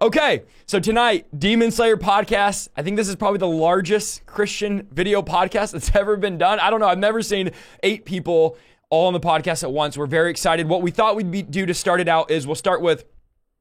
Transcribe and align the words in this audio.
Okay, 0.00 0.42
so 0.66 0.80
tonight, 0.80 1.26
Demon 1.38 1.70
Slayer 1.70 1.96
podcast. 1.96 2.68
I 2.76 2.82
think 2.82 2.96
this 2.96 3.08
is 3.08 3.16
probably 3.16 3.38
the 3.38 3.48
largest 3.48 4.26
Christian 4.26 4.86
video 4.90 5.22
podcast 5.22 5.72
that's 5.72 5.94
ever 5.96 6.16
been 6.16 6.38
done. 6.38 6.60
I 6.60 6.70
don't 6.70 6.80
know. 6.80 6.88
I've 6.88 6.98
never 6.98 7.22
seen 7.22 7.50
eight 7.82 8.04
people 8.04 8.56
all 8.90 9.06
on 9.06 9.12
the 9.12 9.20
podcast 9.20 9.62
at 9.62 9.72
once. 9.72 9.96
We're 9.96 10.06
very 10.06 10.30
excited. 10.30 10.68
What 10.68 10.82
we 10.82 10.90
thought 10.90 11.16
we'd 11.16 11.30
be, 11.30 11.42
do 11.42 11.66
to 11.66 11.74
start 11.74 12.00
it 12.00 12.08
out 12.08 12.30
is 12.30 12.46
we'll 12.46 12.54
start 12.54 12.80
with 12.80 13.04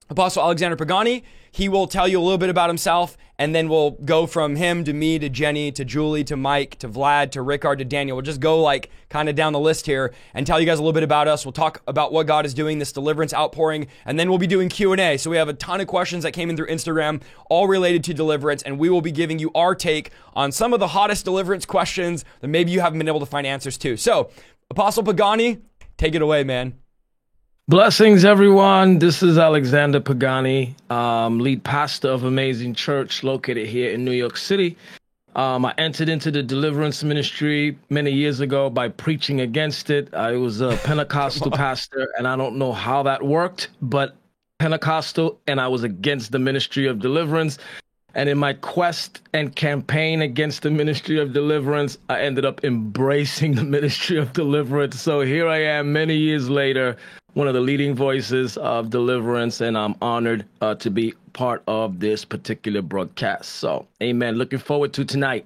Apostle 0.09 0.43
Alexander 0.43 0.75
Pagani. 0.75 1.23
He 1.51 1.69
will 1.69 1.85
tell 1.85 2.07
you 2.07 2.19
a 2.19 2.23
little 2.23 2.39
bit 2.39 2.49
about 2.49 2.69
himself, 2.69 3.15
and 3.37 3.53
then 3.53 3.69
we'll 3.69 3.91
go 3.91 4.25
from 4.25 4.55
him 4.55 4.83
to 4.85 4.91
me 4.91 5.19
to 5.19 5.29
Jenny 5.29 5.71
to 5.73 5.85
Julie 5.85 6.23
to 6.23 6.35
Mike 6.35 6.79
to 6.79 6.89
Vlad 6.89 7.29
to 7.31 7.43
Rickard 7.43 7.77
to 7.77 7.85
Daniel. 7.85 8.17
We'll 8.17 8.25
just 8.25 8.39
go 8.39 8.59
like 8.59 8.89
kind 9.09 9.29
of 9.29 9.35
down 9.35 9.53
the 9.53 9.59
list 9.59 9.85
here 9.85 10.13
and 10.33 10.47
tell 10.47 10.59
you 10.59 10.65
guys 10.65 10.79
a 10.79 10.81
little 10.81 10.93
bit 10.93 11.03
about 11.03 11.27
us. 11.27 11.45
We'll 11.45 11.51
talk 11.51 11.83
about 11.87 12.11
what 12.11 12.25
God 12.25 12.47
is 12.47 12.55
doing, 12.55 12.79
this 12.79 12.91
deliverance 12.91 13.35
outpouring, 13.35 13.87
and 14.05 14.19
then 14.19 14.29
we'll 14.29 14.39
be 14.39 14.47
doing 14.47 14.67
Q&A. 14.67 15.17
So 15.17 15.29
we 15.29 15.37
have 15.37 15.47
a 15.47 15.53
ton 15.53 15.79
of 15.79 15.85
questions 15.85 16.23
that 16.23 16.31
came 16.31 16.49
in 16.49 16.57
through 16.57 16.67
Instagram, 16.67 17.21
all 17.49 17.67
related 17.67 18.03
to 18.05 18.15
deliverance, 18.15 18.63
and 18.63 18.79
we 18.79 18.89
will 18.89 19.01
be 19.01 19.11
giving 19.11 19.37
you 19.37 19.51
our 19.53 19.75
take 19.75 20.09
on 20.33 20.51
some 20.51 20.73
of 20.73 20.79
the 20.79 20.87
hottest 20.87 21.23
deliverance 21.23 21.65
questions 21.65 22.25
that 22.41 22.47
maybe 22.47 22.71
you 22.71 22.79
haven't 22.79 22.97
been 22.97 23.07
able 23.07 23.19
to 23.19 23.27
find 23.27 23.45
answers 23.45 23.77
to. 23.77 23.95
So, 23.95 24.31
Apostle 24.71 25.03
Pagani, 25.03 25.59
take 25.97 26.15
it 26.15 26.21
away, 26.23 26.43
man. 26.43 26.79
Blessings, 27.69 28.25
everyone. 28.25 28.99
This 28.99 29.23
is 29.23 29.37
Alexander 29.37 30.01
Pagani, 30.01 30.75
um, 30.89 31.39
lead 31.39 31.63
pastor 31.63 32.09
of 32.09 32.25
Amazing 32.25 32.75
Church 32.75 33.23
located 33.23 33.67
here 33.67 33.89
in 33.93 34.03
New 34.03 34.11
York 34.11 34.35
City. 34.35 34.75
Um, 35.37 35.63
I 35.63 35.73
entered 35.77 36.09
into 36.09 36.29
the 36.29 36.43
deliverance 36.43 37.05
ministry 37.05 37.77
many 37.89 38.11
years 38.11 38.41
ago 38.41 38.69
by 38.69 38.89
preaching 38.89 39.39
against 39.39 39.89
it. 39.89 40.13
I 40.13 40.33
was 40.33 40.59
a 40.59 40.75
Pentecostal 40.83 41.51
pastor, 41.51 42.09
and 42.17 42.27
I 42.27 42.35
don't 42.35 42.57
know 42.57 42.73
how 42.73 43.01
that 43.03 43.23
worked, 43.23 43.69
but 43.81 44.17
Pentecostal, 44.59 45.39
and 45.47 45.61
I 45.61 45.69
was 45.69 45.83
against 45.83 46.33
the 46.33 46.39
ministry 46.39 46.85
of 46.85 46.99
deliverance. 46.99 47.59
And 48.13 48.27
in 48.27 48.37
my 48.37 48.53
quest 48.53 49.21
and 49.33 49.55
campaign 49.55 50.21
against 50.21 50.63
the 50.63 50.69
ministry 50.69 51.17
of 51.17 51.31
deliverance, 51.31 51.97
I 52.09 52.23
ended 52.23 52.43
up 52.43 52.65
embracing 52.65 53.55
the 53.55 53.63
ministry 53.77 54.17
of 54.17 54.33
deliverance. 54.33 54.99
So 54.99 55.21
here 55.21 55.47
I 55.47 55.59
am 55.59 55.93
many 55.93 56.17
years 56.17 56.49
later, 56.49 56.97
one 57.33 57.47
of 57.47 57.53
the 57.53 57.61
leading 57.61 57.95
voices 57.95 58.57
of 58.57 58.89
deliverance, 58.89 59.61
and 59.61 59.77
I'm 59.77 59.95
honored 60.01 60.45
uh, 60.61 60.75
to 60.75 60.89
be 60.89 61.13
part 61.33 61.63
of 61.67 61.99
this 61.99 62.23
particular 62.25 62.81
broadcast. 62.81 63.49
So, 63.53 63.87
amen. 64.01 64.35
Looking 64.35 64.59
forward 64.59 64.93
to 64.93 65.05
tonight. 65.05 65.45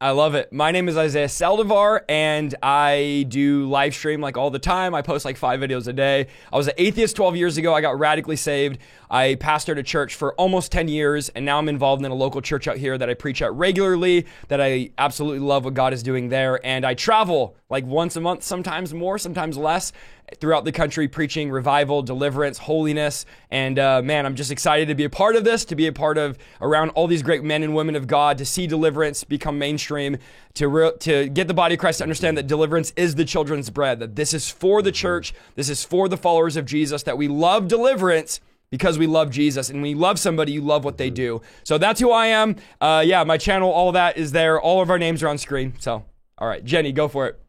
I 0.00 0.10
love 0.10 0.34
it. 0.34 0.52
My 0.52 0.70
name 0.70 0.88
is 0.88 0.98
Isaiah 0.98 1.28
Saldivar, 1.28 2.00
and 2.10 2.54
I 2.62 3.24
do 3.28 3.66
live 3.70 3.94
stream 3.94 4.20
like 4.20 4.36
all 4.36 4.50
the 4.50 4.58
time. 4.58 4.94
I 4.94 5.00
post 5.00 5.24
like 5.24 5.38
five 5.38 5.60
videos 5.60 5.88
a 5.88 5.94
day. 5.94 6.26
I 6.52 6.56
was 6.58 6.66
an 6.66 6.74
atheist 6.76 7.16
12 7.16 7.36
years 7.36 7.56
ago. 7.56 7.72
I 7.72 7.80
got 7.80 7.98
radically 7.98 8.36
saved. 8.36 8.78
I 9.08 9.36
pastored 9.36 9.78
a 9.78 9.82
church 9.82 10.14
for 10.16 10.34
almost 10.34 10.72
10 10.72 10.88
years, 10.88 11.30
and 11.30 11.46
now 11.46 11.56
I'm 11.56 11.70
involved 11.70 12.04
in 12.04 12.10
a 12.10 12.14
local 12.14 12.42
church 12.42 12.68
out 12.68 12.76
here 12.76 12.98
that 12.98 13.08
I 13.08 13.14
preach 13.14 13.40
at 13.40 13.54
regularly, 13.54 14.26
that 14.48 14.60
I 14.60 14.90
absolutely 14.98 15.38
love 15.38 15.64
what 15.64 15.72
God 15.72 15.94
is 15.94 16.02
doing 16.02 16.28
there. 16.28 16.60
And 16.66 16.84
I 16.84 16.92
travel 16.92 17.56
like 17.74 17.84
once 17.86 18.14
a 18.14 18.20
month, 18.20 18.44
sometimes 18.44 18.94
more, 18.94 19.18
sometimes 19.18 19.56
less, 19.56 19.92
throughout 20.38 20.64
the 20.64 20.70
country 20.70 21.08
preaching 21.08 21.50
revival, 21.50 22.02
deliverance, 22.02 22.56
holiness. 22.56 23.26
And 23.50 23.80
uh, 23.80 24.00
man, 24.00 24.26
I'm 24.26 24.36
just 24.36 24.52
excited 24.52 24.86
to 24.86 24.94
be 24.94 25.02
a 25.02 25.10
part 25.10 25.34
of 25.34 25.42
this, 25.42 25.64
to 25.64 25.74
be 25.74 25.88
a 25.88 25.92
part 25.92 26.16
of 26.16 26.38
around 26.60 26.90
all 26.90 27.08
these 27.08 27.24
great 27.24 27.42
men 27.42 27.64
and 27.64 27.74
women 27.74 27.96
of 27.96 28.06
God, 28.06 28.38
to 28.38 28.44
see 28.44 28.68
deliverance 28.68 29.24
become 29.24 29.58
mainstream, 29.58 30.18
to, 30.54 30.68
re- 30.68 30.92
to 31.00 31.28
get 31.28 31.48
the 31.48 31.54
body 31.54 31.74
of 31.74 31.80
Christ 31.80 31.98
to 31.98 32.04
understand 32.04 32.38
that 32.38 32.46
deliverance 32.46 32.92
is 32.94 33.16
the 33.16 33.24
children's 33.24 33.70
bread, 33.70 33.98
that 33.98 34.14
this 34.14 34.32
is 34.32 34.48
for 34.48 34.80
the 34.80 34.92
church, 34.92 35.34
this 35.56 35.68
is 35.68 35.82
for 35.82 36.08
the 36.08 36.16
followers 36.16 36.56
of 36.56 36.66
Jesus, 36.66 37.02
that 37.02 37.18
we 37.18 37.26
love 37.26 37.66
deliverance 37.66 38.40
because 38.70 39.00
we 39.00 39.08
love 39.08 39.30
Jesus. 39.30 39.68
And 39.68 39.82
when 39.82 39.90
you 39.90 39.98
love 39.98 40.20
somebody, 40.20 40.52
you 40.52 40.60
love 40.60 40.84
what 40.84 40.96
they 40.96 41.10
do. 41.10 41.42
So 41.64 41.76
that's 41.76 42.00
who 42.00 42.12
I 42.12 42.26
am. 42.28 42.54
Uh, 42.80 43.02
yeah, 43.04 43.24
my 43.24 43.36
channel, 43.36 43.68
all 43.72 43.90
that 43.90 44.16
is 44.16 44.30
there. 44.30 44.60
All 44.60 44.80
of 44.80 44.90
our 44.90 44.98
names 45.00 45.24
are 45.24 45.28
on 45.28 45.38
screen. 45.38 45.74
So, 45.80 46.04
all 46.38 46.46
right, 46.46 46.64
Jenny, 46.64 46.92
go 46.92 47.08
for 47.08 47.26
it. 47.26 47.43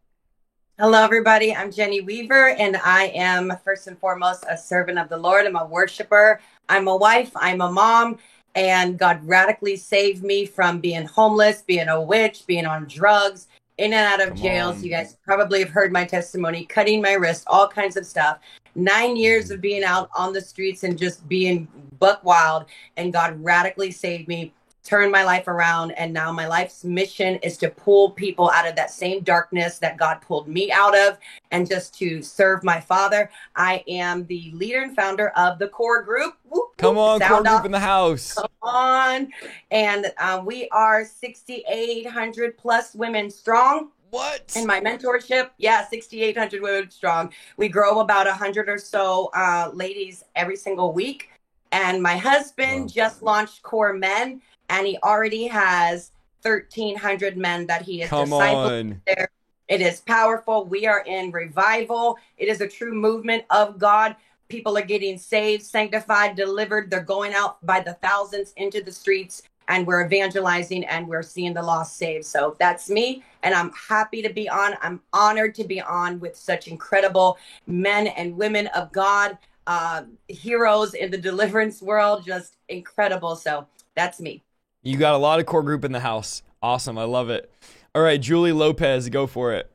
Hello, 0.77 1.01
everybody. 1.01 1.55
I'm 1.55 1.71
Jenny 1.71 2.01
Weaver, 2.01 2.49
and 2.49 2.75
I 2.75 3.05
am 3.15 3.53
first 3.63 3.87
and 3.87 3.97
foremost 3.97 4.43
a 4.49 4.57
servant 4.57 4.99
of 4.99 5.07
the 5.07 5.15
Lord. 5.15 5.45
I'm 5.45 5.55
a 5.55 5.65
worshiper. 5.65 6.41
I'm 6.67 6.89
a 6.89 6.95
wife. 6.97 7.31
I'm 7.33 7.61
a 7.61 7.71
mom. 7.71 8.17
And 8.55 8.99
God 8.99 9.25
radically 9.25 9.77
saved 9.77 10.21
me 10.21 10.45
from 10.45 10.81
being 10.81 11.05
homeless, 11.05 11.61
being 11.61 11.87
a 11.87 12.01
witch, 12.01 12.45
being 12.45 12.65
on 12.65 12.87
drugs, 12.89 13.47
in 13.77 13.93
and 13.93 14.05
out 14.05 14.19
of 14.19 14.33
Come 14.33 14.43
jails. 14.43 14.75
On. 14.75 14.83
You 14.83 14.89
guys 14.89 15.15
probably 15.23 15.61
have 15.61 15.69
heard 15.69 15.93
my 15.93 16.03
testimony, 16.03 16.65
cutting 16.65 17.01
my 17.01 17.13
wrist, 17.13 17.45
all 17.47 17.69
kinds 17.69 17.95
of 17.95 18.05
stuff. 18.05 18.39
Nine 18.75 19.15
years 19.15 19.51
of 19.51 19.61
being 19.61 19.85
out 19.85 20.09
on 20.13 20.33
the 20.33 20.41
streets 20.41 20.83
and 20.83 20.97
just 20.97 21.25
being 21.29 21.69
buck 21.99 22.21
wild. 22.25 22.65
And 22.97 23.13
God 23.13 23.41
radically 23.41 23.91
saved 23.91 24.27
me 24.27 24.51
turned 24.85 25.11
my 25.11 25.23
life 25.23 25.47
around 25.47 25.91
and 25.91 26.13
now 26.13 26.31
my 26.31 26.47
life's 26.47 26.83
mission 26.83 27.35
is 27.37 27.57
to 27.57 27.69
pull 27.69 28.11
people 28.11 28.51
out 28.51 28.67
of 28.67 28.75
that 28.75 28.91
same 28.91 29.21
darkness 29.23 29.79
that 29.79 29.97
God 29.97 30.21
pulled 30.21 30.47
me 30.47 30.71
out 30.71 30.95
of 30.95 31.17
and 31.51 31.67
just 31.67 31.97
to 31.97 32.21
serve 32.21 32.63
my 32.63 32.79
father. 32.79 33.29
I 33.55 33.83
am 33.87 34.25
the 34.27 34.51
leader 34.53 34.83
and 34.83 34.95
founder 34.95 35.29
of 35.29 35.57
the 35.57 35.67
core 35.67 36.03
group. 36.03 36.35
Whoop, 36.47 36.77
Come 36.77 36.97
on, 36.97 37.19
core 37.19 37.39
off. 37.39 37.43
group 37.43 37.65
in 37.65 37.71
the 37.71 37.79
house. 37.79 38.35
Come 38.35 38.47
on. 38.61 39.31
And 39.71 40.13
uh, 40.19 40.41
we 40.45 40.69
are 40.69 41.03
6,800 41.03 42.57
plus 42.57 42.93
women 42.93 43.31
strong. 43.31 43.89
What? 44.11 44.53
In 44.55 44.67
my 44.67 44.79
mentorship, 44.79 45.49
yeah, 45.57 45.85
6,800 45.87 46.61
women 46.61 46.91
strong. 46.91 47.33
We 47.57 47.69
grow 47.69 47.99
about 47.99 48.27
100 48.27 48.69
or 48.69 48.77
so 48.77 49.31
uh, 49.33 49.71
ladies 49.73 50.23
every 50.35 50.55
single 50.55 50.93
week. 50.93 51.31
And 51.71 52.01
my 52.01 52.15
husband 52.15 52.81
wow. 52.81 52.87
just 52.87 53.23
launched 53.23 53.61
Core 53.63 53.91
Men 53.91 54.41
and 54.69 54.87
he 54.87 54.97
already 55.03 55.47
has 55.47 56.11
1,300 56.41 57.37
men 57.37 57.65
that 57.67 57.81
he 57.81 58.01
is 58.01 58.09
Come 58.09 58.29
discipled 58.29 58.99
there. 59.07 59.29
It 59.67 59.81
is 59.81 60.01
powerful. 60.01 60.65
We 60.65 60.85
are 60.85 61.01
in 61.01 61.31
revival. 61.31 62.17
It 62.37 62.47
is 62.47 62.61
a 62.61 62.67
true 62.67 62.93
movement 62.93 63.45
of 63.49 63.79
God. 63.79 64.15
People 64.47 64.77
are 64.77 64.83
getting 64.83 65.17
saved, 65.17 65.63
sanctified, 65.63 66.35
delivered. 66.35 66.91
They're 66.91 67.01
going 67.01 67.33
out 67.33 67.65
by 67.65 67.79
the 67.79 67.93
thousands 67.93 68.53
into 68.57 68.83
the 68.83 68.91
streets, 68.91 69.41
and 69.67 69.87
we're 69.87 70.05
evangelizing 70.05 70.85
and 70.85 71.07
we're 71.07 71.23
seeing 71.23 71.55
the 71.55 71.63
lost 71.63 71.97
saved. 71.97 72.25
So 72.25 72.55
that's 72.59 72.87
me, 72.87 73.23
and 73.41 73.55
I'm 73.55 73.71
happy 73.71 74.21
to 74.21 74.31
be 74.31 74.47
on. 74.47 74.75
I'm 74.83 75.01
honored 75.13 75.55
to 75.55 75.63
be 75.63 75.81
on 75.81 76.19
with 76.19 76.35
such 76.35 76.67
incredible 76.67 77.39
men 77.65 78.05
and 78.05 78.37
women 78.37 78.67
of 78.67 78.91
God, 78.91 79.35
uh, 79.65 80.03
heroes 80.27 80.93
in 80.93 81.09
the 81.09 81.17
deliverance 81.29 81.81
world. 81.81 82.23
Just 82.23 82.57
incredible. 82.69 83.35
So 83.35 83.65
that's 83.95 84.19
me. 84.19 84.43
You 84.85 84.97
got 84.97 85.15
a 85.15 85.17
lot 85.17 85.39
of 85.39 85.47
core 85.47 85.63
group 85.63 85.83
in 85.83 85.93
the 85.93 85.99
house. 85.99 86.43
Awesome. 86.61 86.95
I 86.99 87.05
love 87.05 87.31
it. 87.31 87.51
All 87.95 88.03
right, 88.03 88.21
Julie 88.21 88.51
Lopez, 88.51 89.09
go 89.09 89.25
for 89.25 89.51
it. 89.51 89.71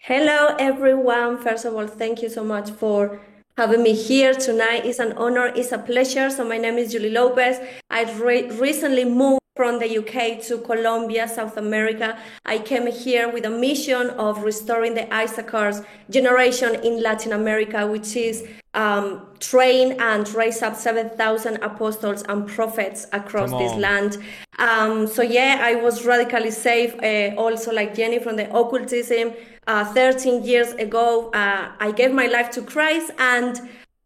Hello, 0.00 0.56
everyone. 0.58 1.36
First 1.36 1.66
of 1.66 1.74
all, 1.74 1.86
thank 1.86 2.22
you 2.22 2.30
so 2.30 2.42
much 2.42 2.70
for 2.70 3.20
having 3.58 3.82
me 3.82 3.92
here 3.92 4.32
tonight. 4.32 4.86
It's 4.86 4.98
an 4.98 5.12
honor, 5.18 5.52
it's 5.54 5.70
a 5.70 5.76
pleasure. 5.76 6.30
So, 6.30 6.48
my 6.48 6.56
name 6.56 6.78
is 6.78 6.92
Julie 6.92 7.10
Lopez. 7.10 7.60
I 7.90 8.10
re- 8.14 8.48
recently 8.52 9.04
moved 9.04 9.42
from 9.58 9.80
the 9.80 9.98
UK 9.98 10.40
to 10.40 10.58
Colombia, 10.58 11.26
South 11.26 11.56
America. 11.56 12.16
I 12.46 12.58
came 12.60 12.86
here 12.86 13.28
with 13.28 13.44
a 13.44 13.50
mission 13.50 14.10
of 14.10 14.44
restoring 14.44 14.94
the 14.94 15.06
Issachar's 15.22 15.82
generation 16.08 16.76
in 16.84 17.02
Latin 17.02 17.32
America, 17.32 17.84
which 17.84 18.14
is 18.14 18.46
um, 18.74 19.26
train 19.40 19.96
and 19.98 20.32
raise 20.32 20.62
up 20.62 20.76
7,000 20.76 21.56
apostles 21.56 22.22
and 22.28 22.46
prophets 22.46 23.08
across 23.12 23.50
this 23.50 23.74
land. 23.74 24.18
Um, 24.60 25.08
so, 25.08 25.22
yeah, 25.22 25.58
I 25.60 25.74
was 25.74 26.04
radically 26.04 26.52
saved, 26.52 27.02
uh, 27.02 27.34
also 27.36 27.72
like 27.72 27.96
Jenny 27.96 28.20
from 28.20 28.36
the 28.36 28.48
occultism. 28.56 29.32
Uh, 29.66 29.84
13 29.92 30.44
years 30.44 30.72
ago, 30.74 31.30
uh, 31.32 31.72
I 31.80 31.90
gave 31.90 32.12
my 32.12 32.26
life 32.26 32.52
to 32.52 32.62
Christ 32.62 33.10
and 33.18 33.60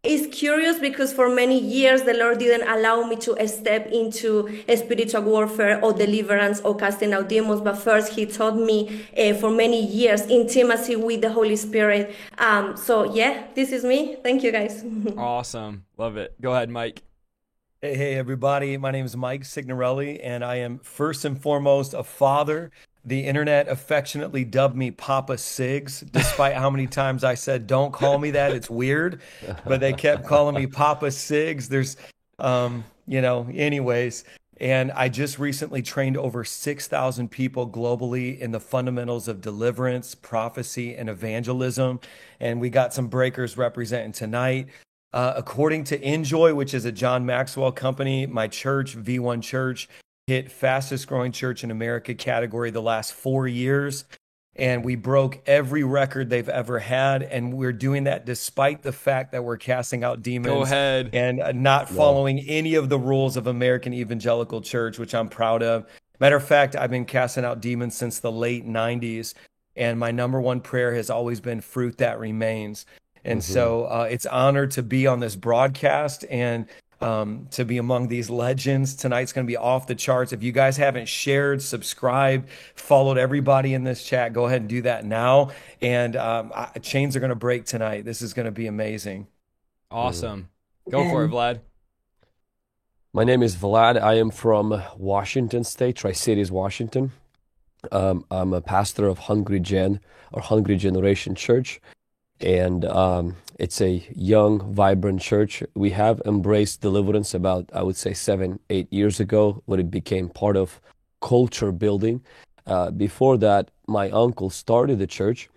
it's 0.04 0.36
curious 0.36 0.80
because 0.80 1.12
for 1.12 1.28
many 1.28 1.56
years 1.56 2.02
the 2.02 2.14
Lord 2.14 2.38
didn't 2.38 2.68
allow 2.68 3.04
me 3.06 3.14
to 3.16 3.46
step 3.46 3.86
into 3.86 4.48
spiritual 4.74 5.22
warfare 5.22 5.82
or 5.82 5.92
deliverance 5.92 6.60
or 6.62 6.74
casting 6.74 7.12
out 7.12 7.28
demons. 7.28 7.60
But 7.60 7.78
first, 7.78 8.12
He 8.12 8.26
taught 8.26 8.56
me 8.56 9.06
uh, 9.16 9.34
for 9.34 9.50
many 9.50 9.80
years 9.80 10.22
intimacy 10.22 10.96
with 10.96 11.20
the 11.20 11.30
Holy 11.30 11.54
Spirit. 11.54 12.16
Um, 12.38 12.76
so 12.76 13.14
yeah, 13.14 13.44
this 13.54 13.70
is 13.70 13.84
me. 13.84 14.16
Thank 14.24 14.42
you, 14.42 14.50
guys. 14.50 14.84
awesome, 15.16 15.84
love 15.96 16.16
it. 16.16 16.34
Go 16.40 16.52
ahead, 16.52 16.68
Mike. 16.68 17.02
Hey, 17.80 17.94
hey, 17.94 18.14
everybody. 18.14 18.76
My 18.78 18.90
name 18.90 19.04
is 19.04 19.16
Mike 19.16 19.44
Signorelli, 19.44 20.20
and 20.20 20.44
I 20.44 20.56
am 20.56 20.78
first 20.80 21.24
and 21.24 21.40
foremost 21.40 21.94
a 21.94 22.02
father 22.02 22.72
the 23.04 23.20
internet 23.20 23.68
affectionately 23.68 24.44
dubbed 24.44 24.76
me 24.76 24.90
Papa 24.90 25.34
Sigs, 25.34 26.10
despite 26.12 26.54
how 26.54 26.70
many 26.70 26.86
times 26.86 27.24
I 27.24 27.34
said, 27.34 27.66
"Don't 27.66 27.92
call 27.92 28.18
me 28.18 28.30
that; 28.32 28.52
it's 28.52 28.70
weird." 28.70 29.20
But 29.64 29.80
they 29.80 29.92
kept 29.92 30.24
calling 30.24 30.54
me 30.54 30.66
Papa 30.66 31.06
Sigs. 31.06 31.68
There's, 31.68 31.96
um, 32.38 32.84
you 33.06 33.20
know, 33.20 33.48
anyways. 33.52 34.24
And 34.60 34.92
I 34.92 35.08
just 35.08 35.40
recently 35.40 35.82
trained 35.82 36.16
over 36.16 36.44
6,000 36.44 37.28
people 37.30 37.68
globally 37.68 38.38
in 38.38 38.52
the 38.52 38.60
fundamentals 38.60 39.26
of 39.26 39.40
deliverance, 39.40 40.14
prophecy, 40.14 40.94
and 40.94 41.08
evangelism. 41.08 41.98
And 42.38 42.60
we 42.60 42.70
got 42.70 42.94
some 42.94 43.08
breakers 43.08 43.56
representing 43.56 44.12
tonight. 44.12 44.68
Uh, 45.12 45.32
according 45.36 45.84
to 45.84 46.00
Enjoy, 46.00 46.54
which 46.54 46.74
is 46.74 46.84
a 46.84 46.92
John 46.92 47.26
Maxwell 47.26 47.72
company, 47.72 48.24
my 48.26 48.46
church, 48.46 48.96
V1 48.96 49.42
Church, 49.42 49.88
hit 50.26 50.50
fastest 50.50 51.06
growing 51.06 51.32
church 51.32 51.64
in 51.64 51.70
America 51.70 52.14
category 52.14 52.70
the 52.70 52.82
last 52.82 53.12
four 53.12 53.46
years. 53.46 54.04
And 54.54 54.84
we 54.84 54.96
broke 54.96 55.40
every 55.46 55.82
record 55.82 56.28
they've 56.28 56.48
ever 56.48 56.78
had. 56.78 57.22
And 57.22 57.54
we're 57.54 57.72
doing 57.72 58.04
that 58.04 58.26
despite 58.26 58.82
the 58.82 58.92
fact 58.92 59.32
that 59.32 59.42
we're 59.44 59.56
casting 59.56 60.04
out 60.04 60.22
demons. 60.22 60.54
Go 60.54 60.62
ahead. 60.62 61.10
And 61.14 61.40
uh, 61.40 61.52
not 61.52 61.88
following 61.88 62.40
any 62.40 62.74
of 62.74 62.90
the 62.90 62.98
rules 62.98 63.38
of 63.38 63.46
American 63.46 63.94
Evangelical 63.94 64.60
Church, 64.60 64.98
which 64.98 65.14
I'm 65.14 65.28
proud 65.28 65.62
of. 65.62 65.86
Matter 66.20 66.36
of 66.36 66.44
fact, 66.44 66.76
I've 66.76 66.90
been 66.90 67.06
casting 67.06 67.44
out 67.44 67.60
demons 67.60 67.96
since 67.96 68.20
the 68.20 68.30
late 68.30 68.66
90s. 68.66 69.32
And 69.74 69.98
my 69.98 70.10
number 70.10 70.38
one 70.38 70.60
prayer 70.60 70.94
has 70.94 71.08
always 71.08 71.40
been 71.40 71.62
fruit 71.62 71.96
that 71.98 72.20
remains. 72.20 72.84
And 73.24 73.40
mm-hmm. 73.40 73.52
so 73.52 73.84
uh, 73.84 74.08
it's 74.10 74.26
honored 74.26 74.72
to 74.72 74.82
be 74.82 75.06
on 75.06 75.20
this 75.20 75.34
broadcast 75.34 76.26
and 76.28 76.66
um, 77.02 77.48
to 77.50 77.64
be 77.64 77.78
among 77.78 78.08
these 78.08 78.30
legends. 78.30 78.94
Tonight's 78.94 79.32
going 79.32 79.46
to 79.46 79.50
be 79.50 79.56
off 79.56 79.86
the 79.86 79.94
charts. 79.94 80.32
If 80.32 80.42
you 80.42 80.52
guys 80.52 80.76
haven't 80.76 81.08
shared, 81.08 81.60
subscribed, 81.60 82.48
followed 82.74 83.18
everybody 83.18 83.74
in 83.74 83.84
this 83.84 84.04
chat, 84.04 84.32
go 84.32 84.46
ahead 84.46 84.62
and 84.62 84.68
do 84.68 84.82
that 84.82 85.04
now. 85.04 85.50
And 85.80 86.16
um, 86.16 86.52
I, 86.54 86.78
chains 86.78 87.16
are 87.16 87.20
going 87.20 87.30
to 87.30 87.34
break 87.34 87.64
tonight. 87.64 88.04
This 88.04 88.22
is 88.22 88.32
going 88.32 88.46
to 88.46 88.52
be 88.52 88.66
amazing. 88.66 89.26
Awesome. 89.90 90.48
Go 90.88 91.08
for 91.08 91.24
it, 91.24 91.30
Vlad. 91.30 91.60
My 93.12 93.24
name 93.24 93.42
is 93.42 93.56
Vlad. 93.56 94.00
I 94.00 94.14
am 94.14 94.30
from 94.30 94.82
Washington 94.96 95.64
State, 95.64 95.96
Tri 95.96 96.12
Cities, 96.12 96.50
Washington. 96.50 97.12
Um, 97.90 98.24
I'm 98.30 98.52
a 98.54 98.60
pastor 98.60 99.06
of 99.06 99.18
Hungry 99.18 99.60
Gen 99.60 100.00
or 100.32 100.40
Hungry 100.40 100.76
Generation 100.76 101.34
Church 101.34 101.80
and 102.42 102.84
um, 102.84 103.36
it's 103.58 103.80
a 103.80 104.04
young, 104.14 104.72
vibrant 104.74 105.20
church. 105.20 105.62
We 105.74 105.90
have 105.90 106.20
embraced 106.26 106.80
deliverance 106.80 107.34
about, 107.34 107.70
I 107.72 107.82
would 107.82 107.96
say, 107.96 108.12
seven, 108.12 108.58
eight 108.70 108.92
years 108.92 109.20
ago 109.20 109.62
when 109.66 109.80
it 109.80 109.90
became 109.90 110.28
part 110.28 110.56
of 110.56 110.80
culture 111.20 111.72
building. 111.72 112.22
Uh, 112.66 112.90
before 112.90 113.36
that, 113.38 113.70
my 113.86 114.10
uncle 114.10 114.50
started 114.50 114.98
the 114.98 115.06
church, 115.06 115.48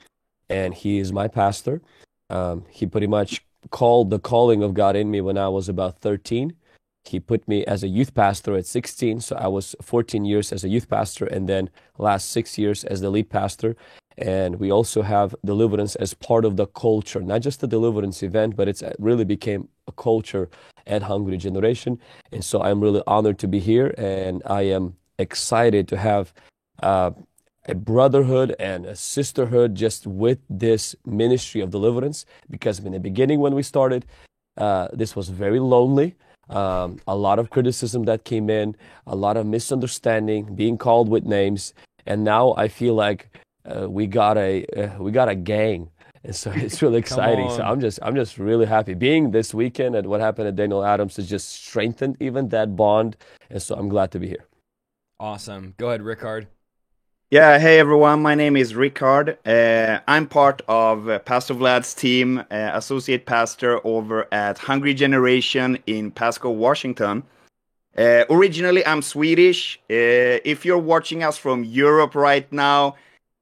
and 0.49 0.73
he 0.73 0.99
is 0.99 1.11
my 1.11 1.27
pastor. 1.27 1.81
Um, 2.29 2.65
he 2.69 2.85
pretty 2.85 3.07
much 3.07 3.43
called 3.71 4.09
the 4.09 4.19
calling 4.19 4.63
of 4.63 4.73
God 4.73 4.95
in 4.95 5.09
me 5.09 5.21
when 5.21 5.37
I 5.37 5.49
was 5.49 5.69
about 5.69 5.99
13. 5.99 6.53
He 7.05 7.19
put 7.19 7.47
me 7.47 7.63
as 7.65 7.83
a 7.83 7.87
youth 7.87 8.13
pastor 8.13 8.55
at 8.55 8.65
16, 8.65 9.21
so 9.21 9.35
I 9.35 9.47
was 9.47 9.75
14 9.81 10.25
years 10.25 10.51
as 10.51 10.63
a 10.63 10.69
youth 10.69 10.89
pastor, 10.89 11.25
and 11.25 11.47
then 11.47 11.69
last 11.99 12.31
six 12.31 12.57
years 12.57 12.83
as 12.83 13.01
the 13.01 13.09
lead 13.09 13.29
pastor. 13.29 13.75
And 14.17 14.59
we 14.59 14.71
also 14.71 15.01
have 15.01 15.35
deliverance 15.43 15.95
as 15.95 16.13
part 16.13 16.45
of 16.45 16.55
the 16.55 16.67
culture, 16.67 17.21
not 17.21 17.41
just 17.41 17.63
a 17.63 17.67
deliverance 17.67 18.23
event, 18.23 18.55
but 18.55 18.67
it's 18.67 18.83
really 18.97 19.25
became 19.25 19.67
a 19.87 19.91
culture 19.91 20.49
at 20.87 21.03
Hungry 21.03 21.37
Generation. 21.37 21.99
And 22.31 22.43
so 22.43 22.61
I'm 22.61 22.79
really 22.79 23.03
honored 23.07 23.39
to 23.39 23.47
be 23.47 23.59
here, 23.59 23.93
and 23.97 24.41
I 24.45 24.61
am 24.63 24.95
excited 25.19 25.87
to 25.89 25.97
have 25.97 26.33
uh, 26.81 27.11
a 27.67 27.75
brotherhood 27.75 28.55
and 28.59 28.85
a 28.85 28.95
sisterhood 28.95 29.75
just 29.75 30.07
with 30.07 30.39
this 30.49 30.95
ministry 31.05 31.61
of 31.61 31.71
deliverance. 31.71 32.25
Because 32.49 32.79
in 32.79 32.93
the 32.93 32.99
beginning, 32.99 33.39
when 33.39 33.55
we 33.55 33.63
started, 33.63 34.05
uh, 34.57 34.87
this 34.93 35.15
was 35.15 35.29
very 35.29 35.59
lonely. 35.59 36.15
Um, 36.49 36.99
a 37.07 37.15
lot 37.15 37.39
of 37.39 37.49
criticism 37.49 38.03
that 38.03 38.23
came 38.23 38.49
in, 38.51 38.75
a 39.07 39.15
lot 39.15 39.35
of 39.35 39.47
misunderstanding, 39.47 40.55
being 40.55 40.77
called 40.77 41.09
with 41.09 41.25
names, 41.25 41.73
and 42.05 42.23
now 42.23 42.53
I 42.55 42.67
feel 42.67 42.93
like 42.93 43.35
uh, 43.65 43.89
we 43.89 44.07
got 44.07 44.37
a 44.37 44.65
uh, 44.65 45.01
we 45.01 45.11
got 45.11 45.29
a 45.29 45.35
gang. 45.35 45.89
And 46.23 46.35
so 46.35 46.51
it's 46.55 46.81
really 46.81 46.97
exciting. 46.97 47.49
So 47.49 47.63
i'm 47.63 47.79
just 47.79 47.99
i'm 48.01 48.15
just 48.15 48.37
really 48.37 48.65
happy. 48.65 48.93
Being 48.93 49.31
this 49.31 49.53
weekend 49.53 49.95
and 49.95 50.07
what 50.07 50.21
happened 50.21 50.47
at 50.47 50.55
daniel 50.55 50.83
adams 50.83 51.15
has 51.17 51.29
just 51.29 51.49
strengthened 51.49 52.17
even 52.19 52.49
that 52.49 52.75
bond. 52.75 53.17
And 53.49 53.61
so 53.61 53.75
i'm 53.75 53.89
glad 53.89 54.11
to 54.11 54.19
be 54.19 54.27
here. 54.27 54.45
Awesome. 55.19 55.73
Go 55.77 55.89
ahead 55.89 56.01
rickard. 56.01 56.47
Yeah 57.31 57.59
hey 57.59 57.79
everyone. 57.79 58.21
My 58.21 58.35
name 58.35 58.55
is 58.55 58.75
rickard. 58.75 59.37
Uh, 59.45 59.99
i'm 60.07 60.27
part 60.27 60.61
of 60.67 61.09
uh, 61.09 61.19
pastor 61.19 61.53
vlad's 61.53 61.93
team 61.93 62.39
uh, 62.39 62.71
associate 62.73 63.25
pastor 63.25 63.85
over 63.85 64.27
at 64.31 64.57
hungry 64.57 64.93
generation 64.93 65.77
in 65.87 66.11
pasco 66.11 66.49
washington. 66.49 67.23
Uh, 67.97 68.25
originally 68.29 68.85
i'm 68.85 69.01
swedish. 69.01 69.79
If 69.89 70.65
you're 70.65 70.77
watching 70.77 71.23
us 71.23 71.37
from 71.37 71.63
europe 71.63 72.13
right 72.13 72.51
now 72.51 72.95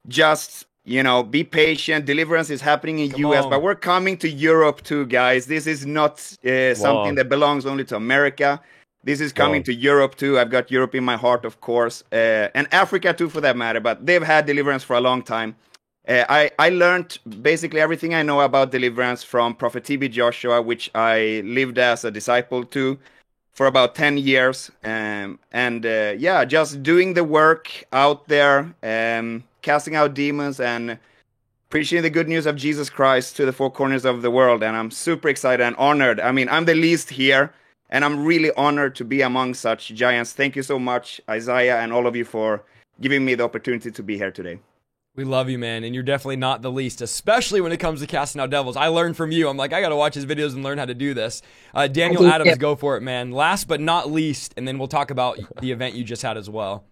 just 0.07 0.65
you 0.85 1.01
know 1.01 1.23
be 1.23 1.43
patient 1.43 2.05
deliverance 2.05 2.49
is 2.49 2.61
happening 2.61 2.99
in 2.99 3.11
Come 3.11 3.25
us 3.27 3.45
on. 3.45 3.49
but 3.49 3.61
we're 3.61 3.75
coming 3.75 4.17
to 4.17 4.29
europe 4.29 4.83
too 4.83 5.05
guys 5.05 5.45
this 5.45 5.65
is 5.65 5.85
not 5.85 6.13
uh, 6.45 6.75
something 6.75 7.15
that 7.15 7.29
belongs 7.29 7.65
only 7.65 7.85
to 7.85 7.95
america 7.95 8.61
this 9.03 9.21
is 9.21 9.31
coming 9.31 9.61
Whoa. 9.61 9.65
to 9.65 9.73
europe 9.73 10.15
too 10.15 10.37
i've 10.39 10.49
got 10.49 10.69
europe 10.69 10.93
in 10.93 11.03
my 11.05 11.15
heart 11.15 11.45
of 11.45 11.61
course 11.61 12.03
uh, 12.11 12.49
and 12.53 12.67
africa 12.73 13.13
too 13.13 13.29
for 13.29 13.39
that 13.39 13.55
matter 13.55 13.79
but 13.79 14.05
they've 14.05 14.23
had 14.23 14.45
deliverance 14.45 14.83
for 14.83 14.97
a 14.97 15.01
long 15.01 15.23
time 15.23 15.55
uh, 16.05 16.25
I, 16.27 16.51
I 16.59 16.69
learned 16.69 17.17
basically 17.41 17.79
everything 17.79 18.13
I 18.13 18.23
know 18.23 18.41
about 18.41 18.71
deliverance 18.71 19.23
from 19.23 19.55
Prophet 19.55 19.85
TB 19.85 20.11
Joshua, 20.11 20.61
which 20.61 20.91
I 20.93 21.41
lived 21.45 21.77
as 21.77 22.03
a 22.03 22.11
disciple 22.11 22.65
to 22.65 22.99
for 23.53 23.67
about 23.67 23.95
10 23.95 24.17
years. 24.17 24.69
Um, 24.83 25.39
and 25.51 25.85
uh, 25.85 26.15
yeah, 26.17 26.43
just 26.43 26.83
doing 26.83 27.13
the 27.13 27.23
work 27.23 27.85
out 27.93 28.27
there, 28.27 28.73
um, 28.83 29.43
casting 29.63 29.95
out 29.95 30.13
demons 30.13 30.59
and 30.59 30.99
preaching 31.69 32.03
the 32.03 32.09
good 32.11 32.29
news 32.29 32.45
of 32.45 32.55
Jesus 32.55 32.87
Christ 32.91 33.35
to 33.37 33.45
the 33.47 33.51
four 33.51 33.71
corners 33.71 34.05
of 34.05 34.21
the 34.21 34.29
world. 34.29 34.61
And 34.61 34.77
I'm 34.77 34.91
super 34.91 35.27
excited 35.27 35.63
and 35.65 35.75
honored. 35.77 36.19
I 36.19 36.31
mean, 36.31 36.47
I'm 36.47 36.65
the 36.65 36.75
least 36.75 37.09
here, 37.09 37.51
and 37.89 38.05
I'm 38.05 38.23
really 38.23 38.51
honored 38.55 38.95
to 38.97 39.03
be 39.03 39.21
among 39.21 39.55
such 39.55 39.87
giants. 39.87 40.33
Thank 40.33 40.55
you 40.55 40.61
so 40.61 40.77
much, 40.77 41.19
Isaiah, 41.27 41.79
and 41.79 41.91
all 41.91 42.05
of 42.05 42.15
you 42.15 42.25
for 42.25 42.63
giving 43.01 43.25
me 43.25 43.33
the 43.33 43.43
opportunity 43.43 43.89
to 43.89 44.03
be 44.03 44.17
here 44.17 44.31
today. 44.31 44.59
We 45.15 45.25
love 45.25 45.47
you, 45.47 45.59
man, 45.59 45.83
and 45.83 45.93
you're 45.93 46.03
definitely 46.03 46.37
not 46.37 46.63
the 46.63 46.71
least, 46.71 46.99
especially 46.99 47.61
when 47.61 47.71
it 47.71 47.77
comes 47.77 48.01
to 48.01 48.07
casting 48.07 48.41
out 48.41 48.49
devils. 48.49 48.75
I 48.75 48.87
learned 48.87 49.15
from 49.15 49.31
you. 49.31 49.47
I'm 49.47 49.57
like, 49.57 49.71
I 49.71 49.79
got 49.79 49.89
to 49.89 49.95
watch 49.95 50.15
his 50.15 50.25
videos 50.25 50.55
and 50.55 50.63
learn 50.63 50.79
how 50.79 50.85
to 50.85 50.95
do 50.95 51.13
this. 51.13 51.43
Uh, 51.71 51.87
Daniel 51.87 52.25
Adams, 52.25 52.57
go 52.57 52.75
for 52.75 52.97
it, 52.97 53.01
man. 53.01 53.31
Last 53.31 53.67
but 53.67 53.79
not 53.79 54.11
least, 54.11 54.55
and 54.57 54.67
then 54.67 54.79
we'll 54.79 54.87
talk 54.87 55.11
about 55.11 55.37
the 55.61 55.71
event 55.71 55.93
you 55.93 56.03
just 56.03 56.23
had 56.23 56.35
as 56.35 56.49
well. 56.49 56.85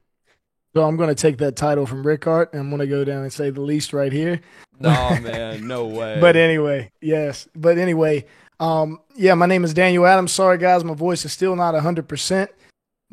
So 0.74 0.84
I'm 0.84 0.96
going 0.96 1.10
to 1.10 1.16
take 1.16 1.38
that 1.40 1.56
title 1.56 1.86
from 1.86 2.06
Rickard 2.06 2.50
and 2.54 2.62
I'm 2.62 2.70
going 2.70 2.80
to 2.80 2.88
go 2.88 3.04
down 3.04 3.24
and 3.24 3.34
say 3.34 3.50
the 3.50 3.62
least 3.62 3.92
right 3.92 4.12
here. 4.12 4.40
No, 4.80 4.90
man, 5.22 5.68
no 5.68 5.86
way. 5.86 6.18
but 6.22 6.36
anyway, 6.36 6.92
yes. 7.02 7.48
But 7.56 7.78
anyway, 7.78 8.26
um, 8.60 9.00
yeah, 9.16 9.34
my 9.34 9.48
name 9.48 9.64
is 9.64 9.74
Daniel 9.74 10.06
Adams. 10.06 10.32
Sorry, 10.32 10.58
guys, 10.58 10.84
my 10.84 10.94
voice 10.94 11.26
is 11.26 11.34
still 11.34 11.56
not 11.56 11.74
100%. 11.74 12.48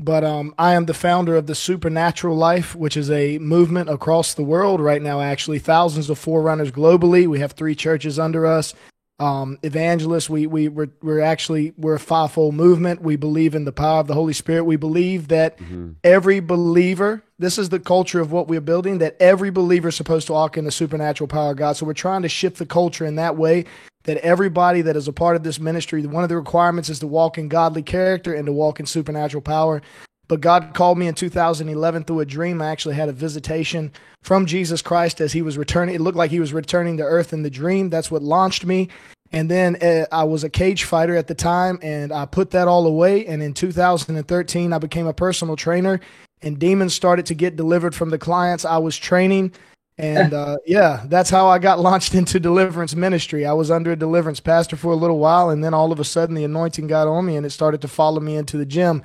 But 0.00 0.22
um, 0.22 0.54
I 0.56 0.74
am 0.74 0.86
the 0.86 0.94
founder 0.94 1.34
of 1.34 1.48
the 1.48 1.56
Supernatural 1.56 2.36
Life, 2.36 2.76
which 2.76 2.96
is 2.96 3.10
a 3.10 3.38
movement 3.38 3.90
across 3.90 4.32
the 4.32 4.44
world 4.44 4.80
right 4.80 5.02
now, 5.02 5.20
actually. 5.20 5.58
Thousands 5.58 6.08
of 6.08 6.20
forerunners 6.20 6.70
globally. 6.70 7.26
We 7.26 7.40
have 7.40 7.52
three 7.52 7.74
churches 7.74 8.16
under 8.16 8.46
us 8.46 8.74
um, 9.18 9.58
evangelists. 9.62 10.30
We 10.30 10.46
we 10.46 10.68
we're, 10.68 10.90
we're 11.02 11.20
actually 11.20 11.72
we're 11.76 11.94
a 11.94 12.00
fivefold 12.00 12.54
movement. 12.54 13.02
We 13.02 13.16
believe 13.16 13.54
in 13.54 13.64
the 13.64 13.72
power 13.72 14.00
of 14.00 14.06
the 14.06 14.14
Holy 14.14 14.32
Spirit. 14.32 14.64
We 14.64 14.76
believe 14.76 15.28
that 15.28 15.58
mm-hmm. 15.58 15.92
every 16.04 16.40
believer. 16.40 17.22
This 17.40 17.56
is 17.56 17.68
the 17.68 17.78
culture 17.78 18.20
of 18.20 18.32
what 18.32 18.48
we're 18.48 18.60
building. 18.60 18.98
That 18.98 19.16
every 19.20 19.50
believer 19.50 19.88
is 19.88 19.96
supposed 19.96 20.26
to 20.28 20.32
walk 20.32 20.56
in 20.56 20.64
the 20.64 20.70
supernatural 20.70 21.28
power 21.28 21.52
of 21.52 21.56
God. 21.56 21.76
So 21.76 21.86
we're 21.86 21.94
trying 21.94 22.22
to 22.22 22.28
shift 22.28 22.58
the 22.58 22.66
culture 22.66 23.06
in 23.06 23.16
that 23.16 23.36
way. 23.36 23.64
That 24.04 24.18
everybody 24.18 24.82
that 24.82 24.96
is 24.96 25.06
a 25.06 25.12
part 25.12 25.36
of 25.36 25.42
this 25.42 25.58
ministry, 25.58 26.04
one 26.06 26.22
of 26.22 26.28
the 26.28 26.36
requirements 26.36 26.88
is 26.88 26.98
to 27.00 27.06
walk 27.06 27.38
in 27.38 27.48
godly 27.48 27.82
character 27.82 28.32
and 28.32 28.46
to 28.46 28.52
walk 28.52 28.80
in 28.80 28.86
supernatural 28.86 29.42
power. 29.42 29.82
But 30.28 30.42
God 30.42 30.74
called 30.74 30.98
me 30.98 31.08
in 31.08 31.14
2011 31.14 32.04
through 32.04 32.20
a 32.20 32.26
dream. 32.26 32.60
I 32.60 32.68
actually 32.68 32.94
had 32.94 33.08
a 33.08 33.12
visitation 33.12 33.90
from 34.22 34.44
Jesus 34.44 34.82
Christ 34.82 35.20
as 35.20 35.32
he 35.32 35.40
was 35.40 35.56
returning. 35.56 35.94
It 35.94 36.02
looked 36.02 36.18
like 36.18 36.30
he 36.30 36.40
was 36.40 36.52
returning 36.52 36.98
to 36.98 37.02
earth 37.02 37.32
in 37.32 37.42
the 37.42 37.50
dream. 37.50 37.88
That's 37.88 38.10
what 38.10 38.22
launched 38.22 38.66
me. 38.66 38.88
And 39.32 39.50
then 39.50 39.76
uh, 39.82 40.06
I 40.12 40.24
was 40.24 40.44
a 40.44 40.50
cage 40.50 40.84
fighter 40.84 41.16
at 41.16 41.26
the 41.26 41.34
time, 41.34 41.78
and 41.82 42.12
I 42.12 42.26
put 42.26 42.50
that 42.52 42.68
all 42.68 42.86
away. 42.86 43.26
And 43.26 43.42
in 43.42 43.54
2013, 43.54 44.72
I 44.72 44.78
became 44.78 45.06
a 45.06 45.12
personal 45.12 45.56
trainer, 45.56 46.00
and 46.42 46.58
demons 46.58 46.94
started 46.94 47.26
to 47.26 47.34
get 47.34 47.56
delivered 47.56 47.94
from 47.94 48.10
the 48.10 48.18
clients 48.18 48.64
I 48.64 48.78
was 48.78 48.96
training. 48.96 49.52
And 49.98 50.32
uh, 50.32 50.58
yeah, 50.66 51.04
that's 51.06 51.30
how 51.30 51.48
I 51.48 51.58
got 51.58 51.78
launched 51.78 52.14
into 52.14 52.40
deliverance 52.40 52.94
ministry. 52.94 53.44
I 53.44 53.52
was 53.52 53.70
under 53.70 53.92
a 53.92 53.96
deliverance 53.96 54.40
pastor 54.40 54.76
for 54.76 54.92
a 54.92 54.96
little 54.96 55.18
while, 55.18 55.50
and 55.50 55.62
then 55.62 55.74
all 55.74 55.92
of 55.92 56.00
a 56.00 56.04
sudden, 56.04 56.34
the 56.34 56.44
anointing 56.44 56.86
got 56.86 57.06
on 57.06 57.26
me, 57.26 57.36
and 57.36 57.44
it 57.44 57.50
started 57.50 57.82
to 57.82 57.88
follow 57.88 58.20
me 58.20 58.36
into 58.36 58.56
the 58.56 58.66
gym 58.66 59.02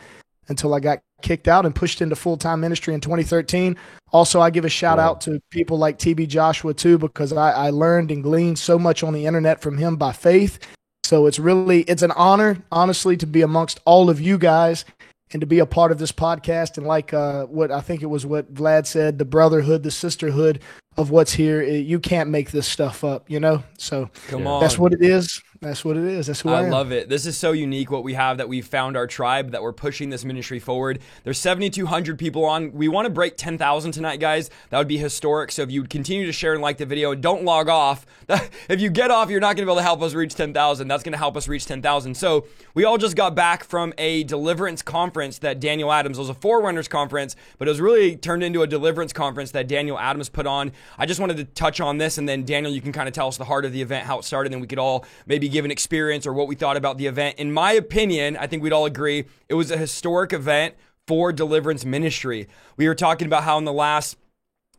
until 0.48 0.74
I 0.74 0.80
got 0.80 1.02
kicked 1.24 1.48
out 1.48 1.66
and 1.66 1.74
pushed 1.74 2.02
into 2.02 2.16
full 2.16 2.38
time 2.38 2.60
ministry 2.60 2.94
in 2.94 3.02
2013. 3.02 3.76
Also, 4.12 4.40
I 4.40 4.52
give 4.52 4.66
a 4.66 4.70
shout 4.70 5.00
wow. 5.00 5.12
out 5.12 5.22
to 5.22 5.42
people 5.50 5.80
like 5.80 5.98
TB 5.98 6.28
Joshua 6.28 6.74
too, 6.74 7.00
because 7.00 7.34
I, 7.34 7.52
I 7.52 7.70
learned 7.72 8.12
and 8.12 8.22
gleaned 8.22 8.60
so 8.60 8.78
much 8.78 9.02
on 9.02 9.14
the 9.14 9.26
internet 9.26 9.62
from 9.62 9.78
him 9.78 9.96
by 9.96 10.12
faith. 10.12 10.60
So 11.04 11.26
it's 11.26 11.40
really 11.40 11.82
it's 11.82 12.04
an 12.04 12.12
honor, 12.12 12.62
honestly, 12.72 13.18
to 13.18 13.26
be 13.26 13.42
amongst 13.42 13.80
all 13.86 14.10
of 14.10 14.22
you 14.22 14.38
guys 14.38 14.86
and 15.32 15.42
to 15.42 15.48
be 15.48 15.60
a 15.60 15.66
part 15.66 15.92
of 15.92 15.98
this 15.98 16.12
podcast. 16.12 16.78
And 16.78 16.86
like 16.86 17.14
uh, 17.14 17.46
what 17.46 17.72
I 17.72 17.82
think 17.82 18.04
it 18.04 18.08
was 18.08 18.26
what 18.26 18.54
Vlad 18.54 18.86
said, 18.86 19.18
the 19.18 19.26
brotherhood, 19.26 19.84
the 19.84 19.92
sisterhood 19.92 20.62
of 20.96 21.10
what's 21.10 21.34
here. 21.34 21.64
You 21.64 22.00
can't 22.00 22.30
make 22.30 22.52
this 22.52 22.68
stuff 22.68 23.04
up, 23.04 23.30
you 23.30 23.40
know. 23.40 23.64
So 23.78 24.10
Come 24.28 24.48
on. 24.48 24.62
that's 24.62 24.78
what 24.78 24.94
it 24.94 25.02
is. 25.02 25.42
That's 25.64 25.86
what 25.86 25.96
it 25.96 26.04
is. 26.04 26.28
That's 26.28 26.42
who 26.42 26.50
I, 26.50 26.64
I 26.64 26.70
love 26.70 26.92
it. 26.92 27.08
This 27.08 27.26
is 27.26 27.38
so 27.38 27.54
unique 27.54 27.90
what 27.90 28.04
we 28.04 28.16
have 28.16 28.38
that 28.38 28.50
we've 28.50 28.68
found 28.68 28.98
our 28.98 29.08
tribe 29.08 29.52
that 29.52 29.64
we're 29.64 29.72
pushing 29.72 30.10
this 30.10 30.26
ministry 30.26 30.60
forward. 30.60 31.00
There's 31.24 31.40
7,200 31.40 32.20
people 32.20 32.44
on. 32.44 32.74
We 32.74 32.90
want 32.90 33.06
to 33.06 33.10
break 33.10 33.38
10,000 33.38 33.94
tonight, 33.94 34.20
guys. 34.20 34.50
That 34.72 34.78
would 34.78 34.90
be 34.90 34.98
historic. 34.98 35.54
So 35.54 35.62
if 35.62 35.72
you 35.72 35.82
would 35.82 35.90
continue 35.90 36.26
to 36.26 36.34
share 36.34 36.52
and 36.52 36.62
like 36.62 36.78
the 36.78 36.86
video, 36.86 37.16
don't 37.16 37.44
log 37.46 37.70
off. 37.70 38.06
if 38.68 38.82
you 38.82 38.90
get 38.90 39.10
off, 39.10 39.30
you're 39.30 39.40
not 39.40 39.56
going 39.56 39.66
to 39.66 39.66
be 39.66 39.72
able 39.72 39.78
to 39.78 39.84
help 39.84 40.02
us 40.02 40.14
reach 40.14 40.36
10,000. 40.36 40.88
That's 40.88 41.02
going 41.02 41.14
to 41.14 41.18
help 41.18 41.38
us 41.38 41.48
reach 41.48 41.66
10,000. 41.66 42.14
So 42.14 42.46
we 42.74 42.84
all 42.84 42.98
just 42.98 43.16
got 43.16 43.34
back 43.34 43.64
from 43.64 43.94
a 43.98 44.26
deliverance 44.26 44.82
conference 44.82 45.38
that 45.40 45.62
Daniel 45.62 45.94
Adams 45.94 46.20
was 46.20 46.28
a 46.28 46.34
Forerunners 46.34 46.90
conference, 46.90 47.38
but 47.58 47.70
it 47.70 47.72
was 47.72 47.80
really 47.80 48.18
turned 48.18 48.44
into 48.44 48.64
a 48.64 48.68
deliverance 48.68 49.14
conference 49.14 49.52
that 49.52 49.70
Daniel 49.70 49.98
Adams 49.98 50.28
put 50.28 50.46
on. 50.46 50.74
I 50.98 51.06
just 51.06 51.22
wanted 51.22 51.38
to 51.38 51.46
touch 51.46 51.80
on 51.80 52.00
this, 52.00 52.18
and 52.18 52.28
then 52.28 52.44
Daniel, 52.44 52.74
you 52.74 52.82
can 52.82 52.92
kind 52.92 53.08
of 53.08 53.14
tell 53.14 53.30
us 53.30 53.38
the 53.38 53.46
heart 53.46 53.64
of 53.64 53.72
the 53.72 53.82
event, 53.82 54.06
how 54.06 54.20
it 54.20 54.26
started, 54.26 54.48
and 54.48 54.56
then 54.56 54.62
we 54.62 54.68
could 54.68 54.80
all 54.80 55.06
maybe 55.26 55.53
give 55.54 55.66
an 55.66 55.72
experience 55.72 56.28
or 56.28 56.34
what 56.34 56.48
we 56.48 56.56
thought 56.56 56.76
about 56.76 56.98
the 56.98 57.08
event. 57.08 57.38
In 57.38 57.54
my 57.54 57.72
opinion, 57.74 58.36
I 58.36 58.48
think 58.48 58.62
we'd 58.62 58.74
all 58.74 58.86
agree 58.86 59.26
it 59.48 59.54
was 59.54 59.72
a 59.72 59.78
historic 59.78 60.34
event 60.34 60.76
for 61.08 61.32
deliverance 61.32 61.86
ministry. 61.86 62.48
We 62.76 62.88
were 62.88 62.96
talking 62.96 63.28
about 63.28 63.44
how 63.44 63.58
in 63.58 63.66
the 63.66 63.74
last 63.74 64.18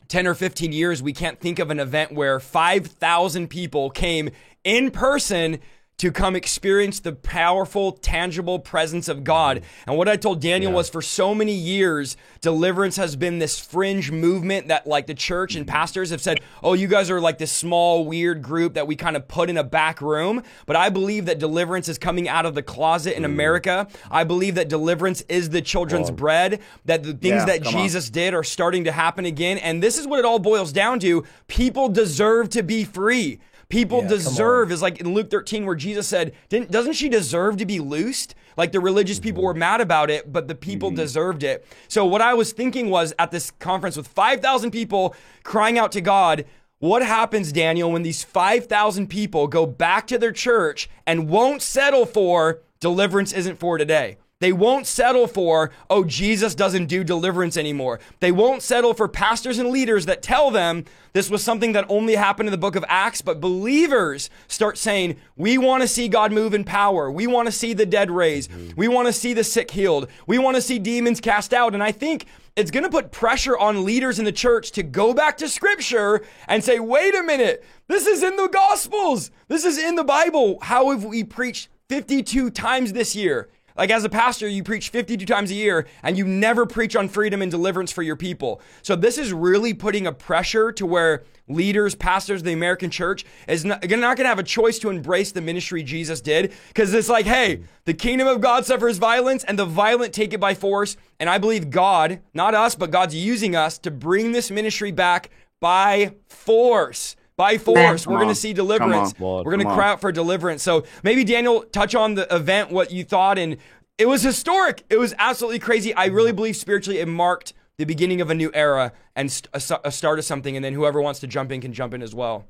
10 0.08 0.26
or 0.26 0.34
15 0.34 0.72
years, 0.72 1.02
we 1.02 1.12
can't 1.12 1.40
think 1.40 1.58
of 1.58 1.70
an 1.70 1.80
event 1.80 2.12
where 2.12 2.38
5,000 2.40 3.48
people 3.48 3.90
came 3.90 4.30
in 4.62 4.90
person 4.90 5.60
to 5.96 6.10
come 6.10 6.34
experience 6.34 6.98
the 6.98 7.12
powerful, 7.12 7.92
tangible 7.92 8.58
presence 8.58 9.08
of 9.08 9.22
God. 9.22 9.62
And 9.86 9.96
what 9.96 10.08
I 10.08 10.16
told 10.16 10.40
Daniel 10.40 10.72
yeah. 10.72 10.76
was 10.76 10.88
for 10.88 11.00
so 11.00 11.34
many 11.34 11.54
years, 11.54 12.16
deliverance 12.40 12.96
has 12.96 13.14
been 13.14 13.38
this 13.38 13.60
fringe 13.60 14.10
movement 14.10 14.68
that, 14.68 14.88
like, 14.88 15.06
the 15.06 15.14
church 15.14 15.54
and 15.54 15.66
pastors 15.66 16.10
have 16.10 16.20
said, 16.20 16.40
oh, 16.64 16.72
you 16.72 16.88
guys 16.88 17.10
are 17.10 17.20
like 17.20 17.38
this 17.38 17.52
small, 17.52 18.04
weird 18.04 18.42
group 18.42 18.74
that 18.74 18.88
we 18.88 18.96
kind 18.96 19.16
of 19.16 19.28
put 19.28 19.48
in 19.48 19.56
a 19.56 19.62
back 19.62 20.00
room. 20.00 20.42
But 20.66 20.74
I 20.74 20.90
believe 20.90 21.26
that 21.26 21.38
deliverance 21.38 21.88
is 21.88 21.96
coming 21.96 22.28
out 22.28 22.44
of 22.44 22.54
the 22.54 22.62
closet 22.62 23.16
in 23.16 23.22
mm. 23.22 23.26
America. 23.26 23.86
I 24.10 24.24
believe 24.24 24.56
that 24.56 24.68
deliverance 24.68 25.22
is 25.28 25.50
the 25.50 25.62
children's 25.62 26.10
bread, 26.10 26.60
that 26.86 27.04
the 27.04 27.12
things 27.12 27.22
yeah, 27.22 27.44
that 27.46 27.62
Jesus 27.62 28.08
on. 28.08 28.12
did 28.12 28.34
are 28.34 28.44
starting 28.44 28.84
to 28.84 28.92
happen 28.92 29.24
again. 29.26 29.58
And 29.58 29.80
this 29.80 29.96
is 29.96 30.08
what 30.08 30.18
it 30.18 30.24
all 30.24 30.40
boils 30.40 30.72
down 30.72 30.98
to 31.00 31.24
people 31.46 31.88
deserve 31.88 32.48
to 32.50 32.62
be 32.64 32.84
free. 32.84 33.38
People 33.68 34.02
yeah, 34.02 34.08
deserve 34.08 34.70
is 34.70 34.82
like 34.82 35.00
in 35.00 35.14
Luke 35.14 35.30
13 35.30 35.64
where 35.64 35.74
Jesus 35.74 36.06
said, 36.06 36.34
Didn't, 36.48 36.70
doesn't 36.70 36.94
she 36.94 37.08
deserve 37.08 37.56
to 37.58 37.66
be 37.66 37.80
loosed? 37.80 38.34
Like 38.56 38.72
the 38.72 38.80
religious 38.80 39.18
people 39.18 39.40
mm-hmm. 39.40 39.46
were 39.46 39.54
mad 39.54 39.80
about 39.80 40.10
it, 40.10 40.32
but 40.32 40.48
the 40.48 40.54
people 40.54 40.90
mm-hmm. 40.90 40.96
deserved 40.96 41.42
it. 41.42 41.66
So 41.88 42.04
what 42.04 42.20
I 42.20 42.34
was 42.34 42.52
thinking 42.52 42.90
was 42.90 43.14
at 43.18 43.30
this 43.30 43.50
conference 43.52 43.96
with 43.96 44.08
5,000 44.08 44.70
people 44.70 45.14
crying 45.42 45.78
out 45.78 45.92
to 45.92 46.00
God, 46.00 46.44
what 46.78 47.02
happens, 47.02 47.52
Daniel, 47.52 47.90
when 47.90 48.02
these 48.02 48.24
5,000 48.24 49.06
people 49.08 49.46
go 49.46 49.64
back 49.64 50.06
to 50.08 50.18
their 50.18 50.32
church 50.32 50.90
and 51.06 51.28
won't 51.30 51.62
settle 51.62 52.04
for 52.04 52.60
deliverance 52.80 53.32
isn't 53.32 53.58
for 53.58 53.78
today? 53.78 54.18
They 54.40 54.52
won't 54.52 54.86
settle 54.86 55.28
for, 55.28 55.70
oh, 55.88 56.04
Jesus 56.04 56.56
doesn't 56.56 56.86
do 56.86 57.04
deliverance 57.04 57.56
anymore. 57.56 58.00
They 58.18 58.32
won't 58.32 58.62
settle 58.62 58.92
for 58.92 59.06
pastors 59.06 59.58
and 59.58 59.70
leaders 59.70 60.06
that 60.06 60.22
tell 60.22 60.50
them 60.50 60.84
this 61.12 61.30
was 61.30 61.42
something 61.42 61.72
that 61.72 61.86
only 61.88 62.16
happened 62.16 62.48
in 62.48 62.50
the 62.50 62.58
book 62.58 62.74
of 62.74 62.84
Acts, 62.88 63.22
but 63.22 63.40
believers 63.40 64.30
start 64.48 64.76
saying, 64.76 65.16
we 65.36 65.56
want 65.56 65.82
to 65.82 65.88
see 65.88 66.08
God 66.08 66.32
move 66.32 66.52
in 66.52 66.64
power. 66.64 67.12
We 67.12 67.28
want 67.28 67.46
to 67.46 67.52
see 67.52 67.74
the 67.74 67.86
dead 67.86 68.10
raised. 68.10 68.50
Mm-hmm. 68.50 68.72
We 68.76 68.88
want 68.88 69.06
to 69.06 69.12
see 69.12 69.34
the 69.34 69.44
sick 69.44 69.70
healed. 69.70 70.08
We 70.26 70.38
want 70.38 70.56
to 70.56 70.62
see 70.62 70.80
demons 70.80 71.20
cast 71.20 71.54
out. 71.54 71.72
And 71.72 71.82
I 71.82 71.92
think 71.92 72.26
it's 72.56 72.72
going 72.72 72.84
to 72.84 72.90
put 72.90 73.12
pressure 73.12 73.56
on 73.56 73.84
leaders 73.84 74.18
in 74.18 74.24
the 74.24 74.32
church 74.32 74.72
to 74.72 74.82
go 74.82 75.14
back 75.14 75.36
to 75.38 75.48
scripture 75.48 76.22
and 76.48 76.62
say, 76.62 76.80
wait 76.80 77.14
a 77.14 77.22
minute, 77.22 77.64
this 77.86 78.08
is 78.08 78.24
in 78.24 78.34
the 78.34 78.48
gospels. 78.48 79.30
This 79.46 79.64
is 79.64 79.78
in 79.78 79.94
the 79.94 80.04
Bible. 80.04 80.58
How 80.60 80.90
have 80.90 81.04
we 81.04 81.22
preached 81.22 81.68
52 81.88 82.50
times 82.50 82.92
this 82.92 83.14
year? 83.14 83.48
Like 83.76 83.90
as 83.90 84.04
a 84.04 84.08
pastor, 84.08 84.46
you 84.46 84.62
preach 84.62 84.90
52 84.90 85.26
times 85.26 85.50
a 85.50 85.54
year 85.54 85.86
and 86.04 86.16
you 86.16 86.24
never 86.24 86.64
preach 86.64 86.94
on 86.94 87.08
freedom 87.08 87.42
and 87.42 87.50
deliverance 87.50 87.90
for 87.90 88.02
your 88.02 88.14
people. 88.14 88.60
So 88.82 88.94
this 88.94 89.18
is 89.18 89.32
really 89.32 89.74
putting 89.74 90.06
a 90.06 90.12
pressure 90.12 90.70
to 90.72 90.86
where 90.86 91.24
leaders, 91.48 91.96
pastors 91.96 92.40
of 92.40 92.44
the 92.44 92.52
American 92.52 92.88
church 92.88 93.24
is 93.48 93.64
not, 93.64 93.82
not 93.82 94.16
going 94.16 94.18
to 94.18 94.28
have 94.28 94.38
a 94.38 94.44
choice 94.44 94.78
to 94.78 94.90
embrace 94.90 95.32
the 95.32 95.40
ministry 95.40 95.82
Jesus 95.82 96.20
did 96.20 96.52
because 96.68 96.94
it's 96.94 97.08
like, 97.08 97.26
hey, 97.26 97.64
the 97.84 97.94
kingdom 97.94 98.28
of 98.28 98.40
God 98.40 98.64
suffers 98.64 98.98
violence 98.98 99.42
and 99.42 99.58
the 99.58 99.66
violent 99.66 100.14
take 100.14 100.32
it 100.32 100.40
by 100.40 100.54
force. 100.54 100.96
And 101.18 101.28
I 101.28 101.38
believe 101.38 101.70
God, 101.70 102.20
not 102.32 102.54
us, 102.54 102.76
but 102.76 102.92
God's 102.92 103.16
using 103.16 103.56
us 103.56 103.78
to 103.78 103.90
bring 103.90 104.30
this 104.30 104.52
ministry 104.52 104.92
back 104.92 105.30
by 105.60 106.14
force 106.28 107.16
by 107.36 107.58
force. 107.58 108.06
We're 108.06 108.18
going 108.18 108.28
to 108.28 108.34
see 108.34 108.52
deliverance. 108.52 109.18
We're 109.18 109.42
going 109.42 109.60
to 109.60 109.72
cry 109.72 109.90
out 109.90 110.00
for 110.00 110.12
deliverance. 110.12 110.62
So 110.62 110.84
maybe 111.02 111.24
Daniel, 111.24 111.62
touch 111.62 111.94
on 111.94 112.14
the 112.14 112.32
event, 112.34 112.70
what 112.70 112.90
you 112.90 113.04
thought, 113.04 113.38
and 113.38 113.56
it 113.98 114.06
was 114.06 114.22
historic. 114.22 114.84
It 114.90 114.98
was 114.98 115.14
absolutely 115.18 115.58
crazy. 115.58 115.94
I 115.94 116.06
really 116.06 116.32
believe 116.32 116.56
spiritually 116.56 117.00
it 117.00 117.06
marked 117.06 117.52
the 117.76 117.84
beginning 117.84 118.20
of 118.20 118.30
a 118.30 118.34
new 118.34 118.50
era 118.54 118.92
and 119.16 119.42
a, 119.52 119.60
a 119.84 119.92
start 119.92 120.18
of 120.18 120.24
something. 120.24 120.56
And 120.56 120.64
then 120.64 120.74
whoever 120.74 121.00
wants 121.00 121.20
to 121.20 121.26
jump 121.26 121.52
in 121.52 121.60
can 121.60 121.72
jump 121.72 121.94
in 121.94 122.02
as 122.02 122.14
well. 122.14 122.46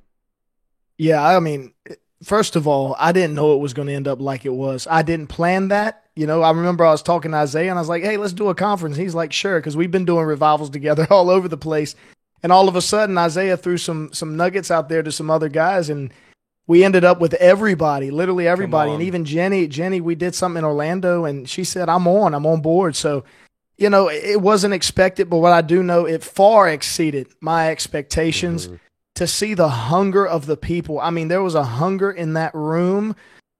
Yeah, 0.96 1.24
I 1.24 1.40
mean, 1.40 1.72
first 2.22 2.56
of 2.56 2.66
all, 2.66 2.94
I 2.98 3.12
didn't 3.12 3.34
know 3.34 3.54
it 3.54 3.60
was 3.60 3.74
going 3.74 3.88
to 3.88 3.94
end 3.94 4.06
up 4.06 4.20
like 4.20 4.44
it 4.44 4.52
was. 4.52 4.86
I 4.90 5.02
didn't 5.02 5.26
plan 5.26 5.68
that. 5.68 6.04
You 6.14 6.26
know, 6.26 6.42
I 6.42 6.50
remember 6.50 6.84
I 6.84 6.92
was 6.92 7.02
talking 7.02 7.32
to 7.32 7.36
Isaiah 7.38 7.70
and 7.70 7.78
I 7.78 7.82
was 7.82 7.88
like, 7.88 8.04
hey, 8.04 8.16
let's 8.16 8.32
do 8.32 8.48
a 8.48 8.54
conference. 8.54 8.96
He's 8.96 9.14
like, 9.14 9.32
sure, 9.32 9.58
because 9.58 9.76
we've 9.76 9.90
been 9.90 10.04
doing 10.04 10.24
revivals 10.24 10.70
together 10.70 11.06
all 11.10 11.30
over 11.30 11.48
the 11.48 11.56
place. 11.56 11.96
And 12.44 12.52
all 12.52 12.68
of 12.68 12.76
a 12.76 12.82
sudden, 12.82 13.16
Isaiah 13.16 13.56
threw 13.56 13.78
some 13.78 14.12
some 14.12 14.36
nuggets 14.36 14.70
out 14.70 14.90
there 14.90 15.02
to 15.02 15.10
some 15.10 15.30
other 15.30 15.48
guys, 15.48 15.88
and 15.88 16.12
we 16.66 16.84
ended 16.84 17.02
up 17.02 17.18
with 17.18 17.32
everybody, 17.34 18.10
literally 18.10 18.46
everybody, 18.46 18.92
and 18.92 19.02
even 19.02 19.24
Jenny. 19.24 19.66
Jenny, 19.66 20.02
we 20.02 20.14
did 20.14 20.34
something 20.34 20.58
in 20.58 20.64
Orlando, 20.64 21.24
and 21.24 21.48
she 21.48 21.64
said, 21.64 21.88
"I'm 21.88 22.06
on, 22.06 22.34
I'm 22.34 22.44
on 22.44 22.60
board." 22.60 22.96
So, 22.96 23.24
you 23.78 23.88
know, 23.88 24.10
it 24.10 24.42
wasn't 24.42 24.74
expected, 24.74 25.30
but 25.30 25.38
what 25.38 25.54
I 25.54 25.62
do 25.62 25.82
know, 25.82 26.04
it 26.04 26.22
far 26.22 26.68
exceeded 26.68 27.28
my 27.40 27.70
expectations. 27.70 28.66
Mm-hmm. 28.66 28.76
To 29.16 29.26
see 29.28 29.54
the 29.54 29.68
hunger 29.68 30.26
of 30.26 30.46
the 30.46 30.56
people, 30.56 30.98
I 30.98 31.10
mean, 31.10 31.28
there 31.28 31.42
was 31.42 31.54
a 31.54 31.62
hunger 31.62 32.10
in 32.10 32.34
that 32.34 32.52
room 32.52 33.16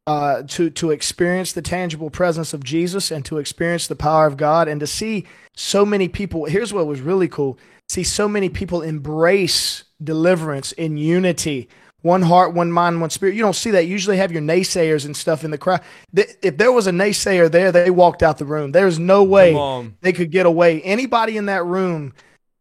uh, 0.07 0.43
to 0.49 0.69
to 0.69 0.91
experience 0.91 1.55
the 1.55 1.63
tangible 1.63 2.11
presence 2.11 2.53
of 2.53 2.63
Jesus 2.63 3.11
and 3.11 3.25
to 3.25 3.39
experience 3.39 3.87
the 3.87 3.97
power 3.97 4.27
of 4.27 4.37
God, 4.37 4.69
and 4.69 4.79
to 4.81 4.87
see 4.87 5.25
so 5.57 5.87
many 5.87 6.09
people. 6.09 6.45
Here's 6.45 6.73
what 6.73 6.87
was 6.87 7.01
really 7.01 7.29
cool: 7.29 7.57
see 7.89 8.03
so 8.03 8.29
many 8.29 8.49
people 8.49 8.83
embrace 8.83 9.85
deliverance 10.03 10.73
in 10.73 10.97
unity 10.97 11.69
one 12.05 12.21
heart, 12.21 12.53
one 12.53 12.71
mind, 12.71 13.01
one 13.01 13.09
spirit. 13.09 13.35
You 13.35 13.41
don't 13.41 13.57
see 13.57 13.71
that. 13.71 13.87
You 13.87 13.93
usually 13.93 14.19
have 14.19 14.31
your 14.31 14.43
naysayers 14.43 15.07
and 15.07 15.17
stuff 15.17 15.43
in 15.43 15.51
the 15.51 15.57
crowd. 15.57 15.81
If 16.13 16.59
there 16.59 16.71
was 16.71 16.87
a 16.87 16.91
naysayer 16.91 17.51
there, 17.51 17.73
they 17.73 17.89
walked 17.89 18.23
out 18.23 18.37
the 18.37 18.45
room. 18.45 18.73
There's 18.73 18.99
no 18.99 19.25
way 19.25 19.55
they 20.03 20.13
could 20.13 20.31
get 20.31 20.45
away. 20.45 20.83
Anybody 20.83 21.39
in 21.39 21.47
that 21.47 21.65
room 21.65 22.13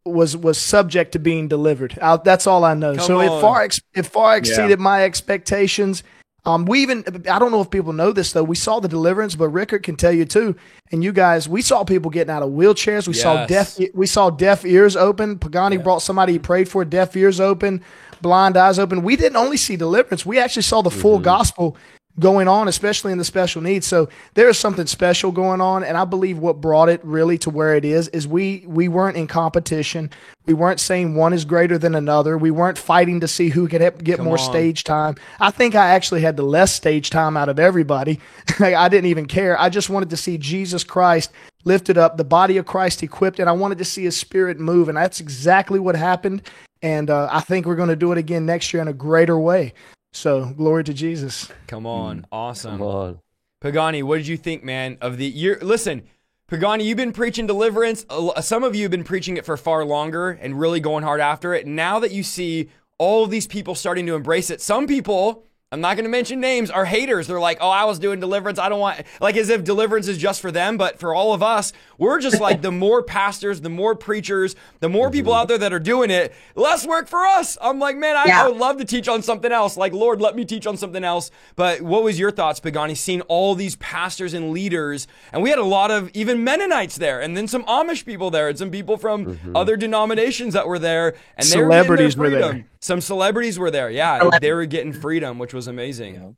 was 0.05 0.37
was 0.37 0.57
subject 0.57 1.11
to 1.13 1.19
being 1.19 1.49
delivered. 1.49 1.99
I, 2.01 2.15
that's 2.17 2.47
all 2.47 2.63
I 2.63 2.73
know. 2.73 2.95
Come 2.95 3.05
so 3.05 3.19
on. 3.19 3.25
it 3.25 3.41
far 3.41 3.67
it 3.93 4.05
far 4.05 4.37
exceeded 4.37 4.79
yeah. 4.79 4.83
my 4.83 5.03
expectations. 5.03 6.03
Um, 6.45 6.65
we 6.65 6.81
even 6.81 7.05
I 7.29 7.39
don't 7.39 7.51
know 7.51 7.61
if 7.61 7.69
people 7.69 7.93
know 7.93 8.11
this 8.11 8.33
though. 8.33 8.43
We 8.43 8.57
saw 8.57 8.79
the 8.81 8.89
deliverance, 8.89 9.35
but 9.35 9.47
Rickard 9.49 9.83
can 9.83 9.95
tell 9.95 10.11
you 10.11 10.25
too. 10.25 10.55
And 10.91 11.03
you 11.03 11.13
guys, 11.13 11.47
we 11.47 11.61
saw 11.61 11.85
people 11.85 12.11
getting 12.11 12.31
out 12.31 12.43
of 12.43 12.49
wheelchairs. 12.49 13.07
We 13.07 13.13
yes. 13.13 13.23
saw 13.23 13.45
deaf 13.45 13.79
we 13.93 14.05
saw 14.05 14.29
deaf 14.29 14.65
ears 14.65 14.97
open. 14.97 15.39
Pagani 15.39 15.77
yeah. 15.77 15.81
brought 15.81 16.01
somebody 16.01 16.33
he 16.33 16.39
prayed 16.39 16.67
for, 16.67 16.83
deaf 16.83 17.15
ears 17.15 17.39
open, 17.39 17.81
blind 18.21 18.57
eyes 18.57 18.77
open. 18.77 19.03
We 19.03 19.15
didn't 19.15 19.37
only 19.37 19.57
see 19.57 19.77
deliverance. 19.77 20.25
We 20.25 20.37
actually 20.37 20.63
saw 20.63 20.81
the 20.81 20.89
mm-hmm. 20.89 20.99
full 20.99 21.19
gospel 21.19 21.77
going 22.19 22.47
on, 22.47 22.67
especially 22.67 23.11
in 23.11 23.17
the 23.17 23.25
special 23.25 23.61
needs. 23.61 23.87
So 23.87 24.09
there 24.35 24.47
is 24.47 24.57
something 24.57 24.85
special 24.85 25.31
going 25.31 25.61
on, 25.61 25.83
and 25.83 25.97
I 25.97 26.05
believe 26.05 26.37
what 26.37 26.61
brought 26.61 26.89
it 26.89 27.03
really 27.03 27.37
to 27.39 27.49
where 27.49 27.75
it 27.75 27.85
is 27.85 28.07
is 28.09 28.27
we 28.27 28.63
we 28.67 28.87
weren't 28.87 29.17
in 29.17 29.27
competition. 29.27 30.11
We 30.45 30.53
weren't 30.53 30.79
saying 30.79 31.15
one 31.15 31.33
is 31.33 31.45
greater 31.45 31.77
than 31.77 31.95
another. 31.95 32.37
We 32.37 32.51
weren't 32.51 32.77
fighting 32.77 33.21
to 33.21 33.27
see 33.27 33.49
who 33.49 33.67
could 33.67 33.81
get 34.03 34.17
Come 34.17 34.25
more 34.25 34.37
on. 34.37 34.43
stage 34.43 34.83
time. 34.83 35.15
I 35.39 35.51
think 35.51 35.73
I 35.73 35.89
actually 35.89 36.21
had 36.21 36.35
the 36.37 36.43
less 36.43 36.73
stage 36.73 37.09
time 37.09 37.37
out 37.37 37.49
of 37.49 37.59
everybody. 37.59 38.19
I 38.59 38.89
didn't 38.89 39.09
even 39.09 39.25
care. 39.25 39.59
I 39.59 39.69
just 39.69 39.89
wanted 39.89 40.09
to 40.09 40.17
see 40.17 40.37
Jesus 40.37 40.83
Christ 40.83 41.31
lifted 41.63 41.97
up, 41.97 42.17
the 42.17 42.25
body 42.25 42.57
of 42.57 42.65
Christ 42.65 43.01
equipped, 43.03 43.39
and 43.39 43.49
I 43.49 43.53
wanted 43.53 43.77
to 43.77 43.85
see 43.85 44.03
His 44.03 44.17
Spirit 44.17 44.59
move, 44.59 44.89
and 44.89 44.97
that's 44.97 45.19
exactly 45.19 45.79
what 45.79 45.95
happened. 45.95 46.43
And 46.81 47.09
uh, 47.09 47.29
I 47.31 47.39
think 47.39 47.65
we're 47.65 47.77
going 47.77 47.89
to 47.89 47.95
do 47.95 48.11
it 48.11 48.17
again 48.17 48.45
next 48.45 48.73
year 48.73 48.81
in 48.81 48.89
a 48.89 48.93
greater 48.93 49.39
way. 49.39 49.73
So 50.13 50.45
glory 50.45 50.83
to 50.85 50.93
Jesus. 50.93 51.51
Come 51.67 51.85
on, 51.85 52.21
mm. 52.21 52.25
awesome. 52.31 52.77
Come 52.77 52.87
on. 52.87 53.19
Pagani, 53.59 54.03
what 54.03 54.17
did 54.17 54.27
you 54.27 54.37
think, 54.37 54.63
man, 54.63 54.97
of 55.01 55.17
the 55.17 55.25
year? 55.25 55.57
Listen, 55.61 56.03
Pagani, 56.47 56.85
you've 56.85 56.97
been 56.97 57.13
preaching 57.13 57.47
deliverance. 57.47 58.05
Some 58.41 58.63
of 58.63 58.75
you 58.75 58.83
have 58.83 58.91
been 58.91 59.03
preaching 59.03 59.37
it 59.37 59.45
for 59.45 59.57
far 59.57 59.85
longer 59.85 60.31
and 60.31 60.59
really 60.59 60.79
going 60.79 61.03
hard 61.03 61.19
after 61.19 61.53
it. 61.53 61.65
Now 61.65 61.99
that 61.99 62.11
you 62.11 62.23
see 62.23 62.69
all 62.97 63.23
of 63.23 63.31
these 63.31 63.47
people 63.47 63.73
starting 63.73 64.05
to 64.05 64.15
embrace 64.15 64.49
it, 64.49 64.61
some 64.61 64.85
people 64.85 65.45
I'm 65.73 65.81
not 65.81 65.95
going 65.97 66.05
to 66.05 66.09
mention 66.09 66.39
names, 66.39 66.69
are 66.69 66.85
haters. 66.85 67.25
They're 67.25 67.39
like, 67.39 67.57
oh, 67.59 67.69
I 67.69 67.85
was 67.85 67.97
doing 67.97 68.19
deliverance. 68.19 68.59
I 68.59 68.69
don't 68.69 68.79
want, 68.79 69.01
like, 69.19 69.35
as 69.35 69.49
if 69.49 69.63
deliverance 69.63 70.07
is 70.07 70.19
just 70.19 70.39
for 70.39 70.51
them. 70.51 70.77
But 70.77 70.99
for 70.99 71.15
all 71.15 71.33
of 71.33 71.41
us, 71.41 71.73
we're 71.97 72.19
just 72.19 72.39
like, 72.39 72.61
the 72.61 72.71
more 72.71 73.01
pastors, 73.01 73.59
the 73.61 73.69
more 73.69 73.95
preachers, 73.95 74.55
the 74.81 74.89
more 74.89 75.09
people 75.09 75.33
mm-hmm. 75.33 75.41
out 75.41 75.47
there 75.47 75.57
that 75.57 75.73
are 75.73 75.79
doing 75.79 76.11
it, 76.11 76.31
less 76.53 76.85
work 76.85 77.07
for 77.07 77.25
us. 77.25 77.57
I'm 77.59 77.79
like, 77.79 77.97
man, 77.97 78.15
I, 78.15 78.25
Yeah. 78.25 78.43
I 78.43 78.47
would 78.49 78.57
love 78.57 78.77
to 78.77 78.85
teach 78.85 79.07
on 79.07 79.23
something 79.23 79.51
else. 79.51 79.75
Like, 79.75 79.93
Lord, 79.93 80.21
let 80.21 80.35
me 80.35 80.45
teach 80.45 80.67
on 80.67 80.77
something 80.77 81.03
else. 81.03 81.31
But 81.55 81.81
what 81.81 82.03
was 82.03 82.19
your 82.19 82.29
thoughts, 82.29 82.59
Pagani, 82.59 82.93
seeing 82.93 83.21
all 83.21 83.55
these 83.55 83.75
pastors 83.77 84.35
and 84.35 84.51
leaders? 84.51 85.07
And 85.31 85.41
we 85.41 85.49
had 85.49 85.57
a 85.57 85.63
lot 85.63 85.89
of 85.89 86.11
even 86.13 86.43
Mennonites 86.43 86.97
there, 86.97 87.19
and 87.19 87.35
then 87.35 87.47
some 87.47 87.63
Amish 87.63 88.05
people 88.05 88.29
there, 88.29 88.47
and 88.47 88.59
some 88.59 88.69
people 88.69 88.97
from 88.97 89.25
mm-hmm. 89.25 89.55
other 89.55 89.75
denominations 89.75 90.53
that 90.53 90.67
were 90.67 90.77
there. 90.77 91.15
And 91.35 91.47
they 91.47 91.57
were 91.57 91.63
Celebrities 91.63 92.15
were 92.15 92.29
there. 92.29 92.65
Some 92.79 92.99
celebrities 92.99 93.57
were 93.57 93.71
there. 93.71 93.89
Yeah, 93.89 94.29
they 94.41 94.51
were 94.51 94.65
getting 94.65 94.91
freedom, 94.91 95.39
which 95.39 95.53
was 95.53 95.62
amazing. 95.67 96.35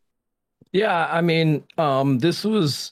Yeah, 0.72 1.08
I 1.10 1.22
mean, 1.22 1.63
um, 1.77 2.20
this 2.20 2.44
was 2.44 2.91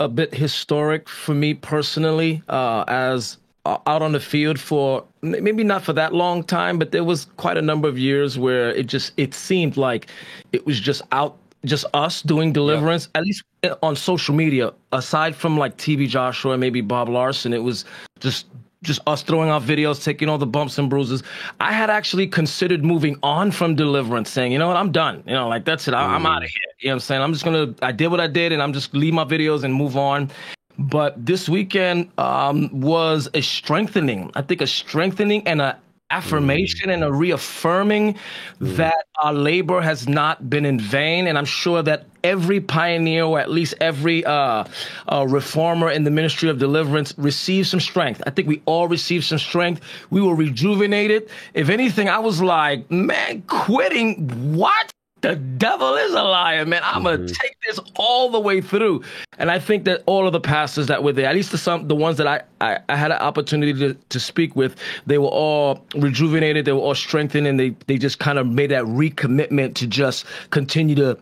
a 0.00 0.08
bit 0.08 0.34
historic 0.34 1.08
for 1.08 1.34
me 1.34 1.54
personally, 1.54 2.42
uh, 2.48 2.84
as 2.88 3.38
uh, 3.64 3.78
out 3.86 4.02
on 4.02 4.12
the 4.12 4.20
field 4.20 4.58
for 4.58 5.04
maybe 5.22 5.62
not 5.64 5.82
for 5.82 5.92
that 5.92 6.12
long 6.12 6.42
time, 6.42 6.78
but 6.78 6.90
there 6.90 7.04
was 7.04 7.26
quite 7.36 7.56
a 7.56 7.62
number 7.62 7.88
of 7.88 7.98
years 7.98 8.38
where 8.38 8.70
it 8.70 8.86
just 8.86 9.12
it 9.16 9.34
seemed 9.34 9.76
like 9.76 10.08
it 10.52 10.66
was 10.66 10.80
just 10.80 11.02
out, 11.12 11.38
just 11.64 11.84
us 11.94 12.22
doing 12.22 12.52
deliverance, 12.52 13.08
at 13.14 13.22
least 13.22 13.44
uh, 13.62 13.76
on 13.82 13.94
social 13.94 14.34
media. 14.34 14.72
Aside 14.90 15.36
from 15.36 15.56
like 15.56 15.76
TB 15.76 16.08
Joshua 16.08 16.52
and 16.52 16.60
maybe 16.60 16.80
Bob 16.80 17.08
Larson, 17.08 17.52
it 17.52 17.62
was 17.62 17.84
just 18.18 18.46
just 18.82 19.00
us 19.06 19.22
throwing 19.22 19.50
out 19.50 19.62
videos, 19.62 20.02
taking 20.02 20.28
all 20.28 20.38
the 20.38 20.46
bumps 20.46 20.78
and 20.78 20.90
bruises. 20.90 21.22
I 21.60 21.72
had 21.72 21.90
actually 21.90 22.26
considered 22.26 22.84
moving 22.84 23.16
on 23.22 23.50
from 23.50 23.74
deliverance, 23.74 24.30
saying, 24.30 24.52
you 24.52 24.58
know 24.58 24.68
what, 24.68 24.76
I'm 24.76 24.92
done. 24.92 25.22
You 25.26 25.34
know, 25.34 25.48
like 25.48 25.64
that's 25.64 25.88
it. 25.88 25.94
I, 25.94 26.02
I'm 26.02 26.26
out 26.26 26.42
of 26.42 26.48
mm. 26.48 26.52
here. 26.52 26.72
You 26.80 26.88
know 26.88 26.92
what 26.92 26.94
I'm 26.94 27.00
saying? 27.00 27.22
I'm 27.22 27.32
just 27.32 27.44
gonna. 27.44 27.74
I 27.82 27.92
did 27.92 28.08
what 28.08 28.20
I 28.20 28.26
did, 28.26 28.52
and 28.52 28.62
I'm 28.62 28.72
just 28.72 28.94
leave 28.94 29.14
my 29.14 29.24
videos 29.24 29.64
and 29.64 29.72
move 29.72 29.96
on. 29.96 30.30
But 30.78 31.24
this 31.24 31.48
weekend 31.48 32.10
um, 32.18 32.68
was 32.80 33.28
a 33.34 33.40
strengthening. 33.42 34.30
I 34.34 34.42
think 34.42 34.60
a 34.60 34.66
strengthening 34.66 35.46
and 35.46 35.60
a 35.60 35.78
affirmation 36.12 36.90
mm. 36.90 36.94
and 36.94 37.04
a 37.04 37.12
reaffirming 37.12 38.14
mm. 38.14 38.76
that 38.76 39.06
our 39.22 39.32
labor 39.32 39.80
has 39.80 40.06
not 40.06 40.48
been 40.48 40.64
in 40.64 40.78
vain. 40.78 41.26
And 41.26 41.36
I'm 41.36 41.44
sure 41.44 41.82
that 41.82 42.06
every 42.24 42.60
pioneer, 42.60 43.24
or 43.24 43.40
at 43.40 43.50
least 43.50 43.74
every 43.80 44.24
uh, 44.24 44.64
uh, 45.08 45.26
reformer 45.28 45.90
in 45.90 46.04
the 46.04 46.10
ministry 46.10 46.48
of 46.48 46.58
deliverance, 46.58 47.14
received 47.18 47.68
some 47.68 47.80
strength. 47.80 48.22
I 48.26 48.30
think 48.30 48.48
we 48.48 48.62
all 48.66 48.88
received 48.88 49.24
some 49.24 49.38
strength. 49.38 49.82
We 50.10 50.20
were 50.20 50.34
rejuvenated. 50.34 51.28
If 51.54 51.68
anything, 51.68 52.08
I 52.08 52.18
was 52.18 52.40
like, 52.40 52.90
man, 52.90 53.42
quitting 53.42 54.28
what? 54.56 54.92
The 55.22 55.36
devil 55.36 55.94
is 55.94 56.10
a 56.10 56.22
liar, 56.22 56.66
man. 56.66 56.82
I'm 56.84 57.04
gonna 57.04 57.28
take 57.28 57.56
this 57.64 57.78
all 57.94 58.28
the 58.28 58.40
way 58.40 58.60
through, 58.60 59.04
and 59.38 59.52
I 59.52 59.60
think 59.60 59.84
that 59.84 60.02
all 60.06 60.26
of 60.26 60.32
the 60.32 60.40
pastors 60.40 60.88
that 60.88 61.04
were 61.04 61.12
there, 61.12 61.26
at 61.26 61.36
least 61.36 61.52
the 61.52 61.58
some 61.58 61.86
the 61.86 61.94
ones 61.94 62.16
that 62.16 62.26
I 62.26 62.42
I, 62.60 62.80
I 62.88 62.96
had 62.96 63.12
an 63.12 63.18
opportunity 63.18 63.72
to, 63.72 63.94
to 63.94 64.18
speak 64.18 64.56
with, 64.56 64.74
they 65.06 65.18
were 65.18 65.28
all 65.28 65.86
rejuvenated. 65.94 66.64
They 66.64 66.72
were 66.72 66.80
all 66.80 66.96
strengthened, 66.96 67.46
and 67.46 67.60
they 67.60 67.70
they 67.86 67.98
just 67.98 68.18
kind 68.18 68.36
of 68.36 68.48
made 68.48 68.72
that 68.72 68.82
recommitment 68.82 69.76
to 69.76 69.86
just 69.86 70.26
continue 70.50 70.96
to 70.96 71.16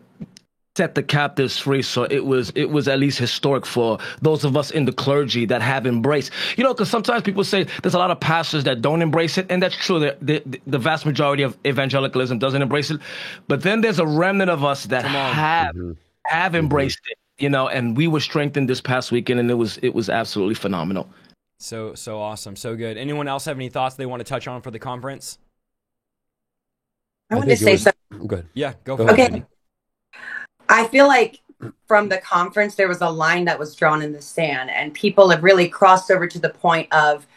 set 0.77 0.95
the 0.95 1.03
captives 1.03 1.57
free. 1.57 1.81
So 1.81 2.03
it 2.03 2.25
was 2.25 2.51
it 2.55 2.69
was 2.69 2.87
at 2.87 2.99
least 2.99 3.19
historic 3.19 3.65
for 3.65 3.99
those 4.21 4.43
of 4.43 4.55
us 4.55 4.71
in 4.71 4.85
the 4.85 4.93
clergy 4.93 5.45
that 5.45 5.61
have 5.61 5.85
embraced. 5.85 6.31
You 6.57 6.63
know, 6.63 6.73
because 6.73 6.89
sometimes 6.89 7.23
people 7.23 7.43
say 7.43 7.65
there's 7.81 7.93
a 7.93 7.99
lot 7.99 8.11
of 8.11 8.19
pastors 8.19 8.63
that 8.63 8.81
don't 8.81 9.01
embrace 9.01 9.37
it, 9.37 9.47
and 9.49 9.61
that's 9.61 9.75
true. 9.75 9.99
The, 9.99 10.17
the, 10.21 10.61
the 10.67 10.79
vast 10.79 11.05
majority 11.05 11.43
of 11.43 11.57
evangelicalism 11.65 12.39
doesn't 12.39 12.61
embrace 12.61 12.91
it, 12.91 13.01
but 13.47 13.63
then 13.63 13.81
there's 13.81 13.99
a 13.99 14.05
remnant 14.05 14.49
of 14.49 14.63
us 14.63 14.85
that 14.85 15.03
have 15.03 15.75
mm-hmm. 15.75 15.91
have 16.25 16.51
mm-hmm. 16.51 16.59
embraced 16.59 17.01
it. 17.09 17.17
You 17.37 17.49
know, 17.49 17.67
and 17.67 17.97
we 17.97 18.07
were 18.07 18.19
strengthened 18.19 18.69
this 18.69 18.81
past 18.81 19.11
weekend, 19.11 19.39
and 19.39 19.49
it 19.49 19.55
was 19.55 19.77
it 19.79 19.93
was 19.93 20.09
absolutely 20.09 20.55
phenomenal. 20.55 21.09
So 21.59 21.95
so 21.95 22.19
awesome, 22.19 22.55
so 22.55 22.75
good. 22.75 22.97
Anyone 22.97 23.27
else 23.27 23.45
have 23.45 23.57
any 23.57 23.69
thoughts 23.69 23.95
they 23.95 24.05
want 24.05 24.21
to 24.21 24.23
touch 24.23 24.47
on 24.47 24.61
for 24.61 24.71
the 24.71 24.79
conference? 24.79 25.37
I 27.29 27.35
want 27.35 27.49
to 27.49 27.57
say 27.57 27.73
was- 27.73 27.83
something. 27.83 28.27
Good. 28.27 28.47
Yeah, 28.53 28.73
go 28.83 28.97
Go 28.97 29.07
for 29.07 29.13
Okay. 29.13 29.37
it. 29.37 29.45
Cindy. 30.71 30.87
I 30.87 30.91
feel 30.91 31.07
like 31.07 31.41
from 31.87 32.09
the 32.09 32.17
conference, 32.17 32.75
there 32.75 32.87
was 32.87 33.01
a 33.01 33.09
line 33.09 33.45
that 33.45 33.59
was 33.59 33.75
drawn 33.75 34.01
in 34.01 34.13
the 34.13 34.21
sand, 34.21 34.69
and 34.71 34.93
people 34.93 35.29
have 35.29 35.43
really 35.43 35.67
crossed 35.67 36.09
over 36.09 36.27
to 36.27 36.39
the 36.39 36.49
point 36.49 36.91
of 36.91 37.27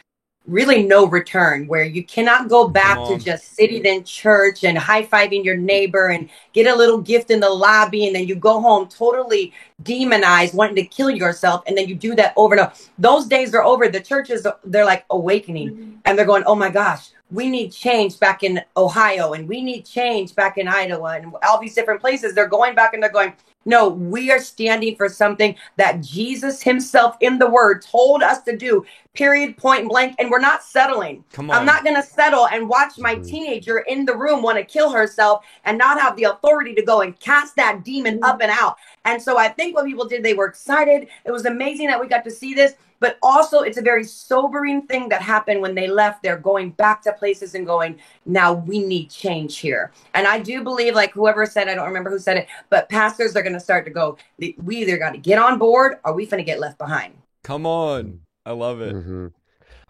really 0.46 0.82
no 0.82 1.06
return, 1.06 1.66
where 1.66 1.84
you 1.84 2.04
cannot 2.04 2.48
go 2.48 2.68
back 2.68 2.98
to 3.08 3.18
just 3.18 3.54
sitting 3.54 3.84
in 3.86 4.04
church 4.04 4.62
and 4.62 4.76
high 4.76 5.02
fiving 5.02 5.42
your 5.42 5.56
neighbor 5.56 6.08
and 6.08 6.28
get 6.52 6.66
a 6.66 6.76
little 6.76 6.98
gift 6.98 7.30
in 7.30 7.40
the 7.40 7.48
lobby, 7.48 8.06
and 8.06 8.14
then 8.14 8.26
you 8.26 8.34
go 8.34 8.60
home 8.60 8.86
totally 8.88 9.54
demonized, 9.82 10.54
wanting 10.54 10.76
to 10.76 10.84
kill 10.84 11.10
yourself, 11.10 11.62
and 11.66 11.76
then 11.76 11.88
you 11.88 11.94
do 11.94 12.14
that 12.14 12.34
over 12.36 12.54
and 12.54 12.60
over. 12.60 12.72
Those 12.98 13.26
days 13.26 13.54
are 13.54 13.64
over. 13.64 13.88
The 13.88 14.00
churches, 14.00 14.46
they're 14.64 14.84
like 14.84 15.06
awakening, 15.08 15.70
mm-hmm. 15.70 15.96
and 16.04 16.18
they're 16.18 16.26
going, 16.26 16.44
"Oh 16.46 16.54
my 16.54 16.68
gosh." 16.68 17.10
We 17.34 17.50
need 17.50 17.70
change 17.70 18.18
back 18.20 18.42
in 18.42 18.62
Ohio 18.76 19.32
and 19.32 19.48
we 19.48 19.62
need 19.62 19.84
change 19.84 20.34
back 20.34 20.56
in 20.56 20.68
Idaho 20.68 21.04
and 21.06 21.34
all 21.46 21.60
these 21.60 21.74
different 21.74 22.00
places. 22.00 22.34
They're 22.34 22.48
going 22.48 22.74
back 22.74 22.94
and 22.94 23.02
they're 23.02 23.10
going, 23.10 23.34
no, 23.64 23.88
we 23.88 24.30
are 24.30 24.38
standing 24.38 24.96
for 24.96 25.08
something 25.08 25.54
that 25.76 26.00
Jesus 26.02 26.62
himself 26.62 27.16
in 27.20 27.38
the 27.38 27.48
word 27.48 27.82
told 27.82 28.22
us 28.22 28.42
to 28.42 28.56
do, 28.56 28.84
period, 29.14 29.56
point 29.56 29.88
blank. 29.88 30.16
And 30.18 30.30
we're 30.30 30.40
not 30.40 30.62
settling. 30.62 31.24
Come 31.32 31.50
on. 31.50 31.56
I'm 31.56 31.66
not 31.66 31.82
going 31.82 31.96
to 31.96 32.02
settle 32.02 32.46
and 32.48 32.68
watch 32.68 32.98
my 32.98 33.14
mm-hmm. 33.14 33.24
teenager 33.24 33.78
in 33.78 34.04
the 34.04 34.16
room 34.16 34.42
want 34.42 34.58
to 34.58 34.64
kill 34.64 34.90
herself 34.90 35.44
and 35.64 35.78
not 35.78 36.00
have 36.00 36.16
the 36.16 36.24
authority 36.24 36.74
to 36.74 36.82
go 36.82 37.00
and 37.00 37.18
cast 37.20 37.56
that 37.56 37.84
demon 37.84 38.20
up 38.22 38.40
and 38.42 38.50
out. 38.50 38.76
And 39.04 39.20
so 39.20 39.38
I 39.38 39.48
think 39.48 39.74
what 39.74 39.86
people 39.86 40.06
did, 40.06 40.22
they 40.22 40.34
were 40.34 40.46
excited. 40.46 41.08
It 41.24 41.30
was 41.30 41.46
amazing 41.46 41.88
that 41.88 42.00
we 42.00 42.06
got 42.06 42.24
to 42.24 42.30
see 42.30 42.54
this. 42.54 42.74
But 43.04 43.18
also, 43.22 43.60
it's 43.60 43.76
a 43.76 43.82
very 43.82 44.02
sobering 44.02 44.86
thing 44.86 45.10
that 45.10 45.20
happened 45.20 45.60
when 45.60 45.74
they 45.74 45.88
left. 45.88 46.22
They're 46.22 46.38
going 46.38 46.70
back 46.70 47.02
to 47.02 47.12
places 47.12 47.54
and 47.54 47.66
going, 47.66 47.98
now 48.24 48.54
we 48.54 48.78
need 48.78 49.10
change 49.10 49.58
here. 49.58 49.92
And 50.14 50.26
I 50.26 50.38
do 50.38 50.64
believe, 50.64 50.94
like 50.94 51.12
whoever 51.12 51.44
said, 51.44 51.68
I 51.68 51.74
don't 51.74 51.86
remember 51.86 52.08
who 52.08 52.18
said 52.18 52.38
it, 52.38 52.48
but 52.70 52.88
pastors 52.88 53.36
are 53.36 53.42
going 53.42 53.52
to 53.52 53.60
start 53.60 53.84
to 53.84 53.90
go, 53.90 54.16
we 54.38 54.76
either 54.78 54.96
got 54.96 55.10
to 55.10 55.18
get 55.18 55.38
on 55.38 55.58
board 55.58 55.98
or 56.02 56.14
we 56.14 56.26
finna 56.26 56.46
get 56.46 56.60
left 56.60 56.78
behind. 56.78 57.12
Come 57.42 57.66
on. 57.66 58.20
I 58.46 58.52
love 58.52 58.80
it. 58.80 58.92
hmm 58.92 59.26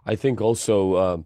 I 0.05 0.17
think 0.17 0.41
also 0.41 0.97
um, 0.97 1.25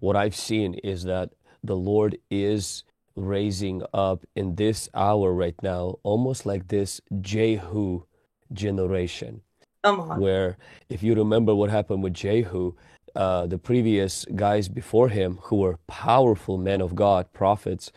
what 0.00 0.16
I've 0.16 0.36
seen 0.36 0.74
is 0.74 1.04
that 1.04 1.30
the 1.64 1.74
Lord 1.74 2.18
is 2.30 2.84
raising 3.16 3.82
up 3.94 4.26
in 4.36 4.56
this 4.56 4.90
hour 4.92 5.32
right 5.32 5.56
now, 5.62 6.00
almost 6.02 6.44
like 6.44 6.68
this 6.68 7.00
Jehu 7.22 8.02
generation, 8.52 9.40
Come 9.82 10.00
on. 10.00 10.20
where 10.20 10.56
if 10.88 11.02
you 11.02 11.14
remember 11.14 11.54
what 11.54 11.70
happened 11.70 12.02
with 12.02 12.14
Jehu, 12.14 12.74
uh, 13.16 13.46
the 13.46 13.58
previous 13.58 14.24
guys 14.36 14.68
before 14.68 15.08
him 15.08 15.38
who 15.42 15.56
were 15.56 15.78
powerful 15.86 16.58
men 16.58 16.80
of 16.80 16.94
God, 16.94 17.32
prophets, 17.32 17.90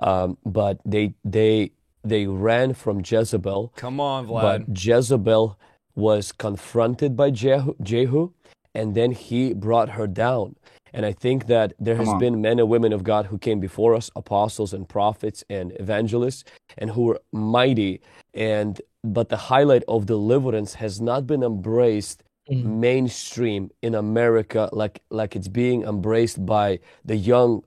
um, 0.00 0.36
but 0.44 0.78
they 0.84 1.14
they 1.24 1.72
they 2.04 2.26
ran 2.26 2.74
from 2.74 3.02
Jezebel 3.04 3.72
Come 3.76 4.00
on, 4.00 4.26
Vlad. 4.26 4.42
but 4.42 4.78
Jezebel 4.84 5.58
was 5.94 6.32
confronted 6.32 7.16
by 7.16 7.30
Jehu, 7.30 7.74
Jehu, 7.82 8.32
and 8.74 8.94
then 8.94 9.12
he 9.12 9.52
brought 9.54 9.90
her 9.90 10.06
down. 10.06 10.56
And 10.92 11.06
I 11.06 11.12
think 11.12 11.46
that 11.46 11.72
there 11.78 11.96
has 11.96 12.08
on. 12.08 12.18
been 12.18 12.40
men 12.40 12.58
and 12.58 12.68
women 12.68 12.92
of 12.92 13.04
God 13.04 13.26
who 13.26 13.38
came 13.38 13.60
before 13.60 13.94
us, 13.94 14.10
apostles 14.16 14.72
and 14.72 14.88
prophets 14.88 15.44
and 15.48 15.72
evangelists, 15.78 16.44
and 16.78 16.90
who 16.90 17.02
were 17.04 17.20
mighty. 17.32 18.00
And 18.34 18.80
but 19.02 19.28
the 19.28 19.36
highlight 19.36 19.84
of 19.88 20.06
deliverance 20.06 20.74
has 20.74 21.00
not 21.00 21.26
been 21.26 21.42
embraced 21.42 22.22
mm-hmm. 22.50 22.80
mainstream 22.80 23.70
in 23.82 23.94
America 23.94 24.68
like 24.72 25.02
like 25.10 25.36
it's 25.36 25.48
being 25.48 25.82
embraced 25.82 26.44
by 26.44 26.80
the 27.04 27.16
young 27.16 27.62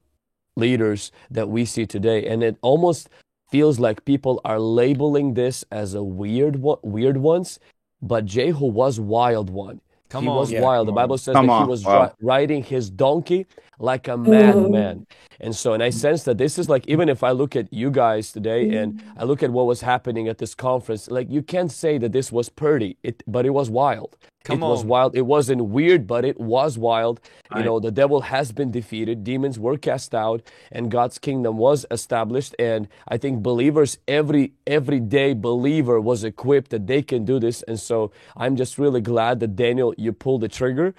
leaders 0.55 1.12
that 1.31 1.49
we 1.49 1.65
see 1.65 1.86
today. 1.86 2.27
And 2.27 2.43
it 2.43 2.57
almost 2.62 3.09
feels 3.49 3.79
like 3.79 4.05
people 4.05 4.41
are 4.45 4.59
labeling 4.59 5.33
this 5.33 5.63
as 5.71 5.93
a 5.93 6.03
weird 6.03 6.57
one, 6.57 6.79
weird 6.81 7.17
ones, 7.17 7.59
but 8.01 8.25
Jehu 8.25 8.65
was 8.65 8.99
wild 8.99 9.49
one. 9.49 9.81
Come 10.13 10.26
he 10.26 10.30
on. 10.30 10.36
was 10.36 10.52
Yeah, 10.52 10.62
wild. 10.62 10.88
The. 10.88 10.91
Bible 10.91 11.17
says 11.17 11.34
Come 11.34 11.47
that 11.47 11.63
he 11.63 11.67
was 11.67 11.84
wow. 11.84 12.04
ri- 12.04 12.10
riding 12.21 12.63
his 12.63 12.91
donkey 12.91 13.47
like 13.80 14.08
a 14.08 14.12
mm-hmm. 14.12 14.30
madman. 14.30 15.08
And 15.39 15.56
so, 15.56 15.73
and 15.73 15.82
I 15.82 15.89
sense 15.89 16.21
that 16.26 16.38
this 16.38 16.60
is 16.60 16.69
like, 16.69 16.88
even 16.88 17.10
if 17.10 17.23
I 17.23 17.32
look 17.32 17.56
at 17.56 17.73
you 17.73 17.89
guys 17.89 18.32
today 18.32 18.65
mm-hmm. 18.65 18.78
and 18.78 19.04
I 19.17 19.23
look 19.23 19.41
at 19.41 19.49
what 19.49 19.65
was 19.65 19.82
happening 19.82 20.28
at 20.28 20.38
this 20.38 20.54
conference, 20.54 21.10
like 21.10 21.32
you 21.32 21.41
can't 21.41 21.71
say 21.71 21.97
that 21.97 22.12
this 22.12 22.32
was 22.32 22.47
pretty, 22.47 22.95
it, 23.02 23.23
but 23.26 23.43
it 23.47 23.49
was 23.49 23.71
wild. 23.71 24.15
Come 24.43 24.63
it 24.63 24.67
was 24.67 24.84
wild. 24.84 25.15
It 25.15 25.25
wasn't 25.25 25.65
weird, 25.65 26.08
but 26.08 26.25
it 26.25 26.39
was 26.39 26.77
wild. 26.77 27.19
You 27.51 27.58
Right. 27.58 27.65
know, 27.65 27.79
the 27.79 27.91
devil 27.91 28.21
has 28.21 28.51
been 28.51 28.71
defeated, 28.71 29.23
demons 29.23 29.58
were 29.60 29.77
cast 29.77 30.13
out, 30.13 30.41
and 30.71 30.91
God's 30.91 31.17
kingdom 31.19 31.58
was 31.58 31.86
established. 31.91 32.56
And 32.60 32.88
I 33.08 33.17
think 33.17 33.41
believers, 33.43 33.97
every 34.08 34.53
everyday 34.67 35.34
believer 35.34 35.99
was 36.01 36.23
equipped 36.23 36.71
that 36.71 36.88
they 36.88 37.01
can 37.01 37.25
do 37.25 37.39
this. 37.39 37.63
And 37.63 37.79
so 37.79 38.12
I'm 38.36 38.56
just 38.56 38.77
really 38.77 39.01
glad 39.01 39.39
that 39.41 39.56
Daniel, 39.56 39.93
you 39.97 40.12
pulled 40.13 40.41
the 40.41 40.49
trigger. 40.49 40.93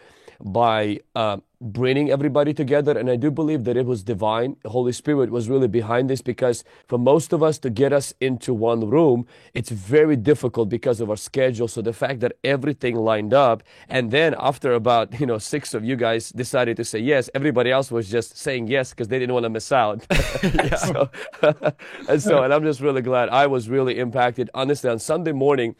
by 0.45 0.99
uh, 1.15 1.39
bringing 1.65 2.11
everybody 2.11 2.53
together. 2.53 2.97
And 2.97 3.09
I 3.09 3.17
do 3.17 3.31
believe 3.31 3.65
that 3.65 3.77
it 3.77 3.87
was 3.87 4.03
divine. 4.03 4.57
Holy 4.67 4.93
Spirit 4.93 5.31
was 5.31 5.49
really 5.49 5.67
behind 5.67 6.11
this 6.11 6.21
because 6.21 6.63
for 6.87 6.99
most 6.99 7.33
of 7.33 7.43
us 7.43 7.59
to 7.61 7.71
get 7.71 7.93
us 7.93 8.13
into 8.21 8.53
one 8.53 8.89
room, 8.89 9.27
it's 9.55 9.71
very 9.71 10.15
difficult 10.15 10.69
because 10.69 11.01
of 11.01 11.09
our 11.09 11.17
schedule. 11.17 11.67
So 11.67 11.81
the 11.81 11.95
fact 11.95 12.21
that 12.21 12.35
everything 12.45 12.97
lined 12.97 13.33
up, 13.33 13.63
and 13.89 14.11
then 14.11 14.35
after 14.39 14.75
about 14.75 15.19
you 15.19 15.27
know 15.27 15.39
six 15.39 15.73
of 15.73 15.85
you 15.85 15.97
guys 15.97 16.31
decided 16.31 16.77
to 16.77 16.85
say 16.85 16.99
yes, 16.99 17.31
everybody 17.35 17.71
else 17.71 17.91
was 17.91 18.11
just 18.11 18.37
saying 18.37 18.69
yes 18.69 18.91
because 18.91 19.09
they 19.09 19.19
didn't 19.19 19.33
want 19.33 19.45
to 19.45 19.51
miss 19.51 19.73
out. 19.73 20.07
so, 20.79 21.11
and 22.09 22.23
so, 22.23 22.43
and 22.43 22.53
I'm 22.53 22.63
just 22.63 22.81
really 22.81 23.03
glad 23.03 23.31
I 23.31 23.47
was 23.47 23.69
really 23.71 23.99
impacted. 23.99 24.51
Honestly, 24.55 24.91
on 24.91 24.99
Sunday 24.99 25.33
morning. 25.33 25.75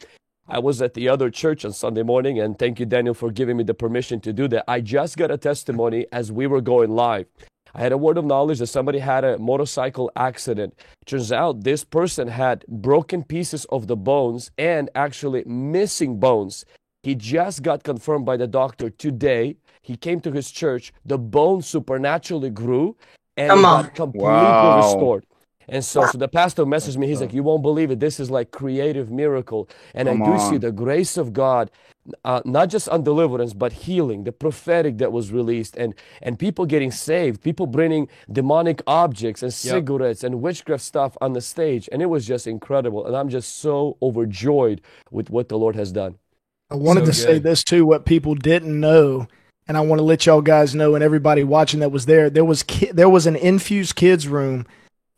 I 0.47 0.59
was 0.59 0.81
at 0.81 0.93
the 0.93 1.09
other 1.09 1.29
church 1.31 1.65
on 1.65 1.73
Sunday 1.73 2.03
morning, 2.03 2.39
and 2.39 2.57
thank 2.57 2.79
you, 2.79 2.85
Daniel, 2.85 3.15
for 3.15 3.31
giving 3.31 3.57
me 3.57 3.63
the 3.63 3.73
permission 3.73 4.19
to 4.21 4.31
do 4.33 4.47
that. 4.49 4.65
I 4.67 4.79
just 4.79 5.17
got 5.17 5.31
a 5.31 5.37
testimony 5.37 6.05
as 6.11 6.31
we 6.31 6.45
were 6.45 6.61
going 6.61 6.91
live. 6.91 7.25
I 7.73 7.79
had 7.79 7.91
a 7.91 7.97
word 7.97 8.17
of 8.17 8.25
knowledge 8.25 8.59
that 8.59 8.67
somebody 8.67 8.99
had 8.99 9.23
a 9.25 9.39
motorcycle 9.39 10.11
accident. 10.15 10.75
Turns 11.07 11.31
out 11.31 11.63
this 11.63 11.83
person 11.83 12.27
had 12.27 12.63
broken 12.67 13.23
pieces 13.23 13.65
of 13.65 13.87
the 13.87 13.97
bones 13.97 14.51
and 14.57 14.89
actually 14.95 15.43
missing 15.45 16.19
bones. 16.19 16.63
He 17.03 17.15
just 17.15 17.63
got 17.63 17.83
confirmed 17.83 18.25
by 18.25 18.37
the 18.37 18.47
doctor 18.47 18.89
today. 18.91 19.57
He 19.81 19.97
came 19.97 20.19
to 20.21 20.31
his 20.31 20.51
church. 20.51 20.93
The 21.05 21.17
bone 21.17 21.63
supernaturally 21.63 22.49
grew 22.51 22.95
and 23.35 23.49
Come 23.49 23.65
on. 23.65 23.83
got 23.83 23.95
completely 23.95 24.69
Wow. 24.69 24.77
restored. 24.77 25.25
And 25.67 25.83
so, 25.83 26.05
so 26.05 26.17
the 26.17 26.27
pastor 26.27 26.65
messaged 26.65 26.97
me. 26.97 27.07
He's 27.07 27.21
like, 27.21 27.33
"You 27.33 27.43
won't 27.43 27.61
believe 27.63 27.91
it. 27.91 27.99
This 27.99 28.19
is 28.19 28.29
like 28.29 28.51
creative 28.51 29.11
miracle." 29.11 29.67
And 29.93 30.07
Come 30.07 30.21
I 30.21 30.25
do 30.25 30.39
see 30.39 30.57
the 30.57 30.71
grace 30.71 31.17
of 31.17 31.33
God, 31.33 31.71
uh, 32.23 32.41
not 32.45 32.69
just 32.69 32.87
on 32.89 33.03
deliverance, 33.03 33.53
but 33.53 33.73
healing, 33.73 34.23
the 34.23 34.31
prophetic 34.31 34.97
that 34.99 35.11
was 35.11 35.31
released, 35.31 35.75
and 35.77 35.93
and 36.21 36.37
people 36.37 36.65
getting 36.65 36.91
saved, 36.91 37.41
people 37.41 37.65
bringing 37.65 38.07
demonic 38.31 38.81
objects 38.85 39.41
and 39.41 39.53
cigarettes 39.53 40.23
and 40.23 40.41
witchcraft 40.41 40.83
stuff 40.83 41.17
on 41.21 41.33
the 41.33 41.41
stage, 41.41 41.89
and 41.91 42.01
it 42.01 42.07
was 42.07 42.25
just 42.25 42.47
incredible. 42.47 43.05
And 43.05 43.15
I'm 43.15 43.29
just 43.29 43.57
so 43.57 43.97
overjoyed 44.01 44.81
with 45.11 45.29
what 45.29 45.49
the 45.49 45.57
Lord 45.57 45.75
has 45.75 45.91
done. 45.91 46.15
I 46.69 46.75
wanted 46.75 47.01
So 47.01 47.05
to 47.07 47.13
say 47.13 47.39
this 47.39 47.63
too, 47.63 47.85
what 47.85 48.05
people 48.05 48.35
didn't 48.35 48.79
know, 48.79 49.27
and 49.67 49.77
I 49.77 49.81
want 49.81 49.99
to 49.99 50.03
let 50.03 50.25
y'all 50.25 50.41
guys 50.41 50.75
know, 50.75 50.95
and 50.95 51.03
everybody 51.03 51.43
watching 51.43 51.79
that 51.79 51.91
was 51.91 52.05
there. 52.05 52.29
There 52.29 52.45
was 52.45 52.63
ki- 52.63 52.91
there 52.91 53.09
was 53.09 53.25
an 53.27 53.35
infused 53.35 53.95
kids 53.95 54.27
room, 54.27 54.65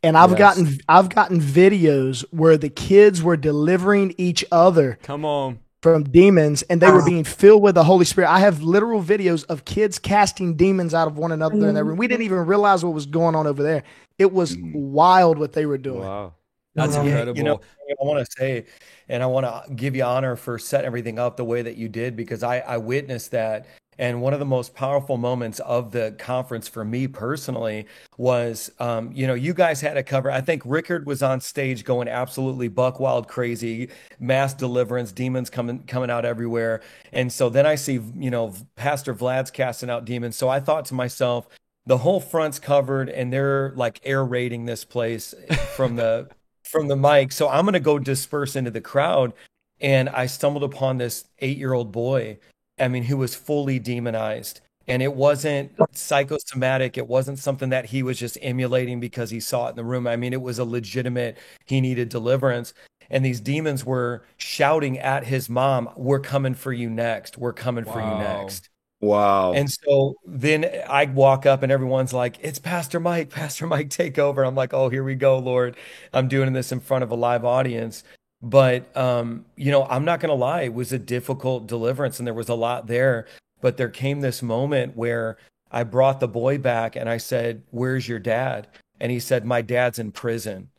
and 0.03 0.17
I've 0.17 0.31
Yes. 0.31 0.39
gotten 0.39 0.79
I've 0.87 1.09
gotten 1.09 1.39
videos 1.41 2.23
where 2.31 2.57
the 2.57 2.69
kids 2.69 3.21
were 3.23 3.37
delivering 3.37 4.13
each 4.17 4.45
other 4.51 4.99
Come 5.03 5.25
on. 5.25 5.59
from 5.81 6.03
demons, 6.03 6.61
and 6.63 6.81
they 6.81 6.89
were 6.91 7.01
ah. 7.01 7.05
being 7.05 7.23
filled 7.23 7.61
with 7.61 7.75
the 7.75 7.83
Holy 7.83 8.05
Spirit. 8.05 8.29
I 8.29 8.39
have 8.39 8.61
literal 8.61 9.01
videos 9.01 9.45
of 9.45 9.65
kids 9.65 9.99
casting 9.99 10.55
demons 10.55 10.93
out 10.93 11.07
of 11.07 11.17
one 11.17 11.31
another 11.31 11.55
in 11.55 11.61
that 11.61 11.73
mm-hmm. 11.73 11.89
room. 11.89 11.97
We 11.97 12.07
didn't 12.07 12.23
even 12.23 12.45
realize 12.45 12.83
what 12.83 12.93
was 12.93 13.05
going 13.05 13.35
on 13.35 13.47
over 13.47 13.63
there. 13.63 13.83
It 14.17 14.31
was 14.31 14.55
mm. 14.55 14.73
wild 14.73 15.37
what 15.37 15.53
they 15.53 15.65
were 15.65 15.77
doing. 15.77 16.01
Wow. 16.01 16.33
That's 16.77 16.95
Yeah, 16.95 17.03
incredible. 17.03 17.37
You 17.37 17.43
know, 17.43 17.61
I 17.89 18.05
want 18.05 18.25
to 18.25 18.31
say, 18.37 18.65
and 19.09 19.23
I 19.23 19.25
want 19.25 19.45
to 19.45 19.73
give 19.73 19.95
you 19.95 20.03
honor 20.03 20.35
for 20.35 20.59
setting 20.59 20.85
everything 20.85 21.17
up 21.17 21.35
the 21.37 21.45
way 21.45 21.61
that 21.63 21.75
you 21.75 21.89
did 21.89 22.15
because 22.15 22.43
I, 22.43 22.59
I 22.59 22.77
witnessed 22.77 23.31
that. 23.31 23.65
And 23.99 24.21
one 24.21 24.33
of 24.33 24.39
the 24.39 24.45
most 24.45 24.75
powerful 24.75 25.17
moments 25.17 25.59
of 25.59 25.91
the 25.91 26.15
conference 26.19 26.67
for 26.67 26.85
me 26.85 27.07
personally 27.07 27.87
was, 28.17 28.71
um, 28.79 29.11
you 29.13 29.25
know, 29.25 29.33
you 29.33 29.53
guys 29.53 29.81
had 29.81 29.97
a 29.97 30.03
cover. 30.03 30.31
I 30.31 30.41
think 30.41 30.61
Rickard 30.65 31.05
was 31.05 31.23
on 31.23 31.41
stage 31.41 31.83
going 31.83 32.07
absolutely 32.07 32.67
buck 32.67 32.99
wild 32.99 33.27
crazy, 33.27 33.89
mass 34.19 34.53
deliverance, 34.53 35.11
demons 35.11 35.49
coming 35.49 35.83
coming 35.83 36.09
out 36.09 36.25
everywhere. 36.25 36.81
And 37.11 37.31
so 37.31 37.49
then 37.49 37.65
I 37.65 37.75
see, 37.75 37.99
you 38.17 38.29
know, 38.29 38.53
Pastor 38.75 39.13
Vlad's 39.13 39.51
casting 39.51 39.89
out 39.89 40.05
demons. 40.05 40.35
So 40.35 40.49
I 40.49 40.59
thought 40.59 40.85
to 40.85 40.93
myself, 40.93 41.47
the 41.87 41.99
whole 41.99 42.19
front's 42.19 42.59
covered 42.59 43.09
and 43.09 43.31
they're 43.31 43.71
like 43.75 44.01
air 44.03 44.23
raiding 44.23 44.65
this 44.65 44.83
place 44.83 45.33
from 45.75 45.95
the 45.95 46.29
from 46.63 46.87
the 46.87 46.97
mic. 46.97 47.31
So 47.31 47.49
I'm 47.49 47.65
gonna 47.65 47.79
go 47.79 47.97
disperse 47.97 48.55
into 48.55 48.71
the 48.71 48.81
crowd. 48.81 49.33
And 49.79 50.09
I 50.09 50.25
stumbled 50.25 50.63
upon 50.63 50.97
this 50.97 51.25
eight 51.39 51.57
year 51.57 51.73
old 51.73 51.91
boy, 51.91 52.39
I 52.79 52.87
mean, 52.87 53.03
who 53.03 53.17
was 53.17 53.35
fully 53.35 53.79
demonized. 53.79 54.61
And 54.89 55.01
it 55.01 55.13
wasn't 55.13 55.73
psychosomatic. 55.91 56.97
It 56.97 57.07
wasn't 57.07 57.39
something 57.39 57.69
that 57.69 57.87
he 57.87 58.03
was 58.03 58.17
just 58.17 58.37
emulating 58.41 59.01
because 59.01 59.29
he 59.29 59.41
saw 59.41 59.67
it 59.67 59.71
in 59.71 59.75
the 59.75 59.83
room. 59.83 60.07
I 60.07 60.15
mean, 60.15 60.31
it 60.31 60.41
was 60.41 60.59
a 60.59 60.63
legitimate, 60.63 61.37
he 61.65 61.81
needed 61.81 62.07
deliverance. 62.07 62.73
And 63.09 63.23
these 63.23 63.41
demons 63.41 63.85
were 63.85 64.23
shouting 64.37 64.97
at 64.99 65.25
his 65.25 65.49
mom, 65.49 65.89
We're 65.95 66.19
coming 66.19 66.53
for 66.53 66.71
you 66.71 66.89
next. 66.89 67.37
We're 67.37 67.53
coming 67.53 67.83
for 67.83 67.99
you 67.99 68.17
next. 68.17 68.69
Wow. 68.99 69.53
And 69.53 69.69
so 69.71 70.15
then 70.25 70.65
I 70.89 71.05
walk 71.05 71.45
up 71.45 71.63
and 71.63 71.71
everyone's 71.71 72.13
like, 72.13 72.37
it's 72.41 72.59
Pastor 72.59 72.99
Mike, 72.99 73.29
Pastor 73.31 73.67
Mike, 73.67 73.89
take 73.89 74.17
over. 74.17 74.43
I'm 74.43 74.55
like, 74.55 74.73
oh, 74.73 74.89
here 74.89 75.03
we 75.03 75.15
go, 75.15 75.37
Lord. 75.37 75.77
I'm 76.13 76.27
doing 76.27 76.53
this 76.53 76.71
in 76.71 76.79
front 76.79 77.03
of 77.03 77.11
a 77.11 77.15
live 77.15 77.45
audience. 77.45 78.03
But, 78.41 78.95
um, 78.95 79.45
you 79.55 79.71
know, 79.71 79.85
I'm 79.85 80.05
not 80.05 80.19
going 80.19 80.29
to 80.29 80.35
lie, 80.35 80.61
it 80.63 80.73
was 80.73 80.91
a 80.91 80.99
difficult 80.99 81.67
deliverance 81.67 82.19
and 82.19 82.27
there 82.27 82.33
was 82.33 82.49
a 82.49 82.55
lot 82.55 82.87
there. 82.87 83.27
But 83.61 83.77
there 83.77 83.89
came 83.89 84.21
this 84.21 84.43
moment 84.43 84.95
where 84.95 85.37
I 85.71 85.83
brought 85.83 86.19
the 86.19 86.27
boy 86.27 86.59
back 86.59 86.95
and 86.95 87.09
I 87.09 87.17
said, 87.17 87.63
Where's 87.71 88.07
your 88.07 88.19
dad? 88.19 88.67
And 88.99 89.11
he 89.11 89.19
said, 89.19 89.45
My 89.45 89.61
dad's 89.61 89.99
in 89.99 90.11
prison. 90.11 90.69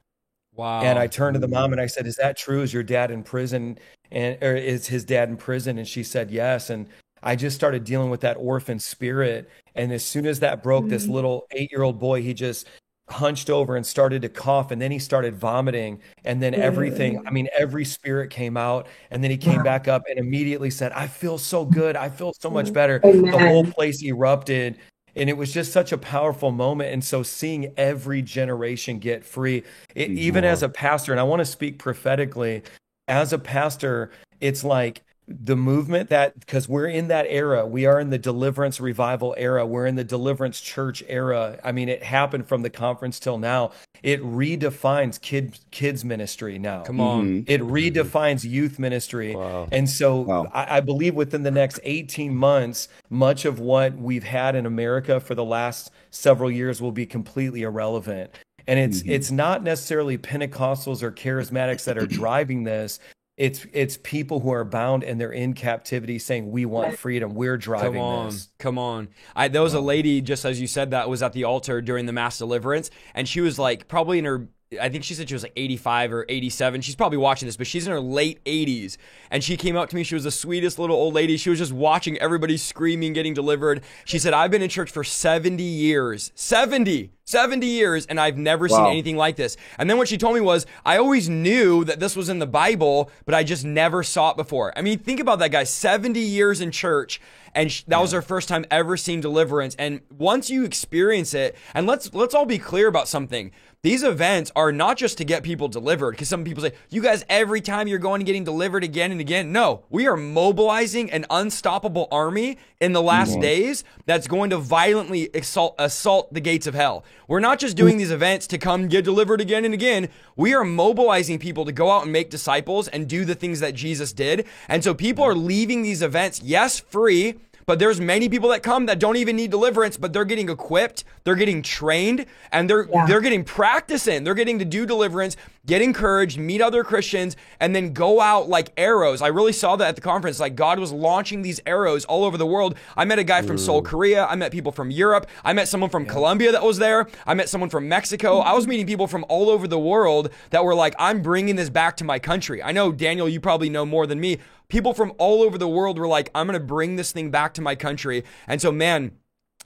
wow. 0.54 0.82
And 0.82 0.98
I 0.98 1.06
turned 1.06 1.34
to 1.34 1.40
the 1.40 1.48
mom 1.48 1.72
and 1.72 1.80
I 1.80 1.86
said, 1.86 2.06
"Is 2.06 2.16
that 2.16 2.36
true? 2.36 2.62
Is 2.62 2.72
your 2.74 2.82
dad 2.82 3.10
in 3.10 3.22
prison? 3.22 3.78
And 4.10 4.38
or 4.42 4.54
is 4.56 4.86
his 4.86 5.04
dad 5.04 5.28
in 5.28 5.36
prison?" 5.36 5.78
And 5.78 5.86
she 5.86 6.02
said, 6.02 6.30
"Yes." 6.30 6.70
And 6.70 6.88
I 7.22 7.36
just 7.36 7.56
started 7.56 7.84
dealing 7.84 8.10
with 8.10 8.20
that 8.22 8.36
orphan 8.38 8.78
spirit. 8.78 9.48
And 9.74 9.92
as 9.92 10.04
soon 10.04 10.26
as 10.26 10.40
that 10.40 10.62
broke, 10.62 10.88
this 10.88 11.06
little 11.06 11.46
eight-year-old 11.52 11.98
boy, 12.00 12.22
he 12.22 12.34
just 12.34 12.66
hunched 13.10 13.50
over 13.50 13.76
and 13.76 13.84
started 13.84 14.22
to 14.22 14.28
cough, 14.28 14.70
and 14.70 14.80
then 14.80 14.90
he 14.90 14.98
started 14.98 15.34
vomiting, 15.34 16.00
and 16.24 16.42
then 16.42 16.52
mm. 16.52 16.58
everything. 16.58 17.26
I 17.26 17.30
mean, 17.30 17.48
every 17.56 17.84
spirit 17.84 18.30
came 18.30 18.56
out, 18.56 18.86
and 19.10 19.22
then 19.22 19.30
he 19.30 19.36
came 19.36 19.62
back 19.62 19.88
up 19.88 20.02
and 20.08 20.18
immediately 20.18 20.70
said, 20.70 20.92
"I 20.92 21.06
feel 21.06 21.38
so 21.38 21.64
good. 21.64 21.96
I 21.96 22.08
feel 22.08 22.32
so 22.38 22.50
much 22.50 22.66
mm. 22.68 22.74
better." 22.74 22.98
The 22.98 23.38
whole 23.38 23.64
place 23.64 24.02
erupted. 24.02 24.78
And 25.16 25.28
it 25.28 25.36
was 25.36 25.52
just 25.52 25.72
such 25.72 25.90
a 25.90 25.98
powerful 25.98 26.52
moment. 26.52 26.92
And 26.92 27.02
so 27.02 27.24
seeing 27.24 27.72
every 27.76 28.22
generation 28.22 29.00
get 29.00 29.24
free, 29.24 29.64
it, 29.96 30.10
even 30.10 30.44
as 30.44 30.62
a 30.62 30.68
pastor, 30.68 31.12
and 31.12 31.18
I 31.18 31.24
want 31.24 31.40
to 31.40 31.44
speak 31.44 31.78
prophetically, 31.80 32.62
as 33.08 33.32
a 33.32 33.38
pastor, 33.38 34.12
it's 34.40 34.62
like 34.62 35.02
the 35.28 35.56
movement 35.56 36.08
that 36.08 36.38
because 36.40 36.68
we're 36.68 36.86
in 36.86 37.08
that 37.08 37.26
era 37.28 37.66
we 37.66 37.84
are 37.84 38.00
in 38.00 38.10
the 38.10 38.18
deliverance 38.18 38.80
revival 38.80 39.34
era 39.36 39.66
we're 39.66 39.86
in 39.86 39.94
the 39.94 40.04
deliverance 40.04 40.58
church 40.58 41.04
era 41.06 41.58
i 41.62 41.70
mean 41.70 41.88
it 41.88 42.02
happened 42.02 42.48
from 42.48 42.62
the 42.62 42.70
conference 42.70 43.20
till 43.20 43.36
now 43.36 43.70
it 44.02 44.22
redefines 44.22 45.20
kid 45.20 45.58
kids 45.70 46.02
ministry 46.02 46.58
now 46.58 46.82
Come 46.88 47.00
on. 47.00 47.26
Mm-hmm. 47.26 47.50
it 47.50 47.60
redefines 47.60 48.48
youth 48.48 48.78
ministry. 48.78 49.34
Wow. 49.36 49.68
And 49.70 49.88
so 49.88 50.20
Wow. 50.20 50.50
I, 50.52 50.78
I 50.78 50.80
believe 50.80 51.14
within 51.14 51.42
the 51.42 51.50
next 51.50 51.80
18 51.84 52.34
months, 52.34 52.88
much 53.10 53.44
of 53.44 53.60
what 53.60 53.96
we've 53.96 54.24
had 54.24 54.54
in 54.56 54.64
America 54.64 55.20
for 55.20 55.34
the 55.34 55.44
last 55.44 55.90
several 56.10 56.50
years 56.50 56.80
will 56.80 56.92
be 56.92 57.06
completely 57.06 57.62
irrelevant. 57.62 58.30
And 58.66 58.78
it's 58.78 59.00
mm-hmm. 59.00 59.10
it's 59.10 59.30
not 59.30 59.62
necessarily 59.62 60.16
Pentecostals 60.18 61.02
or 61.02 61.12
charismatics 61.12 61.84
that 61.84 61.98
are 61.98 62.06
driving 62.06 62.64
this. 62.64 63.00
It's 63.38 63.64
it's 63.72 63.98
people 64.02 64.40
who 64.40 64.50
are 64.50 64.64
bound 64.64 65.04
and 65.04 65.20
they're 65.20 65.30
in 65.32 65.54
captivity 65.54 66.18
saying 66.18 66.50
we 66.50 66.66
want 66.66 66.98
freedom. 66.98 67.34
We're 67.34 67.56
driving 67.56 67.92
Come 67.92 68.02
on, 68.02 68.26
this. 68.26 68.48
come 68.58 68.78
on. 68.78 69.08
I 69.36 69.46
there 69.46 69.62
was 69.62 69.74
a 69.74 69.80
lady 69.80 70.20
just 70.20 70.44
as 70.44 70.60
you 70.60 70.66
said 70.66 70.90
that 70.90 71.08
was 71.08 71.22
at 71.22 71.32
the 71.32 71.44
altar 71.44 71.80
during 71.80 72.06
the 72.06 72.12
mass 72.12 72.38
deliverance, 72.38 72.90
and 73.14 73.28
she 73.28 73.40
was 73.40 73.56
like 73.56 73.86
probably 73.86 74.18
in 74.18 74.24
her. 74.24 74.48
I 74.82 74.90
think 74.90 75.04
she 75.04 75.14
said 75.14 75.28
she 75.28 75.34
was 75.34 75.44
like 75.44 75.54
85 75.56 76.12
or 76.12 76.26
87. 76.28 76.82
She's 76.82 76.96
probably 76.96 77.16
watching 77.16 77.46
this, 77.46 77.56
but 77.56 77.66
she's 77.66 77.86
in 77.86 77.92
her 77.92 78.00
late 78.00 78.44
80s. 78.44 78.98
And 79.30 79.42
she 79.42 79.56
came 79.56 79.76
up 79.76 79.88
to 79.88 79.96
me. 79.96 80.02
She 80.02 80.14
was 80.14 80.24
the 80.24 80.30
sweetest 80.30 80.78
little 80.78 80.94
old 80.94 81.14
lady. 81.14 81.38
She 81.38 81.48
was 81.48 81.58
just 81.58 81.72
watching 81.72 82.18
everybody 82.18 82.58
screaming, 82.58 83.14
getting 83.14 83.32
delivered. 83.32 83.82
She 84.04 84.18
said, 84.18 84.34
I've 84.34 84.50
been 84.50 84.60
in 84.60 84.68
church 84.68 84.90
for 84.90 85.02
70 85.04 85.62
years. 85.62 86.32
70! 86.34 87.12
70 87.28 87.66
years, 87.66 88.06
and 88.06 88.18
I've 88.18 88.38
never 88.38 88.68
seen 88.68 88.86
anything 88.86 89.16
like 89.16 89.36
this. 89.36 89.56
And 89.78 89.88
then 89.88 89.98
what 89.98 90.08
she 90.08 90.16
told 90.16 90.34
me 90.34 90.40
was, 90.40 90.66
I 90.84 90.96
always 90.96 91.28
knew 91.28 91.84
that 91.84 92.00
this 92.00 92.16
was 92.16 92.28
in 92.28 92.38
the 92.38 92.46
Bible, 92.46 93.10
but 93.26 93.34
I 93.34 93.44
just 93.44 93.64
never 93.64 94.02
saw 94.02 94.30
it 94.30 94.36
before. 94.36 94.72
I 94.76 94.82
mean, 94.82 94.98
think 94.98 95.20
about 95.20 95.38
that 95.40 95.50
guy 95.50 95.64
70 95.64 96.18
years 96.18 96.60
in 96.60 96.70
church 96.70 97.20
and 97.54 97.82
that 97.88 98.00
was 98.00 98.12
her 98.12 98.22
first 98.22 98.48
time 98.48 98.64
ever 98.70 98.96
seeing 98.96 99.20
deliverance. 99.20 99.74
And 99.78 100.00
once 100.16 100.50
you 100.50 100.64
experience 100.64 101.34
it 101.34 101.56
and 101.74 101.86
let's 101.86 102.12
let's 102.14 102.34
all 102.34 102.46
be 102.46 102.58
clear 102.58 102.88
about 102.88 103.08
something. 103.08 103.50
These 103.82 104.02
events 104.02 104.50
are 104.56 104.72
not 104.72 104.96
just 104.96 105.18
to 105.18 105.24
get 105.24 105.44
people 105.44 105.68
delivered 105.68 106.10
because 106.12 106.28
some 106.28 106.42
people 106.42 106.64
say 106.64 106.72
you 106.90 107.00
guys 107.00 107.24
every 107.28 107.60
time 107.60 107.86
you're 107.86 108.00
going 108.00 108.20
and 108.20 108.26
getting 108.26 108.42
delivered 108.42 108.82
again 108.82 109.12
and 109.12 109.20
again. 109.20 109.52
No 109.52 109.84
we 109.90 110.06
are 110.06 110.16
mobilizing 110.16 111.10
an 111.10 111.26
unstoppable 111.30 112.08
army 112.10 112.58
in 112.80 112.92
the 112.92 113.02
last 113.02 113.40
days 113.40 113.84
that's 114.06 114.26
going 114.26 114.50
to 114.50 114.58
violently 114.58 115.30
assault 115.34 115.74
assault 115.78 116.32
the 116.32 116.40
gates 116.40 116.66
of 116.66 116.74
hell 116.74 117.04
we're 117.28 117.40
not 117.40 117.58
just 117.58 117.76
doing 117.76 117.98
these 117.98 118.10
events 118.10 118.46
to 118.48 118.58
come 118.58 118.88
get 118.88 119.04
delivered 119.04 119.42
again 119.42 119.66
and 119.66 119.74
again. 119.74 120.08
We 120.34 120.54
are 120.54 120.64
mobilizing 120.64 121.38
people 121.38 121.66
to 121.66 121.72
go 121.72 121.90
out 121.90 122.04
and 122.04 122.12
make 122.12 122.30
disciples 122.30 122.88
and 122.88 123.06
do 123.06 123.26
the 123.26 123.34
things 123.34 123.60
that 123.60 123.74
jesus 123.74 124.14
did. 124.14 124.46
And 124.66 124.82
so 124.82 124.94
people 124.94 125.24
are 125.24 125.34
leaving 125.34 125.82
these 125.82 126.00
events 126.00 126.40
yes 126.42 126.80
free 126.80 127.34
but 127.68 127.78
there's 127.78 128.00
many 128.00 128.30
people 128.30 128.48
that 128.48 128.62
come 128.62 128.86
that 128.86 128.98
don't 128.98 129.16
even 129.16 129.36
need 129.36 129.50
deliverance, 129.50 129.98
but 129.98 130.14
they're 130.14 130.24
getting 130.24 130.48
equipped, 130.48 131.04
they're 131.24 131.34
getting 131.34 131.60
trained, 131.60 132.24
and 132.50 132.68
they're 132.68 132.88
Yeah. 132.90 133.04
they're 133.06 133.20
getting 133.20 133.44
practice 133.44 134.06
in. 134.06 134.24
They're 134.24 134.32
getting 134.32 134.58
to 134.58 134.64
do 134.64 134.86
deliverance, 134.86 135.36
get 135.66 135.82
encouraged, 135.82 136.38
meet 136.38 136.62
other 136.62 136.82
Christians, 136.82 137.36
and 137.60 137.76
then 137.76 137.92
go 137.92 138.22
out 138.22 138.48
like 138.48 138.72
arrows. 138.78 139.20
I 139.20 139.26
really 139.26 139.52
saw 139.52 139.76
that 139.76 139.86
at 139.86 139.96
the 139.96 140.00
conference. 140.00 140.40
Like 140.40 140.56
God 140.56 140.78
was 140.78 140.92
launching 140.92 141.42
these 141.42 141.60
arrows 141.66 142.06
all 142.06 142.24
over 142.24 142.38
the 142.38 142.46
world. 142.46 142.74
I 142.96 143.04
met 143.04 143.18
a 143.18 143.24
guy 143.24 143.42
from 143.42 143.58
Seoul, 143.58 143.82
mm. 143.82 143.84
Korea. 143.84 144.24
I 144.24 144.34
met 144.34 144.50
people 144.50 144.72
from 144.72 144.90
Europe. 144.90 145.26
I 145.44 145.52
met 145.52 145.68
someone 145.68 145.90
from 145.90 146.06
Colombia 146.06 146.52
that 146.52 146.62
was 146.62 146.78
there. 146.78 147.06
I 147.26 147.34
met 147.34 147.50
someone 147.50 147.68
from 147.68 147.86
Mexico. 147.86 148.38
I 148.38 148.54
was 148.54 148.66
meeting 148.66 148.86
people 148.86 149.06
from 149.06 149.26
all 149.28 149.50
over 149.50 149.68
the 149.68 149.78
world 149.78 150.30
that 150.50 150.64
were 150.64 150.74
like, 150.74 150.94
I'm 150.98 151.20
bringing 151.20 151.56
this 151.56 151.68
back 151.68 151.98
to 151.98 152.04
my 152.04 152.18
country. 152.18 152.62
I 152.62 152.72
know, 152.72 152.92
Daniel, 152.92 153.28
you 153.28 153.40
probably 153.40 153.68
know 153.68 153.84
more 153.84 154.06
than 154.06 154.18
me. 154.20 154.38
People 154.68 154.92
from 154.92 155.14
all 155.16 155.42
over 155.42 155.56
the 155.56 155.68
world 155.68 155.98
were 155.98 156.06
like, 156.06 156.30
I'm 156.34 156.46
going 156.46 156.58
to 156.58 156.64
bring 156.64 156.96
this 156.96 157.10
thing 157.10 157.30
back 157.30 157.54
to 157.54 157.62
my 157.62 157.74
country. 157.74 158.24
And 158.46 158.60
so, 158.60 158.70
man, 158.70 159.12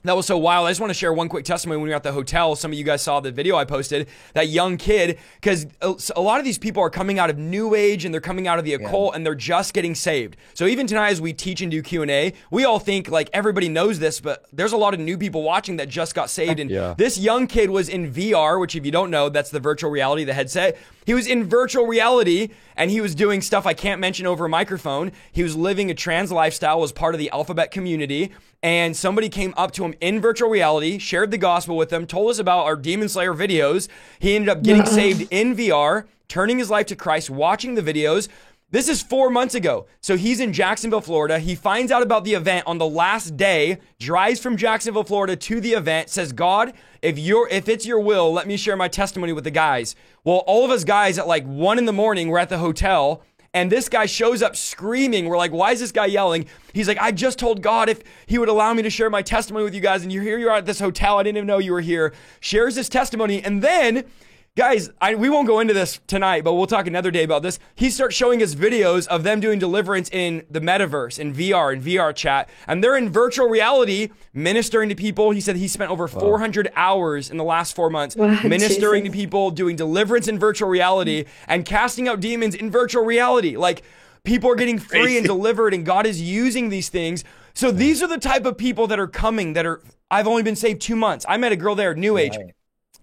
that 0.03 0.15
was 0.15 0.25
so 0.25 0.37
wild. 0.37 0.67
I 0.67 0.71
just 0.71 0.81
want 0.81 0.89
to 0.91 0.93
share 0.95 1.13
one 1.13 1.29
quick 1.29 1.45
testimony 1.45 1.77
when 1.77 1.83
we 1.85 1.89
were 1.89 1.95
at 1.95 2.03
the 2.03 2.11
hotel. 2.11 2.55
Some 2.55 2.71
of 2.71 2.77
you 2.77 2.83
guys 2.83 3.01
saw 3.01 3.19
the 3.19 3.31
video 3.31 3.55
I 3.55 3.65
posted. 3.65 4.07
That 4.33 4.49
young 4.49 4.77
kid, 4.77 5.17
because 5.35 5.65
a 5.81 6.21
lot 6.21 6.39
of 6.39 6.45
these 6.45 6.57
people 6.57 6.83
are 6.83 6.89
coming 6.89 7.19
out 7.19 7.29
of 7.29 7.37
New 7.37 7.73
Age 7.73 8.03
and 8.05 8.13
they're 8.13 8.21
coming 8.21 8.47
out 8.47 8.59
of 8.59 8.65
the 8.65 8.73
occult 8.73 9.15
and 9.15 9.25
they're 9.25 9.35
just 9.35 9.73
getting 9.73 9.95
saved. 9.95 10.35
So 10.53 10.65
even 10.65 10.87
tonight, 10.87 11.11
as 11.11 11.21
we 11.21 11.31
teach 11.33 11.61
and 11.61 11.71
do 11.71 11.81
Q 11.81 12.01
and 12.01 12.11
A, 12.11 12.33
we 12.51 12.65
all 12.65 12.79
think 12.79 13.09
like 13.09 13.29
everybody 13.33 13.69
knows 13.69 13.99
this, 13.99 14.19
but 14.19 14.45
there's 14.51 14.73
a 14.73 14.77
lot 14.77 14.93
of 14.93 14.99
new 14.99 15.17
people 15.17 15.41
watching 15.43 15.77
that 15.77 15.87
just 15.89 16.15
got 16.15 16.29
saved. 16.29 16.59
And 16.59 16.69
Yeah. 16.69 16.93
this 16.97 17.17
young 17.17 17.47
kid 17.47 17.69
was 17.69 17.87
in 17.89 18.11
VR, 18.11 18.59
which 18.59 18.75
if 18.75 18.85
you 18.85 18.91
don't 18.91 19.09
know, 19.09 19.29
that's 19.29 19.51
the 19.51 19.59
virtual 19.59 19.89
reality, 19.89 20.23
the 20.25 20.33
headset. 20.33 20.77
He 21.05 21.13
was 21.13 21.27
in 21.27 21.43
virtual 21.45 21.85
reality 21.85 22.49
and 22.77 22.89
he 22.89 23.01
was 23.01 23.13
doing 23.15 23.41
stuff 23.41 23.65
I 23.65 23.73
can't 23.73 23.99
mention 23.99 24.25
over 24.25 24.45
a 24.45 24.49
microphone. 24.49 25.11
He 25.31 25.43
was 25.43 25.55
living 25.55 25.91
a 25.91 25.93
trans 25.93 26.31
lifestyle 26.31 26.81
as 26.83 26.91
part 26.91 27.13
of 27.15 27.19
the 27.19 27.29
alphabet 27.31 27.71
community. 27.71 28.31
And 28.61 28.95
somebody 28.95 29.27
came 29.27 29.53
up 29.57 29.71
to 29.71 29.83
him 29.83 29.92
in 30.01 30.21
virtual 30.21 30.49
reality, 30.49 30.97
shared 30.97 31.31
the 31.31 31.37
gospel 31.37 31.75
with 31.75 31.89
them, 31.89 32.05
told 32.05 32.31
us 32.31 32.39
about 32.39 32.65
our 32.65 32.75
Demon 32.75 33.09
Slayer 33.09 33.33
videos. 33.33 33.87
He 34.19 34.35
ended 34.35 34.49
up 34.49 34.63
getting 34.63 34.85
saved 34.85 35.27
in 35.31 35.55
VR, 35.55 36.05
turning 36.27 36.57
his 36.57 36.69
life 36.69 36.87
to 36.87 36.95
Christ, 36.95 37.29
watching 37.29 37.75
the 37.75 37.81
videos. 37.81 38.29
This 38.73 38.89
is 38.89 39.03
four 39.03 39.29
months 39.29 39.53
ago. 39.53 39.85
So 40.01 40.17
he's 40.17 40.39
in 40.39 40.51
Jacksonville, 40.51 40.99
Florida. 40.99 41.37
He 41.37 41.53
finds 41.53 41.91
out 41.91 42.01
about 42.01 42.23
the 42.23 42.33
event 42.33 42.65
on 42.65 42.79
the 42.79 42.87
last 42.87 43.37
day, 43.37 43.77
drives 43.99 44.39
from 44.39 44.57
Jacksonville, 44.57 45.03
Florida 45.03 45.35
to 45.35 45.61
the 45.61 45.73
event, 45.73 46.09
says, 46.09 46.33
God, 46.33 46.73
if 47.03 47.19
you're 47.19 47.47
if 47.49 47.69
it's 47.69 47.85
your 47.85 47.99
will, 47.99 48.33
let 48.33 48.47
me 48.47 48.57
share 48.57 48.75
my 48.75 48.87
testimony 48.87 49.31
with 49.31 49.43
the 49.43 49.51
guys. 49.51 49.95
Well, 50.23 50.37
all 50.47 50.65
of 50.65 50.71
us 50.71 50.83
guys 50.83 51.19
at 51.19 51.27
like 51.27 51.45
one 51.45 51.77
in 51.77 51.85
the 51.85 51.93
morning, 51.93 52.29
we're 52.29 52.39
at 52.39 52.49
the 52.49 52.57
hotel. 52.57 53.21
And 53.55 53.71
this 53.71 53.87
guy 53.87 54.07
shows 54.07 54.41
up 54.41 54.55
screaming. 54.55 55.27
We're 55.27 55.37
like, 55.37 55.51
why 55.51 55.71
is 55.71 55.79
this 55.79 55.91
guy 55.91 56.07
yelling? 56.07 56.47
He's 56.73 56.87
like, 56.87 56.97
I 56.97 57.11
just 57.11 57.37
told 57.37 57.61
God 57.61 57.87
if 57.87 58.01
he 58.25 58.39
would 58.39 58.49
allow 58.49 58.73
me 58.73 58.81
to 58.81 58.89
share 58.89 59.11
my 59.11 59.21
testimony 59.21 59.63
with 59.63 59.75
you 59.75 59.81
guys. 59.81 60.01
And 60.01 60.11
you're 60.11 60.23
here, 60.23 60.39
you're 60.39 60.51
at 60.51 60.65
this 60.65 60.79
hotel. 60.79 61.19
I 61.19 61.23
didn't 61.23 61.37
even 61.37 61.47
know 61.47 61.59
you 61.59 61.73
were 61.73 61.81
here. 61.81 62.13
Shares 62.39 62.75
his 62.75 62.89
testimony. 62.89 63.43
And 63.43 63.61
then 63.61 64.05
Guys, 64.55 64.91
I, 65.01 65.15
we 65.15 65.29
won't 65.29 65.47
go 65.47 65.61
into 65.61 65.73
this 65.73 65.99
tonight, 66.05 66.43
but 66.43 66.53
we'll 66.53 66.67
talk 66.67 66.85
another 66.85 67.09
day 67.09 67.23
about 67.23 67.41
this. 67.41 67.57
He 67.73 67.89
starts 67.89 68.15
showing 68.15 68.43
us 68.43 68.53
videos 68.53 69.07
of 69.07 69.23
them 69.23 69.39
doing 69.39 69.57
deliverance 69.57 70.11
in 70.11 70.45
the 70.47 70.59
metaverse, 70.59 71.17
in 71.17 71.33
VR, 71.33 71.73
in 71.73 71.81
VR 71.81 72.15
chat, 72.15 72.47
and 72.67 72.83
they're 72.83 72.95
in 72.95 73.09
virtual 73.09 73.49
reality 73.49 74.09
ministering 74.31 74.89
to 74.89 74.95
people. 74.95 75.31
He 75.31 75.41
said 75.41 75.55
he 75.55 75.67
spent 75.67 75.89
over 75.89 76.07
400 76.07 76.71
hours 76.75 77.31
in 77.31 77.37
the 77.37 77.43
last 77.43 77.75
four 77.75 77.89
months 77.89 78.15
Wow, 78.15 78.27
ministering 78.43 79.05
Jesus. 79.05 79.15
to 79.15 79.19
people, 79.23 79.49
doing 79.49 79.75
deliverance 79.75 80.27
in 80.27 80.37
virtual 80.37 80.69
reality, 80.69 81.25
and 81.47 81.65
casting 81.65 82.07
out 82.07 82.19
demons 82.19 82.53
in 82.53 82.69
virtual 82.69 83.03
reality. 83.03 83.57
Like 83.57 83.81
people 84.23 84.51
are 84.51 84.55
getting 84.55 84.77
free 84.77 85.17
and 85.17 85.25
delivered, 85.25 85.73
and 85.73 85.83
God 85.83 86.05
is 86.05 86.21
using 86.21 86.69
these 86.69 86.89
things. 86.89 87.23
So 87.55 87.71
these 87.71 88.03
are 88.03 88.07
the 88.07 88.19
type 88.19 88.45
of 88.45 88.55
people 88.59 88.85
that 88.85 88.99
are 88.99 89.07
coming 89.07 89.53
that 89.53 89.65
are. 89.65 89.81
I've 90.11 90.27
only 90.27 90.43
been 90.43 90.55
saved 90.55 90.79
two 90.79 90.95
months. 90.95 91.25
I 91.27 91.37
met 91.37 91.51
a 91.51 91.55
girl 91.55 91.73
there, 91.73 91.95
New 91.95 92.19
Age. 92.19 92.37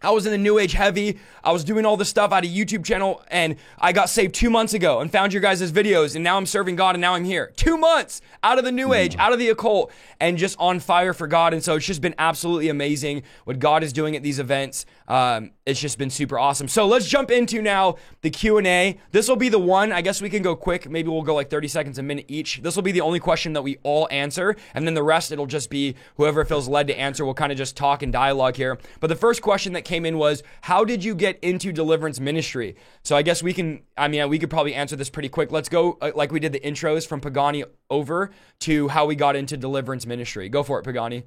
I 0.02 0.10
was 0.10 0.24
in 0.24 0.32
the 0.32 0.38
new 0.38 0.58
age 0.58 0.72
heavy. 0.72 1.18
I 1.44 1.52
was 1.52 1.62
doing 1.62 1.84
all 1.84 1.96
this 1.96 2.08
stuff. 2.08 2.32
I 2.32 2.36
had 2.36 2.44
a 2.44 2.48
YouTube 2.48 2.84
channel 2.84 3.22
and 3.28 3.56
I 3.78 3.92
got 3.92 4.08
saved 4.08 4.34
two 4.34 4.48
months 4.48 4.72
ago 4.72 5.00
and 5.00 5.12
found 5.12 5.34
your 5.34 5.42
guys' 5.42 5.70
videos. 5.70 6.14
And 6.14 6.24
now 6.24 6.38
I'm 6.38 6.46
serving 6.46 6.76
God 6.76 6.94
and 6.94 7.02
now 7.02 7.14
I'm 7.14 7.24
here. 7.24 7.52
Two 7.56 7.76
months 7.76 8.22
out 8.42 8.58
of 8.58 8.64
the 8.64 8.72
new 8.72 8.94
age, 8.94 9.14
out 9.18 9.34
of 9.34 9.38
the 9.38 9.50
occult, 9.50 9.92
and 10.18 10.38
just 10.38 10.56
on 10.58 10.80
fire 10.80 11.12
for 11.12 11.26
God. 11.26 11.52
And 11.52 11.62
so 11.62 11.76
it's 11.76 11.84
just 11.84 12.00
been 12.00 12.14
absolutely 12.18 12.70
amazing 12.70 13.24
what 13.44 13.58
God 13.58 13.82
is 13.82 13.92
doing 13.92 14.16
at 14.16 14.22
these 14.22 14.38
events. 14.38 14.86
Um, 15.06 15.50
it's 15.66 15.80
just 15.80 15.98
been 15.98 16.10
super 16.10 16.38
awesome. 16.38 16.66
So 16.66 16.86
let's 16.86 17.06
jump 17.06 17.30
into 17.30 17.60
now 17.60 17.96
the 18.22 18.30
Q&A. 18.30 18.98
This 19.12 19.28
will 19.28 19.36
be 19.36 19.50
the 19.50 19.58
one. 19.58 19.92
I 19.92 20.00
guess 20.00 20.22
we 20.22 20.30
can 20.30 20.42
go 20.42 20.56
quick. 20.56 20.88
Maybe 20.88 21.10
we'll 21.10 21.22
go 21.22 21.34
like 21.34 21.50
30 21.50 21.68
seconds 21.68 21.98
a 21.98 22.02
minute 22.02 22.24
each. 22.28 22.62
This 22.62 22.74
will 22.74 22.82
be 22.82 22.92
the 22.92 23.02
only 23.02 23.20
question 23.20 23.52
that 23.52 23.62
we 23.62 23.78
all 23.82 24.08
answer. 24.10 24.56
And 24.72 24.86
then 24.86 24.94
the 24.94 25.02
rest, 25.02 25.30
it'll 25.30 25.46
just 25.46 25.68
be 25.68 25.94
whoever 26.16 26.44
feels 26.46 26.68
led 26.68 26.86
to 26.86 26.98
answer. 26.98 27.24
We'll 27.24 27.34
kind 27.34 27.52
of 27.52 27.58
just 27.58 27.76
talk 27.76 28.02
and 28.02 28.12
dialogue 28.12 28.56
here. 28.56 28.78
But 29.00 29.08
the 29.08 29.16
first 29.16 29.42
question 29.42 29.74
that 29.74 29.84
came 29.90 30.06
in 30.06 30.16
was, 30.16 30.42
how 30.62 30.84
did 30.84 31.02
you 31.04 31.14
get 31.14 31.38
into 31.42 31.72
deliverance 31.72 32.20
ministry? 32.20 32.76
So 33.02 33.16
I 33.16 33.22
guess 33.22 33.42
we 33.42 33.52
can, 33.52 33.82
I 33.98 34.06
mean, 34.06 34.28
we 34.28 34.38
could 34.38 34.48
probably 34.48 34.72
answer 34.72 34.94
this 34.94 35.10
pretty 35.10 35.28
quick. 35.28 35.50
Let's 35.50 35.68
go 35.68 35.98
uh, 36.00 36.12
like 36.14 36.30
we 36.30 36.38
did 36.38 36.52
the 36.52 36.60
intros 36.60 37.06
from 37.06 37.20
Pagani 37.20 37.64
over 37.90 38.30
to 38.60 38.86
how 38.88 39.04
we 39.06 39.16
got 39.16 39.34
into 39.34 39.56
deliverance 39.56 40.06
ministry. 40.06 40.48
Go 40.48 40.62
for 40.62 40.78
it, 40.78 40.84
Pagani. 40.84 41.24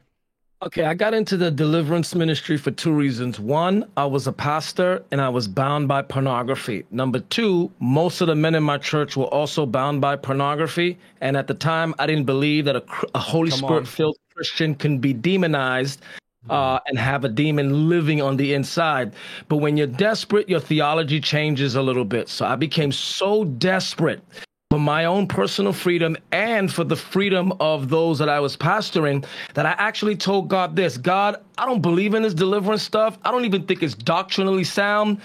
Okay, 0.62 0.86
I 0.86 0.94
got 0.94 1.14
into 1.14 1.36
the 1.36 1.52
deliverance 1.52 2.16
ministry 2.16 2.56
for 2.58 2.72
two 2.72 2.94
reasons. 2.94 3.38
One, 3.38 3.84
I 3.98 4.06
was 4.06 4.28
a 4.28 4.32
pastor 4.32 5.04
and 5.12 5.20
I 5.20 5.28
was 5.28 5.46
bound 5.46 5.90
by 5.90 6.02
pornography. 6.02 6.86
Number 6.90 7.20
two, 7.20 7.70
most 7.82 8.22
of 8.22 8.28
the 8.28 8.36
men 8.36 8.56
in 8.56 8.64
my 8.64 8.78
church 8.78 9.18
were 9.18 9.26
also 9.26 9.66
bound 9.66 10.00
by 10.00 10.16
pornography. 10.16 10.98
And 11.20 11.36
at 11.36 11.48
the 11.48 11.54
time, 11.54 11.94
I 12.00 12.08
didn't 12.08 12.24
believe 12.24 12.64
that 12.64 12.78
a, 12.78 12.84
a 13.14 13.20
Holy 13.20 13.52
Come 13.52 13.66
on. 13.66 13.70
Spirit 13.70 13.88
filled 13.90 14.18
Christian 14.34 14.74
can 14.74 15.00
be 15.00 15.12
demonized 15.12 16.02
uh, 16.50 16.80
and 16.88 16.98
have 16.98 17.24
a 17.24 17.30
demon 17.30 17.90
living 17.90 18.22
on 18.22 18.38
the 18.38 18.54
inside. 18.54 19.14
But 19.48 19.58
when 19.58 19.78
you're 19.78 19.88
desperate, 19.88 20.50
your 20.50 20.60
theology 20.60 21.20
changes 21.20 21.76
a 21.76 21.82
little 21.82 22.06
bit. 22.06 22.30
So 22.30 22.46
I 22.46 22.56
became 22.56 22.92
so 22.92 23.44
desperate 23.46 24.22
for 24.70 24.80
my 24.80 25.06
own 25.06 25.28
personal 25.28 25.72
freedom 25.72 26.18
and 26.32 26.74
for 26.74 26.84
the 26.84 26.96
freedom 26.96 27.54
of 27.60 27.90
those 27.90 28.18
that 28.18 28.28
I 28.28 28.40
was 28.40 28.58
pastoring 28.58 29.24
that 29.54 29.68
I 29.68 29.76
actually 29.78 30.16
told 30.16 30.48
God 30.48 30.76
this 30.76 30.98
God, 30.98 31.36
I 31.60 31.66
don't 31.68 31.82
believe 31.82 32.16
in 32.16 32.24
this 32.24 32.34
deliverance 32.34 32.82
stuff. 32.82 33.18
I 33.24 33.30
don't 33.30 33.46
even 33.46 33.68
think 33.68 33.84
it's 33.84 33.94
doctrinally 33.94 34.64
sound. 34.64 35.22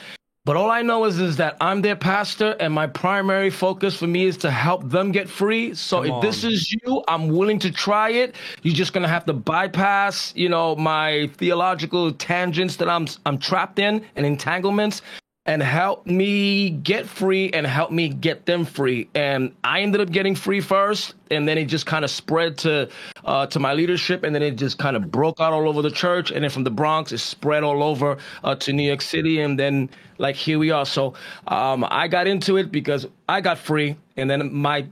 But 0.49 0.57
all 0.57 0.71
I 0.71 0.81
know 0.81 1.05
is, 1.05 1.19
is 1.19 1.37
that 1.37 1.59
I'm 1.61 1.83
their 1.83 1.95
pastor, 1.95 2.57
and 2.59 2.73
my 2.73 2.87
primary 2.87 3.51
focus 3.51 3.99
for 3.99 4.07
me 4.07 4.25
is 4.25 4.39
to 4.39 4.51
help 4.51 4.89
them 4.89 5.13
get 5.13 5.29
free. 5.29 5.75
So 5.75 6.03
Come 6.03 6.11
if 6.11 6.23
this 6.23 6.43
is 6.43 6.73
you, 6.73 7.05
I'm 7.07 7.29
willing 7.29 7.59
to 7.59 7.71
try 7.71 8.09
it. 8.13 8.35
You're 8.63 8.75
just 8.75 8.95
gonna 8.95 9.09
have 9.09 9.27
to 9.27 9.35
bypass, 9.35 10.33
you 10.35 10.49
know, 10.49 10.75
my 10.75 11.31
theological 11.37 12.11
tangents 12.13 12.77
that 12.77 12.89
I'm 12.89 13.07
I'm 13.27 13.37
trapped 13.37 13.79
in 13.79 14.03
and 14.17 14.25
entanglements, 14.25 15.03
and 15.49 15.63
help 15.63 16.05
me 16.05 16.69
get 16.69 17.09
free 17.09 17.49
and 17.55 17.67
help 17.67 17.91
me 17.91 18.11
get 18.11 18.45
them 18.45 18.67
free. 18.67 19.09
And 19.15 19.51
I 19.65 19.81
ended 19.81 20.03
up 20.03 20.11
getting 20.11 20.35
free 20.35 20.61
first, 20.61 21.15
and 21.31 21.49
then 21.49 21.57
it 21.57 21.65
just 21.65 21.87
kind 21.87 22.05
of 22.05 22.11
spread 22.11 22.59
to 22.59 22.91
uh, 23.25 23.47
to 23.47 23.59
my 23.59 23.73
leadership, 23.73 24.25
and 24.25 24.35
then 24.35 24.43
it 24.43 24.57
just 24.57 24.79
kind 24.79 24.95
of 24.95 25.11
broke 25.11 25.41
out 25.41 25.55
all 25.55 25.67
over 25.67 25.81
the 25.81 25.91
church, 25.91 26.31
and 26.31 26.45
then 26.45 26.51
from 26.51 26.65
the 26.65 26.71
Bronx, 26.71 27.13
it 27.13 27.19
spread 27.19 27.65
all 27.65 27.83
over 27.83 28.19
uh, 28.45 28.55
to 28.57 28.75
New 28.75 28.83
York 28.83 29.01
City, 29.01 29.41
and 29.41 29.59
then 29.59 29.89
like 30.19 30.37
here 30.37 30.59
we 30.59 30.71
are. 30.71 30.85
So 30.85 31.15
um, 31.47 31.83
I 31.89 32.09
got 32.09 32.27
into 32.27 32.59
it 32.59 32.71
because 32.71 33.07
I 33.27 33.41
got 33.41 33.57
free, 33.57 33.97
and 34.19 34.29
then 34.29 34.55
my 34.55 34.87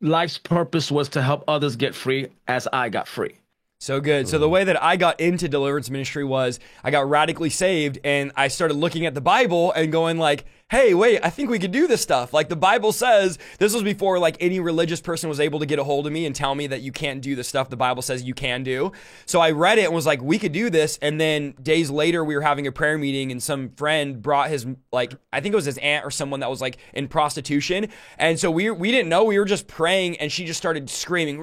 life's 0.00 0.38
purpose 0.38 0.88
was 0.88 1.08
to 1.10 1.20
help 1.20 1.42
others 1.48 1.74
get 1.74 1.96
free 1.96 2.28
as 2.46 2.68
I 2.72 2.90
got 2.90 3.08
free. 3.08 3.34
So 3.78 4.00
good. 4.00 4.26
So 4.26 4.38
the 4.38 4.46
mm-hmm. 4.46 4.52
way 4.54 4.64
that 4.64 4.82
I 4.82 4.96
got 4.96 5.20
into 5.20 5.48
deliverance 5.48 5.90
ministry 5.90 6.24
was 6.24 6.58
I 6.82 6.90
got 6.90 7.08
radically 7.10 7.50
saved 7.50 7.98
and 8.04 8.32
I 8.34 8.48
started 8.48 8.74
looking 8.74 9.04
at 9.04 9.14
the 9.14 9.20
Bible 9.20 9.70
and 9.72 9.92
going 9.92 10.16
like, 10.16 10.46
"Hey, 10.70 10.94
wait, 10.94 11.20
I 11.22 11.28
think 11.28 11.50
we 11.50 11.58
could 11.58 11.72
do 11.72 11.86
this 11.86 12.00
stuff." 12.00 12.32
Like 12.32 12.48
the 12.48 12.56
Bible 12.56 12.90
says, 12.90 13.38
this 13.58 13.74
was 13.74 13.82
before 13.82 14.18
like 14.18 14.38
any 14.40 14.60
religious 14.60 15.02
person 15.02 15.28
was 15.28 15.40
able 15.40 15.58
to 15.58 15.66
get 15.66 15.78
a 15.78 15.84
hold 15.84 16.06
of 16.06 16.12
me 16.14 16.24
and 16.24 16.34
tell 16.34 16.54
me 16.54 16.66
that 16.68 16.80
you 16.80 16.90
can't 16.90 17.20
do 17.20 17.36
the 17.36 17.44
stuff 17.44 17.68
the 17.68 17.76
Bible 17.76 18.00
says 18.00 18.22
you 18.22 18.32
can 18.32 18.62
do. 18.62 18.92
So 19.26 19.40
I 19.40 19.50
read 19.50 19.76
it 19.76 19.84
and 19.84 19.94
was 19.94 20.06
like, 20.06 20.22
"We 20.22 20.38
could 20.38 20.52
do 20.52 20.70
this." 20.70 20.98
And 21.02 21.20
then 21.20 21.52
days 21.62 21.90
later 21.90 22.24
we 22.24 22.34
were 22.34 22.40
having 22.40 22.66
a 22.66 22.72
prayer 22.72 22.96
meeting 22.96 23.30
and 23.30 23.42
some 23.42 23.68
friend 23.72 24.22
brought 24.22 24.48
his 24.48 24.66
like 24.90 25.12
I 25.34 25.42
think 25.42 25.52
it 25.52 25.56
was 25.56 25.66
his 25.66 25.76
aunt 25.78 26.06
or 26.06 26.10
someone 26.10 26.40
that 26.40 26.48
was 26.48 26.62
like 26.62 26.78
in 26.94 27.08
prostitution. 27.08 27.88
And 28.16 28.40
so 28.40 28.50
we 28.50 28.70
we 28.70 28.90
didn't 28.90 29.10
know, 29.10 29.24
we 29.24 29.38
were 29.38 29.44
just 29.44 29.68
praying 29.68 30.16
and 30.16 30.32
she 30.32 30.46
just 30.46 30.56
started 30.56 30.88
screaming, 30.88 31.36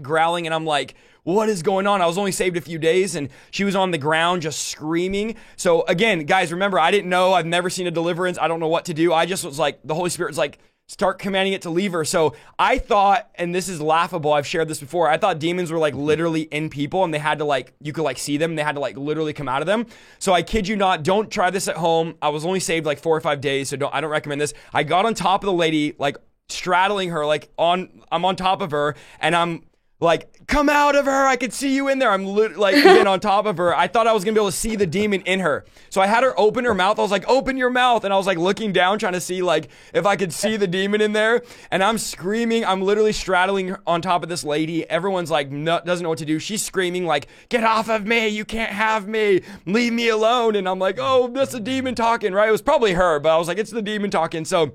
growling 0.00 0.46
and 0.46 0.54
I'm 0.54 0.64
like, 0.64 0.94
what 1.24 1.48
is 1.48 1.62
going 1.62 1.86
on? 1.86 2.00
I 2.00 2.06
was 2.06 2.18
only 2.18 2.32
saved 2.32 2.56
a 2.56 2.60
few 2.60 2.78
days 2.78 3.14
and 3.14 3.28
she 3.50 3.64
was 3.64 3.76
on 3.76 3.90
the 3.90 3.98
ground 3.98 4.42
just 4.42 4.68
screaming. 4.68 5.36
So 5.56 5.82
again, 5.86 6.20
guys, 6.20 6.52
remember, 6.52 6.78
I 6.78 6.90
didn't 6.90 7.10
know. 7.10 7.32
I've 7.32 7.46
never 7.46 7.70
seen 7.70 7.86
a 7.86 7.90
deliverance. 7.90 8.38
I 8.38 8.48
don't 8.48 8.60
know 8.60 8.68
what 8.68 8.86
to 8.86 8.94
do. 8.94 9.12
I 9.12 9.26
just 9.26 9.44
was 9.44 9.58
like, 9.58 9.80
the 9.84 9.94
Holy 9.94 10.10
Spirit's 10.10 10.38
like, 10.38 10.58
start 10.90 11.18
commanding 11.18 11.52
it 11.52 11.60
to 11.62 11.70
leave 11.70 11.92
her. 11.92 12.02
So 12.02 12.34
I 12.58 12.78
thought, 12.78 13.28
and 13.34 13.54
this 13.54 13.68
is 13.68 13.78
laughable. 13.78 14.32
I've 14.32 14.46
shared 14.46 14.68
this 14.68 14.80
before. 14.80 15.08
I 15.08 15.18
thought 15.18 15.38
demons 15.38 15.70
were 15.70 15.78
like 15.78 15.92
mm-hmm. 15.92 16.02
literally 16.02 16.42
in 16.42 16.70
people 16.70 17.04
and 17.04 17.12
they 17.12 17.18
had 17.18 17.38
to 17.38 17.44
like, 17.44 17.74
you 17.80 17.92
could 17.92 18.04
like 18.04 18.16
see 18.16 18.38
them. 18.38 18.56
They 18.56 18.62
had 18.62 18.76
to 18.76 18.80
like 18.80 18.96
literally 18.96 19.34
come 19.34 19.48
out 19.48 19.60
of 19.60 19.66
them. 19.66 19.84
So 20.18 20.32
I 20.32 20.42
kid 20.42 20.66
you 20.66 20.76
not, 20.76 21.02
don't 21.02 21.30
try 21.30 21.50
this 21.50 21.68
at 21.68 21.76
home. 21.76 22.14
I 22.22 22.30
was 22.30 22.46
only 22.46 22.60
saved 22.60 22.86
like 22.86 22.98
four 22.98 23.14
or 23.14 23.20
five 23.20 23.42
days. 23.42 23.68
So 23.68 23.76
don't, 23.76 23.94
I 23.94 24.00
don't 24.00 24.10
recommend 24.10 24.40
this. 24.40 24.54
I 24.72 24.82
got 24.82 25.04
on 25.04 25.12
top 25.12 25.42
of 25.42 25.46
the 25.46 25.52
lady, 25.52 25.94
like 25.98 26.16
straddling 26.48 27.10
her, 27.10 27.26
like 27.26 27.50
on, 27.58 28.02
I'm 28.10 28.24
on 28.24 28.36
top 28.36 28.62
of 28.62 28.70
her 28.70 28.96
and 29.20 29.36
I'm, 29.36 29.64
like, 30.00 30.46
come 30.46 30.68
out 30.68 30.94
of 30.94 31.06
her. 31.06 31.26
I 31.26 31.36
could 31.36 31.52
see 31.52 31.74
you 31.74 31.88
in 31.88 31.98
there. 31.98 32.10
I'm 32.12 32.24
li- 32.24 32.48
like, 32.48 32.76
again, 32.76 33.08
on 33.08 33.18
top 33.18 33.46
of 33.46 33.56
her. 33.56 33.76
I 33.76 33.88
thought 33.88 34.06
I 34.06 34.12
was 34.12 34.22
to 34.24 34.32
be 34.32 34.38
able 34.38 34.50
to 34.50 34.56
see 34.56 34.76
the 34.76 34.86
demon 34.86 35.22
in 35.22 35.40
her. 35.40 35.64
So 35.90 36.00
I 36.00 36.06
had 36.06 36.22
her 36.22 36.38
open 36.38 36.64
her 36.64 36.74
mouth. 36.74 36.98
I 36.98 37.02
was 37.02 37.10
like, 37.10 37.28
open 37.28 37.56
your 37.56 37.70
mouth. 37.70 38.04
And 38.04 38.14
I 38.14 38.16
was 38.16 38.26
like 38.26 38.38
looking 38.38 38.72
down, 38.72 38.98
trying 38.98 39.14
to 39.14 39.20
see 39.20 39.42
like 39.42 39.68
if 39.92 40.06
I 40.06 40.14
could 40.14 40.32
see 40.32 40.56
the 40.56 40.68
demon 40.68 41.00
in 41.00 41.12
there. 41.12 41.42
And 41.70 41.82
I'm 41.82 41.98
screaming. 41.98 42.64
I'm 42.64 42.80
literally 42.80 43.12
straddling 43.12 43.74
on 43.86 44.00
top 44.00 44.22
of 44.22 44.28
this 44.28 44.44
lady. 44.44 44.88
Everyone's 44.88 45.30
like, 45.30 45.50
no, 45.50 45.80
doesn't 45.84 46.04
know 46.04 46.10
what 46.10 46.18
to 46.18 46.26
do. 46.26 46.38
She's 46.38 46.62
screaming 46.62 47.04
like, 47.04 47.26
get 47.48 47.64
off 47.64 47.88
of 47.88 48.06
me. 48.06 48.28
You 48.28 48.44
can't 48.44 48.72
have 48.72 49.08
me. 49.08 49.42
Leave 49.66 49.92
me 49.92 50.08
alone. 50.08 50.54
And 50.54 50.68
I'm 50.68 50.78
like, 50.78 50.98
oh, 51.00 51.28
that's 51.28 51.54
a 51.54 51.60
demon 51.60 51.96
talking, 51.96 52.32
right? 52.32 52.48
It 52.48 52.52
was 52.52 52.62
probably 52.62 52.92
her, 52.92 53.18
but 53.18 53.30
I 53.30 53.36
was 53.36 53.48
like, 53.48 53.58
it's 53.58 53.72
the 53.72 53.82
demon 53.82 54.10
talking. 54.10 54.44
So 54.44 54.74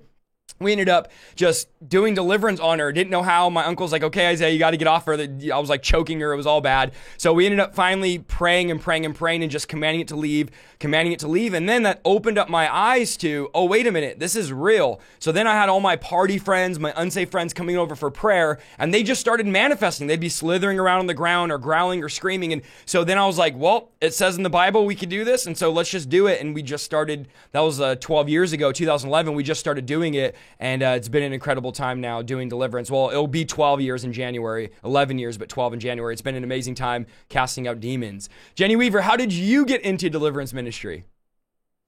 we 0.63 0.71
ended 0.71 0.89
up 0.89 1.11
just 1.35 1.67
doing 1.87 2.13
deliverance 2.13 2.59
on 2.59 2.79
her. 2.79 2.91
Didn't 2.91 3.11
know 3.11 3.23
how. 3.23 3.49
My 3.49 3.65
uncle's 3.65 3.91
like, 3.91 4.03
okay, 4.03 4.27
Isaiah, 4.27 4.51
you 4.51 4.59
got 4.59 4.71
to 4.71 4.77
get 4.77 4.87
off 4.87 5.05
her. 5.05 5.13
I 5.13 5.59
was 5.59 5.69
like 5.69 5.83
choking 5.83 6.19
her. 6.19 6.33
It 6.33 6.37
was 6.37 6.47
all 6.47 6.61
bad. 6.61 6.93
So 7.17 7.33
we 7.33 7.45
ended 7.45 7.59
up 7.59 7.75
finally 7.75 8.19
praying 8.19 8.71
and 8.71 8.81
praying 8.81 9.05
and 9.05 9.15
praying 9.15 9.43
and 9.43 9.51
just 9.51 9.67
commanding 9.67 10.01
it 10.01 10.07
to 10.09 10.15
leave, 10.15 10.49
commanding 10.79 11.13
it 11.13 11.19
to 11.19 11.27
leave. 11.27 11.53
And 11.53 11.67
then 11.67 11.83
that 11.83 12.01
opened 12.05 12.37
up 12.37 12.49
my 12.49 12.73
eyes 12.73 13.17
to, 13.17 13.49
oh, 13.53 13.65
wait 13.65 13.87
a 13.87 13.91
minute, 13.91 14.19
this 14.19 14.35
is 14.35 14.51
real. 14.51 14.99
So 15.19 15.31
then 15.31 15.47
I 15.47 15.53
had 15.53 15.69
all 15.69 15.79
my 15.79 15.95
party 15.95 16.37
friends, 16.37 16.79
my 16.79 16.93
unsafe 16.95 17.29
friends 17.29 17.53
coming 17.53 17.77
over 17.77 17.95
for 17.95 18.09
prayer, 18.09 18.59
and 18.77 18.93
they 18.93 19.03
just 19.03 19.21
started 19.21 19.47
manifesting. 19.47 20.07
They'd 20.07 20.19
be 20.19 20.29
slithering 20.29 20.79
around 20.79 20.99
on 20.99 21.07
the 21.07 21.13
ground 21.13 21.51
or 21.51 21.57
growling 21.57 22.03
or 22.03 22.09
screaming. 22.09 22.53
And 22.53 22.61
so 22.85 23.03
then 23.03 23.17
I 23.17 23.25
was 23.25 23.37
like, 23.37 23.55
well, 23.55 23.91
it 24.01 24.13
says 24.13 24.37
in 24.37 24.43
the 24.43 24.49
Bible 24.49 24.85
we 24.85 24.95
could 24.95 25.09
do 25.09 25.23
this. 25.23 25.45
And 25.45 25.57
so 25.57 25.71
let's 25.71 25.89
just 25.89 26.09
do 26.09 26.27
it. 26.27 26.41
And 26.41 26.53
we 26.53 26.61
just 26.61 26.83
started, 26.83 27.27
that 27.51 27.61
was 27.61 27.79
uh, 27.79 27.95
12 27.95 28.29
years 28.29 28.53
ago, 28.53 28.71
2011. 28.71 29.33
We 29.33 29.43
just 29.43 29.59
started 29.59 29.85
doing 29.85 30.13
it 30.13 30.35
and 30.59 30.83
uh, 30.83 30.93
it's 30.95 31.09
been 31.09 31.23
an 31.23 31.33
incredible 31.33 31.71
time 31.71 32.01
now 32.01 32.21
doing 32.21 32.49
deliverance. 32.49 32.89
Well, 32.89 33.09
it'll 33.09 33.27
be 33.27 33.45
12 33.45 33.81
years 33.81 34.03
in 34.03 34.13
January, 34.13 34.71
11 34.83 35.17
years, 35.17 35.37
but 35.37 35.49
12 35.49 35.73
in 35.73 35.79
January. 35.79 36.13
It's 36.13 36.21
been 36.21 36.35
an 36.35 36.43
amazing 36.43 36.75
time 36.75 37.05
casting 37.29 37.67
out 37.67 37.79
demons. 37.79 38.29
Jenny 38.55 38.75
Weaver, 38.75 39.01
how 39.01 39.15
did 39.15 39.31
you 39.33 39.65
get 39.65 39.81
into 39.81 40.09
deliverance 40.09 40.53
ministry? 40.53 41.05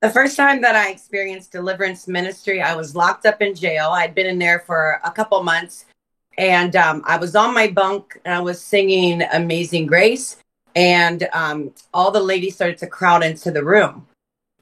The 0.02 0.10
first 0.10 0.38
time 0.38 0.62
that 0.62 0.76
I 0.76 0.90
experienced 0.90 1.52
deliverance 1.52 2.08
ministry, 2.08 2.62
I 2.62 2.76
was 2.76 2.96
locked 2.96 3.26
up 3.26 3.42
in 3.42 3.56
jail. 3.56 3.90
I'd 3.92 4.14
been 4.14 4.28
in 4.28 4.40
there 4.40 4.60
for 4.60 5.00
a 5.04 5.12
couple 5.12 5.42
months, 5.42 5.86
and 6.38 6.76
um, 6.76 7.02
I 7.06 7.18
was 7.18 7.36
on 7.36 7.54
my 7.54 7.68
bunk 7.68 8.20
and 8.26 8.34
I 8.34 8.40
was 8.40 8.62
singing 8.62 9.24
Amazing 9.34 9.88
Grace, 9.88 10.38
and 10.76 11.28
um, 11.34 11.74
all 11.94 12.12
the 12.12 12.20
ladies 12.20 12.56
started 12.56 12.78
to 12.80 12.88
crowd 12.88 13.24
into 13.24 13.52
the 13.52 13.64
room 13.64 14.06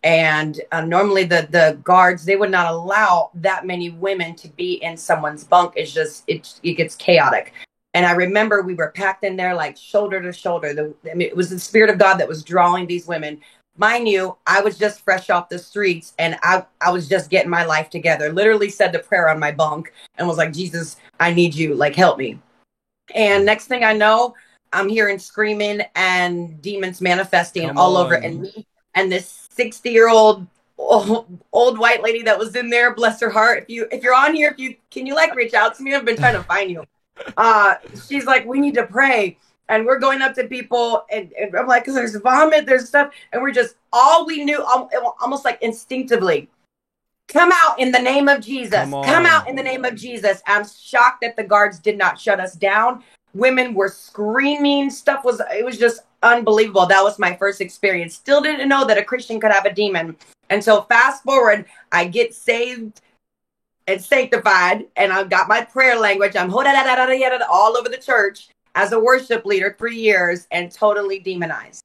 and 0.03 0.59
uh, 0.71 0.81
normally 0.81 1.23
the 1.23 1.47
the 1.49 1.79
guards 1.83 2.25
they 2.25 2.35
would 2.35 2.51
not 2.51 2.71
allow 2.71 3.31
that 3.35 3.65
many 3.65 3.89
women 3.89 4.35
to 4.35 4.49
be 4.49 4.73
in 4.75 4.97
someone's 4.97 5.43
bunk. 5.43 5.73
It's 5.75 5.93
just 5.93 6.23
it, 6.27 6.59
it 6.63 6.73
gets 6.73 6.95
chaotic. 6.95 7.53
And 7.93 8.05
i 8.05 8.11
remember 8.11 8.61
we 8.61 8.73
were 8.73 8.91
packed 8.91 9.23
in 9.23 9.35
there 9.35 9.55
like 9.55 9.77
shoulder 9.77 10.21
to 10.21 10.33
shoulder. 10.33 10.73
The, 10.73 10.93
I 11.09 11.13
mean, 11.13 11.27
it 11.27 11.35
was 11.35 11.49
the 11.49 11.59
spirit 11.59 11.89
of 11.89 11.97
god 11.97 12.17
that 12.17 12.27
was 12.27 12.43
drawing 12.43 12.85
these 12.87 13.07
women. 13.07 13.39
Mind 13.77 14.07
you 14.07 14.35
i 14.45 14.61
was 14.61 14.77
just 14.77 15.01
fresh 15.01 15.29
off 15.29 15.49
the 15.49 15.57
streets 15.57 16.13
and 16.19 16.37
i 16.43 16.65
i 16.81 16.91
was 16.91 17.07
just 17.07 17.29
getting 17.29 17.49
my 17.49 17.65
life 17.65 17.89
together. 17.89 18.31
Literally 18.31 18.69
said 18.69 18.91
the 18.91 18.99
prayer 18.99 19.29
on 19.29 19.39
my 19.39 19.51
bunk 19.51 19.93
and 20.17 20.27
was 20.27 20.37
like 20.37 20.53
jesus 20.53 20.97
i 21.19 21.33
need 21.33 21.55
you. 21.55 21.75
Like 21.75 21.95
help 21.95 22.17
me. 22.17 22.39
And 23.15 23.45
next 23.45 23.67
thing 23.67 23.83
i 23.83 23.93
know 23.93 24.35
i'm 24.73 24.89
hearing 24.89 25.19
screaming 25.19 25.81
and 25.95 26.61
demons 26.61 26.99
manifesting 26.99 27.67
Come 27.67 27.77
all 27.77 27.95
on. 27.95 28.05
over 28.05 28.15
and 28.15 28.41
me 28.41 28.67
and 28.95 29.11
this 29.11 29.42
60 29.53 29.89
year 29.89 30.09
old 30.09 30.47
old 30.77 31.77
white 31.77 32.01
lady 32.01 32.23
that 32.23 32.37
was 32.37 32.55
in 32.55 32.69
there 32.69 32.93
bless 32.93 33.21
her 33.21 33.29
heart. 33.29 33.63
If 33.63 33.69
you 33.69 33.87
if 33.91 34.03
you're 34.03 34.15
on 34.15 34.33
here 34.33 34.49
if 34.49 34.59
you 34.59 34.75
can 34.89 35.05
you 35.05 35.15
like 35.15 35.35
reach 35.35 35.53
out 35.53 35.75
to 35.77 35.83
me? 35.83 35.93
I've 35.93 36.05
been 36.05 36.17
trying 36.17 36.33
to 36.33 36.43
find 36.43 36.69
you. 36.71 36.83
Uh 37.37 37.75
she's 38.07 38.25
like 38.25 38.45
we 38.45 38.59
need 38.59 38.73
to 38.75 38.87
pray. 38.87 39.37
And 39.69 39.85
we're 39.85 39.99
going 39.99 40.21
up 40.21 40.35
to 40.35 40.43
people 40.47 41.05
and, 41.09 41.31
and 41.39 41.55
i'm 41.55 41.67
like 41.67 41.83
because 41.83 41.95
there's 41.95 42.15
vomit 42.17 42.65
there's 42.65 42.87
stuff 42.87 43.13
and 43.31 43.41
we're 43.41 43.53
just 43.53 43.75
all 43.93 44.25
we 44.25 44.43
knew 44.43 44.61
almost 45.21 45.45
like 45.45 45.57
instinctively 45.61 46.49
come 47.27 47.51
out 47.51 47.79
in 47.79 47.91
the 47.91 47.99
name 47.99 48.27
of 48.27 48.41
jesus. 48.41 48.91
Come, 48.91 49.03
come 49.03 49.25
out 49.25 49.47
in 49.47 49.55
the 49.55 49.63
name 49.63 49.85
of 49.85 49.95
jesus. 49.95 50.41
I'm 50.45 50.65
shocked 50.67 51.21
that 51.21 51.35
the 51.35 51.43
guards 51.43 51.79
did 51.79 51.97
not 51.97 52.19
shut 52.19 52.39
us 52.39 52.55
down. 52.55 53.03
Women 53.33 53.73
were 53.73 53.89
screaming. 53.89 54.89
Stuff 54.89 55.23
was 55.23 55.41
it 55.51 55.65
was 55.65 55.77
just 55.79 56.01
unbelievable. 56.23 56.85
That 56.85 57.03
was 57.03 57.19
my 57.19 57.35
first 57.35 57.61
experience. 57.61 58.15
Still 58.15 58.41
didn't 58.41 58.67
know 58.67 58.85
that 58.85 58.97
a 58.97 59.03
Christian 59.03 59.39
could 59.39 59.51
have 59.51 59.65
a 59.65 59.73
demon. 59.73 60.15
And 60.49 60.63
so 60.63 60.83
fast 60.83 61.23
forward, 61.23 61.65
I 61.91 62.05
get 62.05 62.33
saved 62.33 63.01
and 63.87 64.01
sanctified, 64.01 64.85
and 64.95 65.11
I've 65.11 65.29
got 65.29 65.47
my 65.47 65.61
prayer 65.61 65.99
language. 65.99 66.35
I'm 66.35 66.51
all 66.51 67.77
over 67.77 67.89
the 67.89 67.97
church 67.97 68.49
as 68.75 68.91
a 68.91 68.99
worship 68.99 69.45
leader 69.45 69.75
three 69.77 69.97
years 69.97 70.47
and 70.51 70.71
totally 70.71 71.19
demonized. 71.19 71.83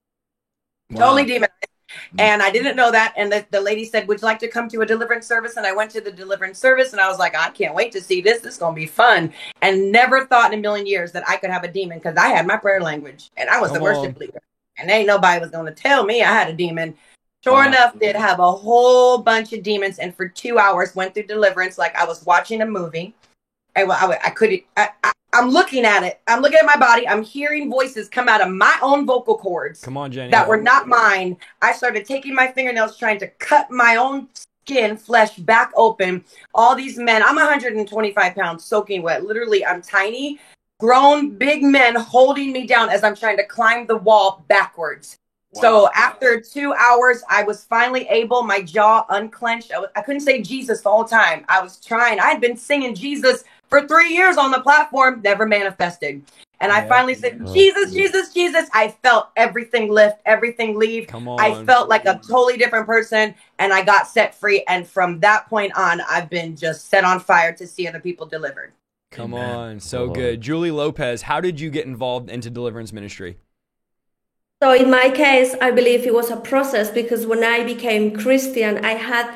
Wow. 0.90 1.00
Totally 1.00 1.26
demonized. 1.26 1.67
Mm. 2.14 2.20
And 2.20 2.42
I 2.42 2.50
didn't 2.50 2.76
know 2.76 2.90
that. 2.90 3.14
And 3.16 3.30
the, 3.30 3.46
the 3.50 3.60
lady 3.60 3.84
said, 3.84 4.08
Would 4.08 4.20
you 4.20 4.26
like 4.26 4.38
to 4.40 4.48
come 4.48 4.68
to 4.68 4.80
a 4.80 4.86
deliverance 4.86 5.26
service? 5.26 5.56
And 5.56 5.66
I 5.66 5.72
went 5.72 5.90
to 5.92 6.00
the 6.00 6.12
deliverance 6.12 6.58
service 6.58 6.92
and 6.92 7.00
I 7.00 7.08
was 7.08 7.18
like, 7.18 7.36
I 7.36 7.50
can't 7.50 7.74
wait 7.74 7.92
to 7.92 8.00
see 8.00 8.20
this. 8.20 8.40
This 8.40 8.54
is 8.54 8.58
going 8.58 8.74
to 8.74 8.80
be 8.80 8.86
fun. 8.86 9.32
And 9.62 9.90
never 9.92 10.26
thought 10.26 10.52
in 10.52 10.58
a 10.58 10.62
million 10.62 10.86
years 10.86 11.12
that 11.12 11.28
I 11.28 11.36
could 11.36 11.50
have 11.50 11.64
a 11.64 11.68
demon 11.68 11.98
because 11.98 12.16
I 12.16 12.28
had 12.28 12.46
my 12.46 12.56
prayer 12.56 12.80
language 12.80 13.30
and 13.36 13.48
I 13.48 13.60
was 13.60 13.70
Come 13.70 13.78
the 13.78 13.84
worship 13.84 14.16
on. 14.16 14.20
leader. 14.20 14.40
And 14.78 14.90
ain't 14.90 15.06
nobody 15.06 15.40
was 15.40 15.50
going 15.50 15.66
to 15.66 15.72
tell 15.72 16.04
me 16.04 16.22
I 16.22 16.32
had 16.32 16.48
a 16.48 16.52
demon. 16.52 16.96
Sure 17.44 17.64
enough, 17.64 17.98
did 17.98 18.16
have 18.16 18.40
a 18.40 18.52
whole 18.52 19.18
bunch 19.18 19.52
of 19.52 19.62
demons. 19.62 19.98
And 19.98 20.14
for 20.14 20.28
two 20.28 20.58
hours, 20.58 20.94
went 20.94 21.14
through 21.14 21.24
deliverance 21.24 21.78
like 21.78 21.94
I 21.96 22.04
was 22.04 22.24
watching 22.26 22.62
a 22.62 22.66
movie. 22.66 23.14
I, 23.76 23.84
I, 23.84 24.18
I 24.26 24.30
could 24.30 24.60
I, 24.76 24.88
I, 25.04 25.12
I'm 25.38 25.50
looking 25.50 25.84
at 25.84 26.02
it. 26.02 26.20
I'm 26.26 26.42
looking 26.42 26.58
at 26.58 26.66
my 26.66 26.76
body. 26.76 27.06
I'm 27.06 27.22
hearing 27.22 27.70
voices 27.70 28.08
come 28.08 28.28
out 28.28 28.40
of 28.40 28.52
my 28.52 28.76
own 28.82 29.06
vocal 29.06 29.38
cords. 29.38 29.80
Come 29.80 29.96
on, 29.96 30.10
Jenny. 30.10 30.32
That 30.32 30.48
were 30.48 30.60
not 30.60 30.88
mine. 30.88 31.36
I 31.62 31.72
started 31.72 32.04
taking 32.06 32.34
my 32.34 32.48
fingernails, 32.48 32.98
trying 32.98 33.20
to 33.20 33.28
cut 33.38 33.70
my 33.70 33.96
own 33.96 34.26
skin, 34.34 34.96
flesh 34.96 35.36
back 35.36 35.70
open. 35.76 36.24
All 36.54 36.74
these 36.74 36.98
men, 36.98 37.22
I'm 37.22 37.36
125 37.36 38.34
pounds, 38.34 38.64
soaking 38.64 39.02
wet. 39.02 39.24
Literally, 39.24 39.64
I'm 39.64 39.80
tiny, 39.80 40.40
grown, 40.80 41.30
big 41.30 41.62
men 41.62 41.94
holding 41.94 42.52
me 42.52 42.66
down 42.66 42.90
as 42.90 43.04
I'm 43.04 43.14
trying 43.14 43.36
to 43.36 43.46
climb 43.46 43.86
the 43.86 43.96
wall 43.96 44.44
backwards. 44.48 45.18
Wow. 45.52 45.60
So 45.60 45.88
after 45.94 46.40
two 46.40 46.74
hours, 46.74 47.22
I 47.30 47.44
was 47.44 47.64
finally 47.64 48.08
able. 48.08 48.42
My 48.42 48.60
jaw 48.60 49.06
unclenched. 49.08 49.72
I, 49.72 49.78
was, 49.78 49.88
I 49.94 50.02
couldn't 50.02 50.22
say 50.22 50.42
Jesus 50.42 50.80
the 50.80 50.90
whole 50.90 51.04
time. 51.04 51.44
I 51.48 51.62
was 51.62 51.78
trying. 51.78 52.18
I 52.18 52.26
had 52.26 52.40
been 52.40 52.56
singing 52.56 52.94
Jesus 52.96 53.44
for 53.68 53.86
three 53.86 54.14
years 54.14 54.36
on 54.36 54.50
the 54.50 54.60
platform, 54.60 55.20
never 55.22 55.46
manifested. 55.46 56.22
And 56.60 56.72
I 56.72 56.84
oh, 56.84 56.88
finally 56.88 57.14
said, 57.14 57.40
Jesus, 57.52 57.92
Jesus, 57.92 58.34
Jesus. 58.34 58.68
I 58.72 58.88
felt 59.02 59.28
everything 59.36 59.90
lift, 59.90 60.18
everything 60.26 60.76
leave. 60.76 61.06
Come 61.06 61.28
on. 61.28 61.40
I 61.40 61.64
felt 61.64 61.88
like 61.88 62.04
a 62.04 62.20
totally 62.26 62.56
different 62.56 62.86
person 62.86 63.34
and 63.58 63.72
I 63.72 63.84
got 63.84 64.08
set 64.08 64.34
free. 64.34 64.64
And 64.66 64.86
from 64.86 65.20
that 65.20 65.48
point 65.48 65.76
on, 65.76 66.00
I've 66.08 66.28
been 66.28 66.56
just 66.56 66.88
set 66.88 67.04
on 67.04 67.20
fire 67.20 67.52
to 67.52 67.66
see 67.66 67.86
other 67.86 68.00
people 68.00 68.26
delivered. 68.26 68.72
Come 69.12 69.34
Amen. 69.34 69.54
on. 69.54 69.80
So 69.80 70.06
Come 70.06 70.14
good. 70.14 70.36
On. 70.36 70.42
Julie 70.42 70.70
Lopez, 70.72 71.22
how 71.22 71.40
did 71.40 71.60
you 71.60 71.70
get 71.70 71.86
involved 71.86 72.28
into 72.28 72.50
deliverance 72.50 72.92
ministry? 72.92 73.38
So, 74.60 74.72
in 74.72 74.90
my 74.90 75.08
case, 75.10 75.54
I 75.60 75.70
believe 75.70 76.04
it 76.04 76.12
was 76.12 76.30
a 76.30 76.36
process 76.36 76.90
because 76.90 77.24
when 77.24 77.44
I 77.44 77.62
became 77.62 78.16
Christian, 78.16 78.84
I 78.84 78.94
had 78.94 79.32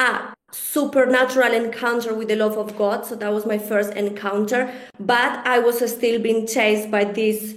a 0.00 0.33
supernatural 0.54 1.52
encounter 1.52 2.14
with 2.14 2.28
the 2.28 2.36
love 2.36 2.56
of 2.56 2.76
God. 2.78 3.04
So 3.04 3.16
that 3.16 3.32
was 3.32 3.44
my 3.44 3.58
first 3.58 3.92
encounter. 3.94 4.72
But 4.98 5.46
I 5.46 5.58
was 5.58 5.78
still 5.90 6.20
being 6.20 6.46
chased 6.46 6.90
by 6.90 7.04
this 7.04 7.56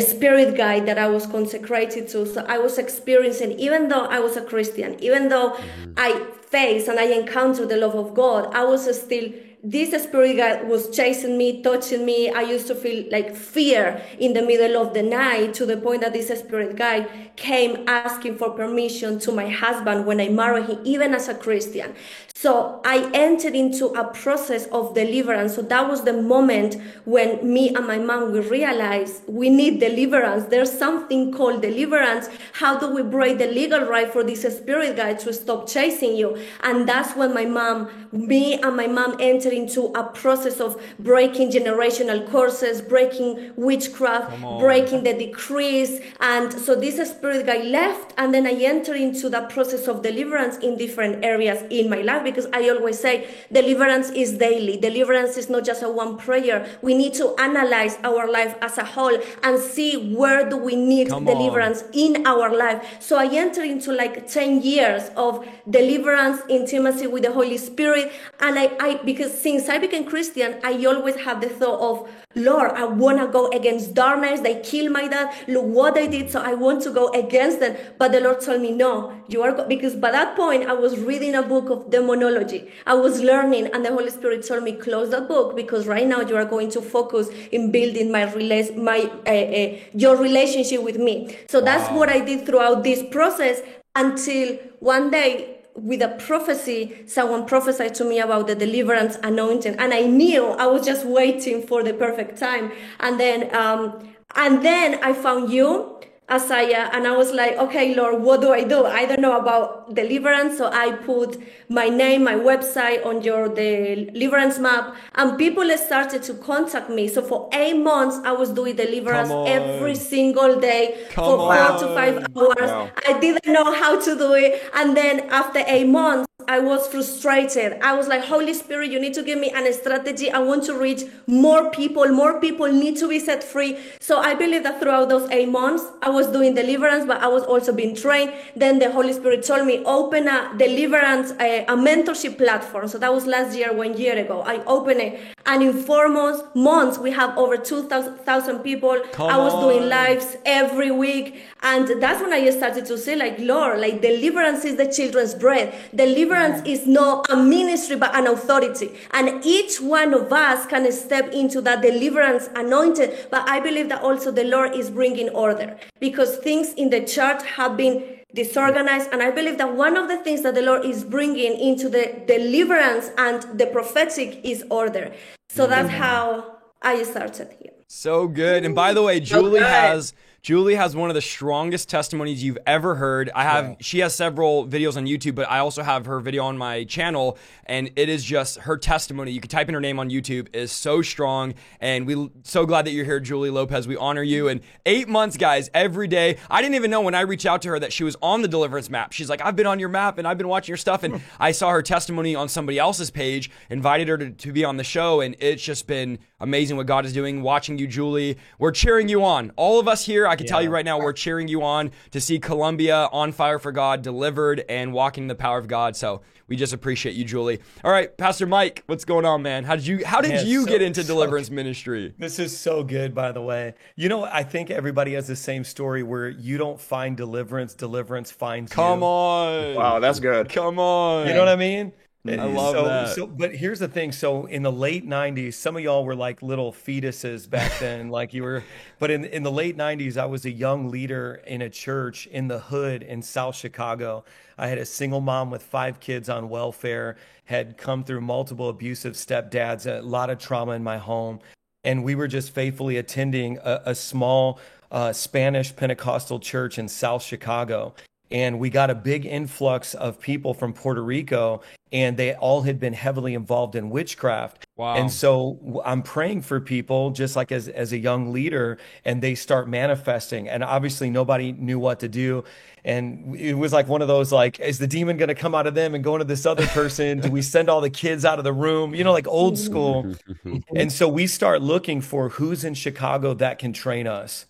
spirit 0.00 0.56
guide 0.56 0.86
that 0.86 0.98
I 0.98 1.08
was 1.08 1.26
consecrated 1.26 2.08
to. 2.08 2.26
So 2.26 2.44
I 2.46 2.58
was 2.58 2.78
experiencing, 2.78 3.52
even 3.52 3.88
though 3.88 4.06
I 4.06 4.20
was 4.20 4.36
a 4.36 4.42
Christian, 4.42 5.02
even 5.02 5.28
though 5.28 5.50
mm-hmm. 5.50 5.92
I 5.96 6.26
faced 6.42 6.88
and 6.88 6.98
I 6.98 7.04
encountered 7.04 7.68
the 7.68 7.76
love 7.76 7.94
of 7.94 8.14
God, 8.14 8.52
I 8.54 8.64
was 8.64 8.82
still 9.00 9.30
this 9.62 9.90
spirit 10.04 10.36
guide 10.36 10.68
was 10.68 10.94
chasing 10.94 11.36
me, 11.36 11.62
touching 11.62 12.06
me. 12.06 12.30
I 12.30 12.42
used 12.42 12.68
to 12.68 12.74
feel 12.74 13.04
like 13.10 13.34
fear 13.34 14.00
in 14.18 14.32
the 14.32 14.42
middle 14.42 14.80
of 14.80 14.94
the 14.94 15.02
night 15.02 15.54
to 15.54 15.66
the 15.66 15.76
point 15.76 16.02
that 16.02 16.12
this 16.12 16.28
spirit 16.28 16.76
guide 16.76 17.08
came 17.34 17.84
asking 17.88 18.38
for 18.38 18.50
permission 18.50 19.18
to 19.20 19.32
my 19.32 19.48
husband 19.48 20.06
when 20.06 20.20
I 20.20 20.28
married 20.28 20.66
him, 20.66 20.78
even 20.84 21.12
as 21.12 21.28
a 21.28 21.34
Christian. 21.34 21.94
So 22.40 22.80
I 22.84 23.10
entered 23.14 23.56
into 23.56 23.86
a 23.86 24.12
process 24.14 24.66
of 24.66 24.94
deliverance. 24.94 25.56
So 25.56 25.62
that 25.62 25.88
was 25.88 26.04
the 26.04 26.12
moment 26.12 26.76
when 27.04 27.52
me 27.52 27.74
and 27.74 27.84
my 27.84 27.98
mom 27.98 28.30
we 28.30 28.38
realized 28.38 29.22
we 29.26 29.50
need 29.50 29.80
deliverance. 29.80 30.44
There's 30.44 30.70
something 30.70 31.32
called 31.32 31.62
deliverance. 31.62 32.28
How 32.52 32.78
do 32.78 32.94
we 32.94 33.02
break 33.02 33.38
the 33.38 33.48
legal 33.48 33.80
right 33.80 34.12
for 34.12 34.22
this 34.22 34.42
spirit 34.42 34.94
guide 34.96 35.18
to 35.20 35.32
stop 35.32 35.68
chasing 35.68 36.16
you? 36.16 36.38
And 36.62 36.88
that's 36.88 37.16
when 37.16 37.34
my 37.34 37.44
mom, 37.44 37.90
me 38.12 38.60
and 38.60 38.76
my 38.76 38.86
mom 38.86 39.16
entered 39.18 39.47
enter 39.48 39.56
into 39.56 39.86
a 39.94 40.04
process 40.04 40.60
of 40.60 40.80
breaking 40.98 41.50
generational 41.50 42.26
curses, 42.28 42.80
breaking 42.80 43.52
witchcraft, 43.56 44.40
breaking 44.58 45.04
the 45.04 45.14
decrees. 45.14 46.00
And 46.20 46.52
so 46.52 46.74
this 46.74 46.96
spirit 47.10 47.46
guy 47.46 47.62
left, 47.62 48.14
and 48.18 48.34
then 48.34 48.46
I 48.46 48.52
enter 48.52 48.94
into 48.94 49.28
the 49.28 49.42
process 49.42 49.88
of 49.88 50.02
deliverance 50.02 50.58
in 50.58 50.76
different 50.76 51.24
areas 51.24 51.62
in 51.70 51.88
my 51.88 52.02
life 52.02 52.24
because 52.24 52.46
I 52.52 52.68
always 52.68 52.98
say 52.98 53.28
deliverance 53.52 54.10
is 54.10 54.32
daily. 54.32 54.76
Deliverance 54.76 55.36
is 55.36 55.48
not 55.48 55.64
just 55.64 55.82
a 55.82 55.88
one 55.88 56.16
prayer. 56.16 56.66
We 56.82 56.94
need 56.94 57.14
to 57.14 57.34
analyze 57.38 57.96
our 58.04 58.30
life 58.30 58.56
as 58.60 58.78
a 58.78 58.84
whole 58.84 59.18
and 59.42 59.58
see 59.58 60.14
where 60.14 60.48
do 60.48 60.56
we 60.56 60.76
need 60.76 61.08
Come 61.08 61.28
on. 61.28 61.34
deliverance 61.36 61.84
in 61.92 62.26
our 62.26 62.54
life. 62.54 62.96
So 63.00 63.16
I 63.16 63.26
enter 63.32 63.62
into 63.62 63.92
like 63.92 64.28
10 64.28 64.62
years 64.62 65.10
of 65.16 65.46
deliverance, 65.68 66.40
intimacy 66.48 67.06
with 67.06 67.22
the 67.22 67.32
Holy 67.32 67.58
Spirit. 67.58 68.12
And 68.40 68.58
I, 68.58 68.76
I 68.80 68.94
because 69.04 69.37
since 69.42 69.68
I 69.68 69.78
became 69.78 70.04
Christian, 70.04 70.60
I 70.62 70.84
always 70.84 71.16
have 71.16 71.40
the 71.40 71.48
thought 71.48 71.80
of, 71.80 72.10
Lord, 72.34 72.72
I 72.72 72.84
want 72.84 73.18
to 73.18 73.26
go 73.26 73.48
against 73.50 73.94
darkness. 73.94 74.40
They 74.40 74.60
killed 74.60 74.92
my 74.92 75.08
dad. 75.08 75.34
Look 75.48 75.64
what 75.64 75.94
they 75.94 76.08
did. 76.08 76.30
So 76.30 76.40
I 76.40 76.54
want 76.54 76.82
to 76.82 76.90
go 76.90 77.08
against 77.12 77.60
them. 77.60 77.76
But 77.98 78.12
the 78.12 78.20
Lord 78.20 78.40
told 78.40 78.60
me, 78.60 78.72
no, 78.72 79.12
you 79.28 79.42
are, 79.42 79.52
go-, 79.52 79.66
because 79.66 79.94
by 79.94 80.10
that 80.10 80.36
point, 80.36 80.68
I 80.68 80.72
was 80.72 80.98
reading 80.98 81.34
a 81.34 81.42
book 81.42 81.70
of 81.70 81.90
demonology. 81.90 82.70
I 82.86 82.94
was 82.94 83.20
learning 83.20 83.70
and 83.72 83.84
the 83.84 83.90
Holy 83.90 84.10
Spirit 84.10 84.46
told 84.46 84.62
me, 84.62 84.72
close 84.72 85.10
that 85.10 85.28
book 85.28 85.56
because 85.56 85.86
right 85.86 86.06
now 86.06 86.20
you 86.20 86.36
are 86.36 86.44
going 86.44 86.70
to 86.70 86.82
focus 86.82 87.28
in 87.50 87.70
building 87.70 88.12
my, 88.12 88.26
rela- 88.26 88.76
my, 88.76 89.10
uh, 89.26 89.30
uh, 89.30 89.78
your 89.94 90.16
relationship 90.16 90.82
with 90.82 90.96
me. 90.98 91.36
So 91.48 91.60
that's 91.60 91.90
what 91.92 92.08
I 92.08 92.20
did 92.20 92.46
throughout 92.46 92.84
this 92.84 93.02
process 93.10 93.60
until 93.94 94.56
one 94.80 95.10
day 95.10 95.57
with 95.82 96.02
a 96.02 96.08
prophecy, 96.26 97.04
someone 97.06 97.46
prophesied 97.46 97.94
to 97.96 98.04
me 98.04 98.18
about 98.20 98.46
the 98.46 98.54
deliverance 98.54 99.16
anointing, 99.22 99.76
and 99.76 99.94
I 99.94 100.02
knew 100.02 100.46
I 100.46 100.66
was 100.66 100.84
just 100.84 101.06
waiting 101.06 101.66
for 101.66 101.82
the 101.82 101.94
perfect 101.94 102.38
time. 102.38 102.72
And 103.00 103.18
then, 103.18 103.54
um, 103.54 104.14
and 104.34 104.62
then 104.64 104.98
I 105.02 105.12
found 105.12 105.52
you, 105.52 106.00
Isaiah, 106.30 106.84
uh, 106.84 106.90
and 106.92 107.06
I 107.06 107.16
was 107.16 107.32
like, 107.32 107.56
okay, 107.56 107.94
Lord, 107.94 108.22
what 108.22 108.42
do 108.42 108.52
I 108.52 108.62
do? 108.62 108.84
I 108.84 109.06
don't 109.06 109.20
know 109.20 109.38
about 109.38 109.94
deliverance, 109.94 110.58
so 110.58 110.70
I 110.70 110.92
put 110.92 111.40
my 111.70 111.88
name, 111.88 112.24
my 112.24 112.34
website 112.34 113.04
on 113.06 113.22
your 113.22 113.48
deliverance 113.48 114.58
map, 114.58 114.94
and 115.14 115.38
people 115.38 115.64
started 115.78 116.22
to 116.24 116.34
contact 116.34 116.90
me. 116.90 117.08
So 117.08 117.22
for 117.22 117.48
eight 117.54 117.78
months, 117.78 118.18
I 118.24 118.32
was 118.32 118.50
doing 118.50 118.76
deliverance 118.76 119.30
every 119.48 119.94
single 119.94 120.60
day 120.60 121.06
Come 121.10 121.24
for 121.24 121.36
four 121.38 121.56
on. 121.56 121.80
to 121.80 121.86
five 121.94 122.16
hours. 122.36 122.70
Wow. 122.70 122.90
I 123.06 123.18
didn't 123.18 123.46
know 123.46 123.72
how 123.72 123.98
to 123.98 124.18
do 124.18 124.34
it. 124.34 124.62
And 124.74 124.94
then 124.94 125.20
after 125.30 125.62
eight 125.66 125.88
months, 125.88 126.28
I 126.48 126.60
was 126.60 126.88
frustrated. 126.88 127.78
I 127.82 127.92
was 127.92 128.08
like, 128.08 128.24
Holy 128.24 128.54
Spirit, 128.54 128.90
you 128.90 128.98
need 128.98 129.12
to 129.14 129.22
give 129.22 129.38
me 129.38 129.50
an 129.50 129.70
strategy. 129.74 130.30
I 130.30 130.38
want 130.38 130.64
to 130.64 130.74
reach 130.78 131.02
more 131.26 131.70
people. 131.70 132.08
More 132.08 132.40
people 132.40 132.68
need 132.68 132.96
to 132.96 133.06
be 133.06 133.18
set 133.18 133.44
free. 133.44 133.78
So 134.00 134.18
I 134.18 134.32
believe 134.32 134.62
that 134.62 134.80
throughout 134.80 135.10
those 135.10 135.30
eight 135.30 135.50
months, 135.50 135.84
I 136.00 136.08
was 136.08 136.26
doing 136.28 136.54
deliverance, 136.54 137.04
but 137.04 137.20
I 137.22 137.26
was 137.26 137.42
also 137.42 137.70
being 137.74 137.94
trained. 137.94 138.32
Then 138.56 138.78
the 138.78 138.90
Holy 138.90 139.12
Spirit 139.12 139.44
told 139.44 139.66
me, 139.66 139.84
open 139.84 140.26
a 140.26 140.54
deliverance, 140.56 141.32
a, 141.38 141.66
a 141.66 141.76
mentorship 141.76 142.38
platform. 142.38 142.88
So 142.88 142.96
that 142.96 143.12
was 143.12 143.26
last 143.26 143.54
year, 143.54 143.74
one 143.74 143.98
year 143.98 144.16
ago. 144.16 144.40
I 144.40 144.64
opened 144.64 145.00
it. 145.00 145.20
And 145.44 145.62
in 145.62 145.74
four 145.74 146.08
months, 146.08 146.42
months 146.54 146.98
we 146.98 147.10
have 147.10 147.36
over 147.36 147.58
2,000 147.58 148.60
people. 148.60 148.98
Come 149.12 149.28
I 149.28 149.36
was 149.36 149.52
doing 149.52 149.86
lives 149.86 150.38
every 150.46 150.90
week. 150.90 151.42
And 151.62 152.00
that's 152.00 152.22
when 152.22 152.32
I 152.32 152.48
started 152.48 152.86
to 152.86 152.96
say, 152.96 153.16
like, 153.16 153.38
Lord, 153.38 153.80
like 153.80 154.00
deliverance 154.00 154.64
is 154.64 154.76
the 154.76 154.90
children's 154.90 155.34
bread. 155.34 155.74
Deliverance 155.94 156.37
is 156.66 156.86
not 156.86 157.30
a 157.30 157.36
ministry, 157.36 157.96
but 157.96 158.14
an 158.14 158.26
authority. 158.26 158.94
And 159.12 159.44
each 159.44 159.80
one 159.80 160.14
of 160.14 160.32
us 160.32 160.66
can 160.66 160.90
step 160.92 161.32
into 161.32 161.60
that 161.62 161.82
deliverance 161.82 162.48
anointed. 162.54 163.28
But 163.30 163.48
I 163.48 163.60
believe 163.60 163.88
that 163.88 164.02
also 164.02 164.30
the 164.30 164.44
Lord 164.44 164.74
is 164.74 164.90
bringing 164.90 165.28
order 165.30 165.78
because 166.00 166.36
things 166.38 166.72
in 166.74 166.90
the 166.90 167.04
church 167.04 167.44
have 167.44 167.76
been 167.76 168.18
disorganized. 168.34 169.10
And 169.12 169.22
I 169.22 169.30
believe 169.30 169.58
that 169.58 169.74
one 169.74 169.96
of 169.96 170.08
the 170.08 170.18
things 170.18 170.42
that 170.42 170.54
the 170.54 170.62
Lord 170.62 170.84
is 170.84 171.04
bringing 171.04 171.58
into 171.58 171.88
the 171.88 172.22
deliverance 172.26 173.10
and 173.18 173.42
the 173.58 173.66
prophetic 173.66 174.40
is 174.44 174.64
order. 174.70 175.12
So 175.48 175.66
that's 175.66 175.90
how 175.90 176.58
I 176.82 177.02
started 177.02 177.54
here. 177.60 177.72
So 177.88 178.28
good. 178.28 178.64
And 178.64 178.74
by 178.74 178.92
the 178.92 179.02
way, 179.02 179.18
Julie 179.18 179.60
good. 179.60 179.66
has 179.66 180.12
Julie 180.48 180.76
has 180.76 180.96
one 180.96 181.10
of 181.10 181.14
the 181.14 181.20
strongest 181.20 181.90
testimonies 181.90 182.42
you've 182.42 182.56
ever 182.66 182.94
heard. 182.94 183.30
I 183.34 183.42
have 183.42 183.76
she 183.80 183.98
has 183.98 184.14
several 184.14 184.66
videos 184.66 184.96
on 184.96 185.04
YouTube, 185.04 185.34
but 185.34 185.46
I 185.50 185.58
also 185.58 185.82
have 185.82 186.06
her 186.06 186.20
video 186.20 186.42
on 186.46 186.56
my 186.56 186.84
channel 186.84 187.36
and 187.66 187.90
it 187.96 188.08
is 188.08 188.24
just 188.24 188.60
her 188.60 188.78
testimony. 188.78 189.30
You 189.32 189.42
can 189.42 189.50
type 189.50 189.68
in 189.68 189.74
her 189.74 189.80
name 189.82 189.98
on 189.98 190.08
YouTube 190.08 190.48
is 190.54 190.72
so 190.72 191.02
strong 191.02 191.52
and 191.82 192.06
we 192.06 192.30
so 192.44 192.64
glad 192.64 192.86
that 192.86 192.92
you're 192.92 193.04
here 193.04 193.20
Julie 193.20 193.50
Lopez. 193.50 193.86
We 193.86 193.98
honor 193.98 194.22
you 194.22 194.48
and 194.48 194.62
8 194.86 195.06
months 195.06 195.36
guys 195.36 195.68
every 195.74 196.08
day. 196.08 196.38
I 196.48 196.62
didn't 196.62 196.76
even 196.76 196.90
know 196.90 197.02
when 197.02 197.14
I 197.14 197.20
reached 197.20 197.44
out 197.44 197.60
to 197.60 197.68
her 197.68 197.78
that 197.80 197.92
she 197.92 198.02
was 198.02 198.16
on 198.22 198.40
the 198.40 198.48
deliverance 198.48 198.88
map. 198.88 199.12
She's 199.12 199.28
like, 199.28 199.42
"I've 199.42 199.54
been 199.54 199.66
on 199.66 199.78
your 199.78 199.90
map 199.90 200.16
and 200.16 200.26
I've 200.26 200.38
been 200.38 200.48
watching 200.48 200.72
your 200.72 200.78
stuff 200.78 201.02
and 201.02 201.20
I 201.38 201.52
saw 201.52 201.68
her 201.72 201.82
testimony 201.82 202.34
on 202.34 202.48
somebody 202.48 202.78
else's 202.78 203.10
page, 203.10 203.50
invited 203.68 204.08
her 204.08 204.16
to, 204.16 204.30
to 204.30 204.52
be 204.54 204.64
on 204.64 204.78
the 204.78 204.84
show 204.84 205.20
and 205.20 205.36
it's 205.40 205.62
just 205.62 205.86
been 205.86 206.18
amazing 206.40 206.76
what 206.76 206.86
God 206.86 207.04
is 207.04 207.12
doing 207.12 207.42
watching 207.42 207.78
you 207.78 207.86
Julie. 207.86 208.36
We're 208.58 208.70
cheering 208.70 209.08
you 209.08 209.24
on. 209.24 209.52
All 209.56 209.80
of 209.80 209.88
us 209.88 210.04
here, 210.06 210.26
I 210.26 210.36
can 210.36 210.46
tell 210.46 210.62
you 210.62 210.70
right 210.70 210.84
now, 210.84 210.98
we're 210.98 211.12
cheering 211.12 211.48
you 211.48 211.62
on 211.62 211.90
to 212.12 212.20
see 212.20 212.38
Colombia 212.38 213.08
on 213.12 213.32
fire 213.32 213.58
for 213.58 213.72
God, 213.72 214.02
delivered 214.02 214.64
and 214.68 214.92
walking 214.92 215.24
in 215.24 215.28
the 215.28 215.34
power 215.34 215.58
of 215.58 215.66
God. 215.68 215.96
So 215.96 216.22
we 216.46 216.56
just 216.56 216.72
appreciate 216.72 217.14
you, 217.14 217.24
Julie. 217.24 217.60
All 217.84 217.90
right, 217.90 218.16
Pastor 218.16 218.46
Mike, 218.46 218.82
what's 218.86 219.04
going 219.04 219.24
on, 219.26 219.42
man? 219.42 219.64
How 219.64 219.76
did 219.76 219.86
you 219.86 220.04
how 220.06 220.20
did 220.20 220.30
Man, 220.30 220.46
you 220.46 220.62
so- 220.62 220.66
get 220.68 220.80
into 220.82 221.02
so- 221.02 221.12
deliverance 221.12 221.50
ministry? 221.50 222.14
This 222.18 222.38
is 222.38 222.56
so 222.56 222.82
good, 222.82 223.14
by 223.14 223.32
the 223.32 223.42
way. 223.42 223.74
You 223.96 224.08
know, 224.08 224.24
I 224.24 224.42
think 224.44 224.70
everybody 224.70 225.14
has 225.14 225.26
the 225.26 225.36
same 225.36 225.64
story 225.64 226.02
where 226.02 226.28
you 226.28 226.56
don't 226.56 226.80
find 226.80 227.16
deliverance, 227.16 227.74
deliverance 227.74 228.30
finds 228.30 228.72
Come 228.72 229.00
you. 229.00 229.06
on. 229.06 229.74
Wow, 229.74 229.98
that's 229.98 230.20
good. 230.20 230.48
Come 230.48 230.78
on. 230.78 231.26
You 231.26 231.34
know 231.34 231.40
what 231.40 231.48
I 231.48 231.56
mean? 231.56 231.92
I 232.36 232.44
love 232.44 232.74
so, 232.74 232.84
that. 232.84 233.08
So, 233.14 233.26
but 233.26 233.54
here's 233.54 233.78
the 233.78 233.88
thing. 233.88 234.12
So, 234.12 234.46
in 234.46 234.62
the 234.62 234.72
late 234.72 235.06
'90s, 235.06 235.54
some 235.54 235.76
of 235.76 235.82
y'all 235.82 236.04
were 236.04 236.14
like 236.14 236.42
little 236.42 236.72
fetuses 236.72 237.48
back 237.48 237.78
then, 237.78 238.08
like 238.10 238.34
you 238.34 238.42
were. 238.42 238.64
But 238.98 239.10
in 239.10 239.24
in 239.24 239.42
the 239.42 239.50
late 239.50 239.76
'90s, 239.76 240.16
I 240.16 240.26
was 240.26 240.44
a 240.44 240.50
young 240.50 240.90
leader 240.90 241.42
in 241.46 241.62
a 241.62 241.70
church 241.70 242.26
in 242.26 242.48
the 242.48 242.58
hood 242.58 243.02
in 243.02 243.22
South 243.22 243.56
Chicago. 243.56 244.24
I 244.56 244.66
had 244.68 244.78
a 244.78 244.84
single 244.84 245.20
mom 245.20 245.50
with 245.50 245.62
five 245.62 246.00
kids 246.00 246.28
on 246.28 246.48
welfare, 246.48 247.16
had 247.44 247.76
come 247.78 248.04
through 248.04 248.22
multiple 248.22 248.68
abusive 248.68 249.14
stepdads, 249.14 249.86
a 249.86 250.02
lot 250.02 250.30
of 250.30 250.38
trauma 250.38 250.72
in 250.72 250.82
my 250.82 250.98
home, 250.98 251.40
and 251.84 252.04
we 252.04 252.14
were 252.14 252.28
just 252.28 252.50
faithfully 252.50 252.96
attending 252.96 253.58
a, 253.58 253.82
a 253.86 253.94
small 253.94 254.58
uh, 254.90 255.12
Spanish 255.12 255.74
Pentecostal 255.74 256.40
church 256.40 256.78
in 256.78 256.88
South 256.88 257.22
Chicago 257.22 257.94
and 258.30 258.58
we 258.58 258.70
got 258.70 258.90
a 258.90 258.94
big 258.94 259.24
influx 259.24 259.94
of 259.94 260.20
people 260.20 260.52
from 260.52 260.72
Puerto 260.72 261.02
Rico, 261.02 261.62
and 261.92 262.16
they 262.16 262.34
all 262.34 262.62
had 262.62 262.78
been 262.78 262.92
heavily 262.92 263.34
involved 263.34 263.74
in 263.74 263.88
witchcraft. 263.88 264.66
Wow. 264.76 264.96
And 264.96 265.10
so 265.10 265.82
I'm 265.84 266.02
praying 266.02 266.42
for 266.42 266.60
people, 266.60 267.10
just 267.10 267.36
like 267.36 267.50
as 267.50 267.68
as 267.68 267.92
a 267.92 267.98
young 267.98 268.32
leader, 268.32 268.78
and 269.04 269.22
they 269.22 269.34
start 269.34 269.68
manifesting. 269.68 270.48
And 270.48 270.62
obviously, 270.62 271.08
nobody 271.08 271.52
knew 271.52 271.78
what 271.78 272.00
to 272.00 272.08
do. 272.08 272.44
And 272.84 273.34
it 273.36 273.54
was 273.54 273.72
like 273.72 273.88
one 273.88 274.02
of 274.02 274.08
those 274.08 274.32
like, 274.32 274.60
is 274.60 274.78
the 274.78 274.86
demon 274.86 275.16
going 275.16 275.28
to 275.28 275.34
come 275.34 275.54
out 275.54 275.66
of 275.66 275.74
them 275.74 275.94
and 275.94 276.04
go 276.04 276.14
into 276.14 276.24
this 276.24 276.46
other 276.46 276.66
person? 276.68 277.20
Do 277.20 277.30
we 277.30 277.42
send 277.42 277.68
all 277.68 277.80
the 277.80 277.90
kids 277.90 278.24
out 278.24 278.38
of 278.38 278.44
the 278.44 278.52
room? 278.52 278.94
You 278.94 279.04
know, 279.04 279.12
like 279.12 279.26
old 279.26 279.58
school. 279.58 280.14
and 280.74 280.92
so 280.92 281.08
we 281.08 281.26
start 281.26 281.60
looking 281.62 282.00
for 282.00 282.28
who's 282.30 282.64
in 282.64 282.74
Chicago 282.74 283.34
that 283.34 283.58
can 283.58 283.72
train 283.72 284.06
us. 284.06 284.46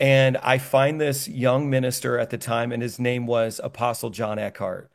And 0.00 0.36
I 0.38 0.58
find 0.58 1.00
this 1.00 1.26
young 1.28 1.68
minister 1.68 2.18
at 2.18 2.30
the 2.30 2.38
time, 2.38 2.70
and 2.72 2.82
his 2.82 2.98
name 2.98 3.26
was 3.26 3.60
Apostle 3.62 4.10
John 4.10 4.38
Eckhardt. 4.38 4.90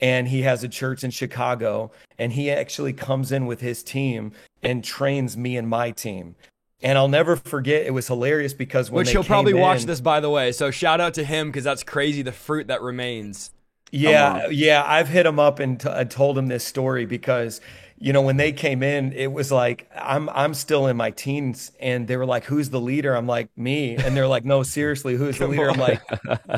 And 0.00 0.28
he 0.28 0.42
has 0.42 0.64
a 0.64 0.68
church 0.68 1.04
in 1.04 1.10
Chicago, 1.10 1.90
and 2.18 2.32
he 2.32 2.50
actually 2.50 2.94
comes 2.94 3.32
in 3.32 3.44
with 3.44 3.60
his 3.60 3.82
team 3.82 4.32
and 4.62 4.82
trains 4.82 5.36
me 5.36 5.58
and 5.58 5.68
my 5.68 5.90
team. 5.90 6.36
And 6.82 6.96
I'll 6.96 7.08
never 7.08 7.36
forget, 7.36 7.84
it 7.84 7.90
was 7.90 8.06
hilarious 8.06 8.54
because 8.54 8.90
when 8.90 9.00
Which 9.00 9.08
they 9.08 9.12
he'll 9.12 9.24
probably 9.24 9.52
watch 9.52 9.84
this, 9.84 10.00
by 10.00 10.20
the 10.20 10.30
way. 10.30 10.52
So 10.52 10.70
shout 10.70 11.00
out 11.00 11.12
to 11.14 11.24
him 11.24 11.48
because 11.48 11.64
that's 11.64 11.82
crazy. 11.82 12.22
The 12.22 12.32
fruit 12.32 12.68
that 12.68 12.80
remains. 12.80 13.50
Yeah, 13.92 14.46
yeah, 14.48 14.84
I've 14.86 15.08
hit 15.08 15.26
him 15.26 15.38
up 15.38 15.58
and 15.58 15.80
t- 15.80 15.88
I 15.90 16.04
told 16.04 16.38
him 16.38 16.46
this 16.46 16.64
story 16.64 17.06
because 17.06 17.60
you 18.00 18.12
know 18.12 18.22
when 18.22 18.38
they 18.38 18.50
came 18.52 18.82
in, 18.82 19.12
it 19.12 19.30
was 19.30 19.52
like 19.52 19.88
I'm 19.94 20.28
I'm 20.30 20.54
still 20.54 20.86
in 20.86 20.96
my 20.96 21.10
teens, 21.10 21.70
and 21.80 22.08
they 22.08 22.16
were 22.16 22.26
like, 22.26 22.44
"Who's 22.44 22.70
the 22.70 22.80
leader?" 22.80 23.14
I'm 23.14 23.26
like, 23.26 23.48
"Me," 23.56 23.94
and 23.96 24.16
they're 24.16 24.26
like, 24.26 24.44
"No, 24.44 24.62
seriously, 24.62 25.14
who's 25.16 25.38
the 25.38 25.46
leader?" 25.46 25.68
I'm 25.70 25.78
like, 25.78 26.00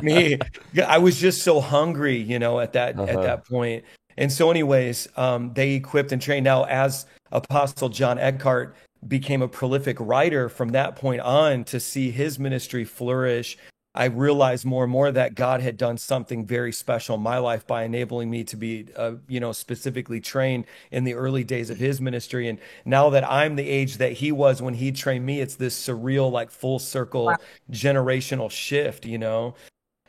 "Me." 0.03 0.39
I 0.87 0.99
was 0.99 1.19
just 1.19 1.43
so 1.43 1.61
hungry, 1.61 2.17
you 2.17 2.39
know, 2.39 2.61
at 2.61 2.73
that 2.75 2.99
at 2.99 3.09
Uh-huh. 3.11 3.23
that 3.23 3.47
point. 3.47 3.85
And 4.17 4.31
so, 4.31 4.51
anyways, 4.51 5.09
um, 5.17 5.53
they 5.55 5.73
equipped 5.73 6.13
and 6.13 6.23
trained. 6.23 6.45
Now, 6.45 6.65
as 6.65 7.07
Apostle 7.33 7.89
John 7.89 8.19
Eckhardt 8.19 8.75
became 9.09 9.43
a 9.43 9.49
prolific 9.49 9.97
writer 9.99 10.49
from 10.49 10.69
that 10.71 10.95
point 10.97 11.23
on 11.23 11.65
to 11.65 11.81
see 11.81 12.11
his 12.11 12.39
ministry 12.39 12.85
flourish 12.85 13.59
I 13.95 14.07
realized 14.07 14.65
more 14.65 14.85
and 14.85 14.93
more 14.93 15.13
that 15.13 15.35
God 15.35 15.61
had 15.61 15.77
done 15.77 15.99
something 15.99 16.47
very 16.47 16.73
special 16.73 17.17
in 17.17 17.21
my 17.21 17.37
life 17.39 17.67
by 17.67 17.85
enabling 17.85 18.31
me 18.31 18.43
to 18.45 18.57
be, 18.57 18.87
uh, 18.97 19.15
you 19.29 19.39
know, 19.39 19.53
specifically 19.53 20.19
trained 20.19 20.65
in 20.91 21.05
the 21.05 21.13
early 21.13 21.45
days 21.45 21.69
of 21.69 21.77
His 21.77 22.01
ministry. 22.01 22.49
And 22.49 22.59
now 22.87 23.11
that 23.11 23.29
I'm 23.31 23.57
the 23.57 23.69
age 23.69 23.99
that 23.99 24.13
He 24.13 24.33
was 24.33 24.63
when 24.63 24.75
He 24.75 24.93
trained 24.93 25.27
me, 25.27 25.41
it's 25.41 25.57
this 25.57 25.79
surreal, 25.79 26.33
like 26.33 26.51
full 26.51 26.79
circle 26.79 27.27
wow. 27.27 27.37
generational 27.71 28.51
shift, 28.51 29.05
you 29.05 29.19
know. 29.19 29.55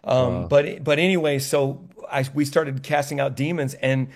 Um, 0.05 0.43
wow. 0.43 0.47
But 0.47 0.83
but 0.83 0.99
anyway, 0.99 1.39
so 1.39 1.87
I 2.09 2.25
we 2.33 2.45
started 2.45 2.83
casting 2.83 3.19
out 3.19 3.35
demons, 3.35 3.73
and 3.75 4.07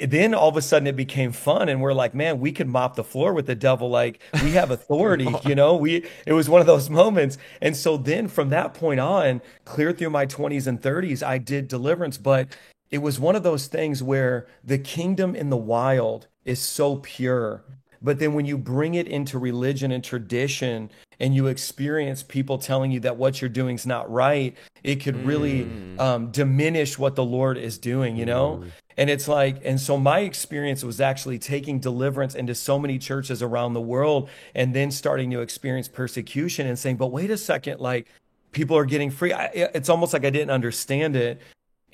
then 0.00 0.34
all 0.34 0.48
of 0.48 0.56
a 0.56 0.62
sudden 0.62 0.86
it 0.86 0.96
became 0.96 1.32
fun 1.32 1.68
and 1.68 1.80
we're 1.80 1.92
like 1.92 2.14
man 2.14 2.40
we 2.40 2.52
could 2.52 2.68
mop 2.68 2.96
the 2.96 3.04
floor 3.04 3.32
with 3.32 3.46
the 3.46 3.54
devil 3.54 3.90
like 3.90 4.20
we 4.42 4.50
have 4.52 4.70
authority 4.70 5.28
you 5.44 5.54
know 5.54 5.76
we 5.76 6.04
it 6.26 6.32
was 6.32 6.48
one 6.48 6.60
of 6.60 6.66
those 6.66 6.88
moments 6.88 7.36
and 7.60 7.76
so 7.76 7.96
then 7.96 8.28
from 8.28 8.48
that 8.50 8.74
point 8.74 9.00
on 9.00 9.40
clear 9.64 9.92
through 9.92 10.10
my 10.10 10.26
20s 10.26 10.66
and 10.66 10.80
30s 10.80 11.22
i 11.22 11.38
did 11.38 11.68
deliverance 11.68 12.16
but 12.16 12.56
it 12.90 12.98
was 12.98 13.20
one 13.20 13.36
of 13.36 13.42
those 13.42 13.66
things 13.66 14.02
where 14.02 14.46
the 14.64 14.78
kingdom 14.78 15.34
in 15.34 15.50
the 15.50 15.56
wild 15.56 16.26
is 16.44 16.60
so 16.60 16.96
pure 16.96 17.64
but 18.02 18.18
then 18.18 18.34
when 18.34 18.46
you 18.46 18.56
bring 18.56 18.94
it 18.94 19.06
into 19.06 19.38
religion 19.38 19.92
and 19.92 20.02
tradition 20.02 20.90
and 21.18 21.34
you 21.34 21.48
experience 21.48 22.22
people 22.22 22.58
telling 22.58 22.90
you 22.90 23.00
that 23.00 23.16
what 23.16 23.40
you're 23.40 23.50
doing 23.50 23.76
is 23.76 23.86
not 23.86 24.10
right, 24.10 24.56
it 24.82 24.96
could 24.96 25.16
really 25.26 25.64
mm. 25.64 26.00
um, 26.00 26.30
diminish 26.30 26.98
what 26.98 27.14
the 27.14 27.24
Lord 27.24 27.58
is 27.58 27.76
doing, 27.76 28.16
you 28.16 28.24
know? 28.24 28.62
Mm. 28.62 28.70
And 29.00 29.08
it's 29.08 29.26
like, 29.26 29.62
and 29.64 29.80
so 29.80 29.96
my 29.96 30.20
experience 30.20 30.84
was 30.84 31.00
actually 31.00 31.38
taking 31.38 31.80
deliverance 31.80 32.34
into 32.34 32.54
so 32.54 32.78
many 32.78 32.98
churches 32.98 33.42
around 33.42 33.72
the 33.72 33.80
world 33.80 34.28
and 34.54 34.74
then 34.74 34.90
starting 34.90 35.30
to 35.30 35.40
experience 35.40 35.88
persecution 35.88 36.66
and 36.66 36.78
saying, 36.78 36.98
but 36.98 37.06
wait 37.06 37.30
a 37.30 37.38
second, 37.38 37.80
like 37.80 38.08
people 38.52 38.76
are 38.76 38.84
getting 38.84 39.10
free. 39.10 39.32
I, 39.32 39.46
it's 39.54 39.88
almost 39.88 40.12
like 40.12 40.26
I 40.26 40.30
didn't 40.30 40.50
understand 40.50 41.16
it. 41.16 41.40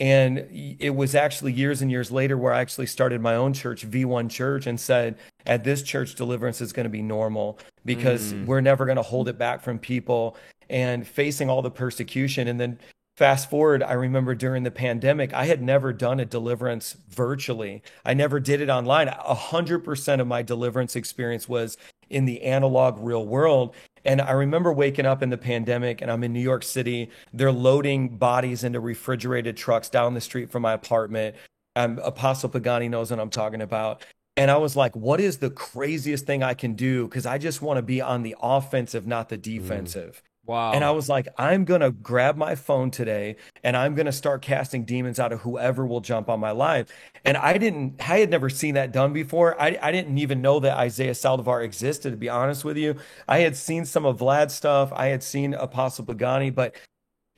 And 0.00 0.48
it 0.50 0.96
was 0.96 1.14
actually 1.14 1.52
years 1.52 1.80
and 1.80 1.92
years 1.92 2.10
later 2.10 2.36
where 2.36 2.52
I 2.52 2.60
actually 2.60 2.86
started 2.86 3.20
my 3.20 3.36
own 3.36 3.52
church, 3.52 3.88
V1 3.88 4.28
Church, 4.28 4.66
and 4.66 4.78
said, 4.78 5.16
at 5.46 5.62
this 5.62 5.84
church, 5.84 6.16
deliverance 6.16 6.60
is 6.60 6.72
going 6.72 6.86
to 6.86 6.90
be 6.90 7.02
normal 7.02 7.60
because 7.84 8.32
mm. 8.32 8.46
we're 8.46 8.60
never 8.60 8.84
going 8.84 8.96
to 8.96 9.02
hold 9.02 9.28
it 9.28 9.38
back 9.38 9.62
from 9.62 9.78
people 9.78 10.36
and 10.68 11.06
facing 11.06 11.48
all 11.48 11.62
the 11.62 11.70
persecution. 11.70 12.48
And 12.48 12.58
then 12.58 12.80
fast 13.16 13.48
forward, 13.50 13.82
I 13.82 13.92
remember 13.92 14.34
during 14.34 14.62
the 14.62 14.70
pandemic, 14.70 15.32
I 15.32 15.46
had 15.46 15.62
never 15.62 15.92
done 15.92 16.20
a 16.20 16.24
deliverance 16.24 16.96
virtually. 17.08 17.82
I 18.04 18.14
never 18.14 18.40
did 18.40 18.60
it 18.60 18.68
online. 18.68 19.08
A 19.08 19.34
hundred 19.34 19.80
percent 19.80 20.20
of 20.20 20.26
my 20.26 20.42
deliverance 20.42 20.96
experience 20.96 21.48
was 21.48 21.76
in 22.10 22.24
the 22.24 22.42
analog 22.42 22.98
real 22.98 23.26
world. 23.26 23.74
And 24.04 24.20
I 24.20 24.32
remember 24.32 24.72
waking 24.72 25.06
up 25.06 25.22
in 25.22 25.30
the 25.30 25.38
pandemic 25.38 26.00
and 26.00 26.10
I'm 26.10 26.22
in 26.22 26.32
New 26.32 26.40
York 26.40 26.62
City. 26.62 27.10
They're 27.32 27.50
loading 27.50 28.16
bodies 28.16 28.62
into 28.62 28.78
refrigerated 28.78 29.56
trucks 29.56 29.88
down 29.88 30.14
the 30.14 30.20
street 30.20 30.50
from 30.50 30.62
my 30.62 30.74
apartment. 30.74 31.34
Um, 31.74 31.98
Apostle 32.02 32.48
Pagani 32.48 32.88
knows 32.88 33.10
what 33.10 33.18
I'm 33.18 33.30
talking 33.30 33.60
about. 33.60 34.04
And 34.36 34.50
I 34.50 34.58
was 34.58 34.76
like, 34.76 34.94
what 34.94 35.20
is 35.20 35.38
the 35.38 35.50
craziest 35.50 36.26
thing 36.26 36.42
I 36.42 36.54
can 36.54 36.74
do? 36.74 37.08
Because 37.08 37.26
I 37.26 37.38
just 37.38 37.62
want 37.62 37.78
to 37.78 37.82
be 37.82 38.00
on 38.00 38.22
the 38.22 38.36
offensive, 38.40 39.06
not 39.06 39.28
the 39.28 39.38
mm. 39.38 39.42
defensive. 39.42 40.22
Mm. 40.22 40.30
Wow. 40.46 40.72
And 40.72 40.84
I 40.84 40.92
was 40.92 41.08
like, 41.08 41.26
I'm 41.38 41.64
going 41.64 41.80
to 41.80 41.90
grab 41.90 42.36
my 42.36 42.54
phone 42.54 42.90
today 42.90 43.36
and 43.64 43.76
I'm 43.76 43.94
going 43.94 44.06
to 44.06 44.12
start 44.12 44.42
casting 44.42 44.84
demons 44.84 45.18
out 45.18 45.32
of 45.32 45.40
whoever 45.40 45.84
will 45.84 46.00
jump 46.00 46.28
on 46.28 46.38
my 46.38 46.52
life. 46.52 46.88
And 47.24 47.36
I 47.36 47.58
didn't, 47.58 48.00
I 48.00 48.18
had 48.18 48.30
never 48.30 48.48
seen 48.48 48.74
that 48.74 48.92
done 48.92 49.12
before. 49.12 49.60
I, 49.60 49.76
I 49.82 49.90
didn't 49.90 50.18
even 50.18 50.40
know 50.40 50.60
that 50.60 50.76
Isaiah 50.76 51.12
Saldivar 51.12 51.64
existed, 51.64 52.10
to 52.12 52.16
be 52.16 52.28
honest 52.28 52.64
with 52.64 52.76
you. 52.76 52.96
I 53.26 53.40
had 53.40 53.56
seen 53.56 53.84
some 53.84 54.06
of 54.06 54.18
Vlad's 54.18 54.54
stuff, 54.54 54.92
I 54.94 55.06
had 55.06 55.22
seen 55.22 55.52
Apostle 55.54 56.04
Pagani. 56.04 56.50
But 56.50 56.76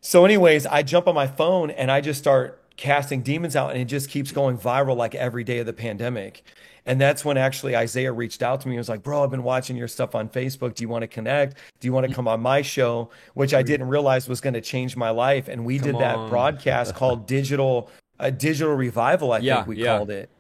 so, 0.01 0.25
anyways, 0.25 0.67
I 0.67 0.83
jump 0.83 1.09
on 1.09 1.15
my 1.15 1.27
phone 1.27 1.71
and 1.71 1.91
I 1.91 2.01
just 2.01 2.21
start 2.21 2.63
casting 2.77 3.23
demons 3.23 3.57
out 3.57 3.73
and 3.73 3.81
it 3.81 3.87
just 3.87 4.09
keeps 4.09 4.33
going 4.33 4.57
viral 4.57 4.97
like 4.97 5.15
every 5.15 5.45
day 5.45 5.59
of 5.59 5.67
the 5.67 5.73
pandemic. 5.73 6.43
And 6.87 7.01
that's 7.01 7.25
when 7.25 7.37
actually 7.37 7.77
Isaiah 7.77 8.13
reached 8.13 8.43
out 8.43 8.61
to 8.63 8.69
me. 8.69 8.75
He 8.75 8.79
was 8.79 8.89
like, 8.89 9.03
Bro, 9.03 9.25
I've 9.25 9.31
been 9.31 9.43
watching 9.43 9.77
your 9.77 9.89
stuff 9.89 10.15
on 10.15 10.29
Facebook. 10.29 10.75
Do 10.75 10.83
you 10.83 10.89
want 10.89 11.03
to 11.03 11.09
connect? 11.09 11.59
Do 11.81 11.87
you 11.87 11.93
want 11.93 12.05
to 12.05 12.09
mm-hmm. 12.09 12.17
come 12.17 12.29
on 12.29 12.41
my 12.41 12.63
show? 12.63 13.11
Which 13.35 13.55
I 13.55 13.63
didn't 13.63 13.89
realize 13.89 14.29
was 14.29 14.41
going 14.41 14.55
to 14.55 14.61
change 14.61 14.97
my 14.97 15.11
life. 15.11 15.49
And 15.49 15.65
we 15.65 15.79
come 15.79 15.93
did 15.93 16.01
that 16.01 16.17
on. 16.17 16.31
broadcast 16.31 16.95
called 16.95 17.27
Digital 17.27 17.91
a 18.19 18.31
Digital 18.31 18.75
Revival, 18.75 19.33
I 19.33 19.39
yeah, 19.39 19.57
think 19.57 19.69
we 19.69 19.77
yeah. 19.79 19.97
called 19.97 20.11
it. 20.11 20.31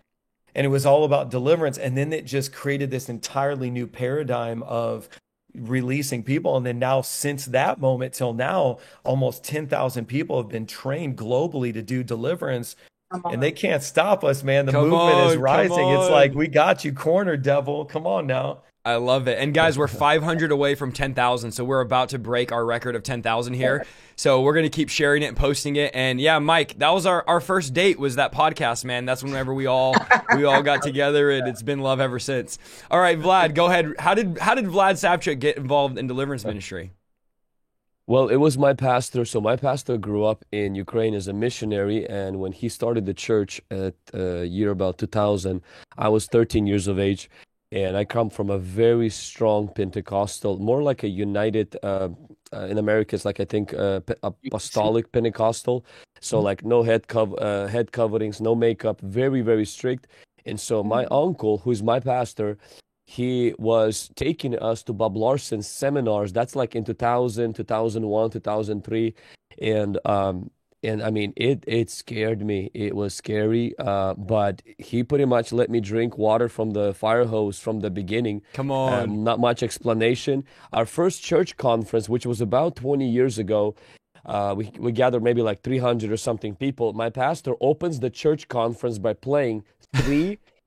And 0.55 0.65
it 0.65 0.71
was 0.71 0.87
all 0.87 1.05
about 1.05 1.31
deliverance. 1.31 1.79
And 1.79 1.97
then 1.97 2.13
it 2.13 2.25
just 2.25 2.53
created 2.53 2.91
this 2.91 3.09
entirely 3.09 3.71
new 3.71 3.87
paradigm 3.87 4.63
of 4.65 5.09
releasing 5.55 6.23
people. 6.23 6.57
And 6.57 6.67
then 6.67 6.79
now, 6.79 7.01
since 7.03 7.47
that 7.47 7.81
moment 7.81 8.15
till 8.15 8.33
now, 8.33 8.79
almost 9.05 9.45
10,000 9.45 10.07
people 10.07 10.43
have 10.43 10.51
been 10.51 10.67
trained 10.67 11.17
globally 11.17 11.73
to 11.73 11.83
do 11.83 12.03
deliverance 12.03 12.77
and 13.11 13.43
they 13.43 13.53
can't 13.53 13.83
stop 13.83 14.25
us, 14.25 14.43
man. 14.43 14.67
The 14.67 14.73
come 14.73 14.89
movement 14.89 15.17
on, 15.17 15.29
is 15.29 15.37
rising. 15.37 15.89
It's 15.89 16.11
like 16.11 16.35
we 16.35 16.49
got 16.49 16.85
you 16.85 16.93
corner 16.93 17.37
devil. 17.37 17.85
Come 17.85 18.07
on 18.07 18.27
now. 18.27 18.63
I 18.85 18.97
love 18.97 19.29
it. 19.29 19.39
And 19.39 19.53
guys, 19.53 19.77
we're 19.77 19.87
500 19.87 20.51
away 20.51 20.75
from 20.75 20.93
10,000, 20.93 21.53
so 21.53 21.63
we're 21.63 21.83
about 21.83 22.11
to 22.11 22.19
break 22.19 22.53
our 22.53 22.65
record 22.65 22.97
of 22.97 23.03
10,000 23.03 23.53
here. 23.53 23.85
So 24.17 24.41
we're 24.41 24.55
gonna 24.55 24.71
keep 24.71 24.89
sharing 24.89 25.23
it 25.23 25.27
and 25.27 25.37
posting 25.37 25.77
it. 25.77 25.91
And 25.95 26.19
yeah, 26.21 26.39
Mike, 26.39 26.79
that 26.79 26.91
was 26.91 27.05
our, 27.05 27.23
our 27.29 27.41
first 27.41 27.75
date 27.75 27.99
was 27.99 28.17
that 28.17 28.33
podcast, 28.33 28.85
man. 28.85 29.05
That's 29.05 29.23
whenever 29.23 29.53
we 29.53 29.67
all 29.67 29.95
we 30.35 30.45
all 30.45 30.63
got 30.63 30.83
together, 30.83 31.31
and 31.31 31.47
it's 31.47 31.63
been 31.63 31.81
love 31.81 32.01
ever 32.01 32.19
since. 32.19 32.59
All 32.91 33.01
right, 33.01 33.19
Vlad, 33.19 33.55
go 33.55 33.67
ahead. 33.67 33.95
How 33.99 34.15
did 34.15 34.39
how 34.39 34.55
did 34.55 34.65
Vlad 34.65 34.95
Savchuk 34.95 35.39
get 35.39 35.57
involved 35.57 35.99
in 35.99 36.07
deliverance 36.07 36.45
ministry? 36.45 36.93
Well, 38.09 38.29
it 38.29 38.37
was 38.37 38.57
my 38.57 38.73
pastor. 38.73 39.27
So 39.27 39.39
my 39.39 39.55
pastor 39.57 39.99
grew 39.99 40.25
up 40.25 40.43
in 40.51 40.75
Ukraine 40.75 41.13
as 41.13 41.29
a 41.29 41.35
missionary, 41.35 42.09
and 42.09 42.41
when 42.41 42.53
he 42.53 42.71
started 42.71 43.05
the 43.05 43.13
church 43.13 43.61
at 43.71 43.97
uh, 44.15 44.41
year 44.41 44.71
about 44.71 44.97
2000, 44.97 45.61
I 45.99 46.09
was 46.09 46.25
13 46.25 46.67
years 46.67 46.87
of 46.89 46.99
age, 46.99 47.29
and 47.71 47.99
I 47.99 48.07
come 48.07 48.31
from 48.31 48.49
a 48.49 48.59
very 48.59 49.11
strong 49.11 49.69
Pentecostal, 49.69 50.59
more 50.59 50.83
like 50.83 51.03
a 51.03 51.09
united. 51.09 51.77
Uh, 51.83 52.09
uh, 52.51 52.61
in 52.71 52.79
America, 52.79 53.15
it's 53.15 53.27
like 53.27 53.41
I 53.41 53.45
think 53.45 53.75
uh, 53.75 54.01
apostolic 54.23 55.13
Pentecostal, 55.13 55.85
so 56.19 56.39
mm-hmm. 56.39 56.45
like 56.47 56.65
no 56.65 56.83
head 56.83 57.09
cov- 57.09 57.39
uh, 57.39 57.67
head 57.67 57.93
coverings, 57.93 58.41
no 58.41 58.55
makeup, 58.55 59.03
very 59.03 59.43
very 59.43 59.67
strict. 59.67 60.07
And 60.47 60.59
so 60.59 60.83
my 60.83 61.05
mm-hmm. 61.05 61.13
uncle, 61.13 61.59
who's 61.59 61.83
my 61.83 62.01
pastor, 62.01 62.57
he 63.11 63.55
was 63.59 64.11
taking 64.17 64.55
us 64.59 64.83
to 64.83 64.93
Bob 64.93 65.17
Larson's 65.17 65.67
seminars. 65.67 66.31
That's 66.31 66.55
like 66.55 66.77
in 66.77 66.85
2000, 66.85 67.55
2001, 67.55 68.31
2003. 68.31 69.15
And, 69.63 69.99
um, 70.05 70.51
and 70.83 71.03
I 71.03 71.09
mean, 71.09 71.33
it, 71.35 71.65
it 71.67 71.89
scared 71.89 72.45
me. 72.45 72.71
It 72.75 72.95
was 72.95 73.15
scary. 73.15 73.75
Uh, 73.79 74.13
but 74.13 74.61
he 74.77 75.03
pretty 75.03 75.25
much 75.25 75.53
let 75.53 75.71
me 75.71 75.81
drink 75.81 76.19
water 76.19 76.51
from 76.51 76.73
the 76.73 76.93
fire 76.93 77.25
hose 77.25 77.59
from 77.59 77.81
the 77.81 77.89
beginning. 77.89 78.43
Come 78.53 78.71
on. 78.71 78.93
Um, 79.05 79.25
not 79.25 79.41
much 79.41 79.63
explanation. 79.63 80.45
Our 80.75 80.85
first 80.85 81.23
church 81.23 81.57
conference, 81.57 82.11
which 82.11 82.27
was 82.27 82.43
about 82.43 82.77
20 82.77 83.09
years 83.09 83.39
ago, 83.39 83.75
uh, 84.27 84.55
we, 84.55 84.71
we 84.79 84.93
gathered 84.93 85.23
maybe 85.23 85.41
like 85.41 85.63
300 85.63 86.13
or 86.13 86.19
something 86.19 86.55
people. 86.55 86.93
My 86.93 87.09
pastor 87.09 87.55
opens 87.63 88.01
the 88.01 88.11
church 88.11 88.49
conference 88.49 88.99
by 88.99 89.15
playing 89.15 89.65
three 89.97 90.41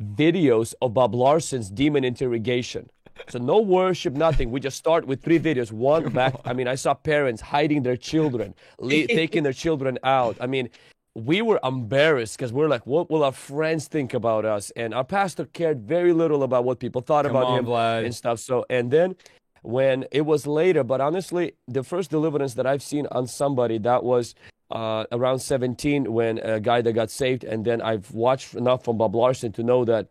videos 0.00 0.74
of 0.80 0.94
Bob 0.94 1.14
Larson's 1.14 1.70
demon 1.70 2.04
interrogation. 2.04 2.88
So 3.28 3.38
no 3.38 3.60
worship, 3.60 4.14
nothing. 4.14 4.50
We 4.50 4.60
just 4.60 4.78
start 4.78 5.06
with 5.06 5.22
three 5.22 5.38
videos. 5.38 5.70
One 5.72 6.08
back. 6.10 6.34
I 6.44 6.52
mean, 6.54 6.66
I 6.66 6.74
saw 6.74 6.94
parents 6.94 7.42
hiding 7.42 7.82
their 7.82 7.96
children, 7.96 8.54
le- 8.78 9.06
taking 9.20 9.42
their 9.42 9.52
children 9.52 9.98
out. 10.02 10.36
I 10.40 10.46
mean, 10.46 10.70
we 11.14 11.42
were 11.42 11.60
embarrassed 11.62 12.38
because 12.38 12.52
we're 12.52 12.68
like, 12.68 12.86
what 12.86 13.10
will 13.10 13.24
our 13.24 13.32
friends 13.32 13.88
think 13.88 14.14
about 14.14 14.44
us? 14.44 14.70
And 14.76 14.94
our 14.94 15.04
pastor 15.04 15.44
cared 15.44 15.82
very 15.82 16.12
little 16.12 16.42
about 16.44 16.64
what 16.64 16.78
people 16.78 17.02
thought 17.02 17.26
Come 17.26 17.36
about 17.36 17.46
on, 17.48 17.58
him 17.58 17.66
Vlad. 17.66 18.04
and 18.06 18.14
stuff. 18.14 18.38
So, 18.38 18.64
and 18.70 18.90
then 18.90 19.16
when 19.62 20.06
it 20.12 20.22
was 20.22 20.46
later, 20.46 20.82
but 20.82 21.00
honestly, 21.02 21.52
the 21.68 21.82
first 21.82 22.10
deliverance 22.10 22.54
that 22.54 22.66
I've 22.66 22.82
seen 22.82 23.06
on 23.10 23.26
somebody 23.26 23.76
that 23.78 24.02
was 24.02 24.34
uh, 24.70 25.04
around 25.12 25.40
17 25.40 26.12
when 26.12 26.38
a 26.38 26.60
guy 26.60 26.80
that 26.82 26.92
got 26.92 27.10
saved, 27.10 27.44
and 27.44 27.64
then 27.64 27.80
I've 27.80 28.10
watched 28.12 28.54
enough 28.54 28.84
from 28.84 28.98
Bob 28.98 29.14
Larson 29.14 29.52
to 29.52 29.62
know 29.62 29.84
that 29.84 30.08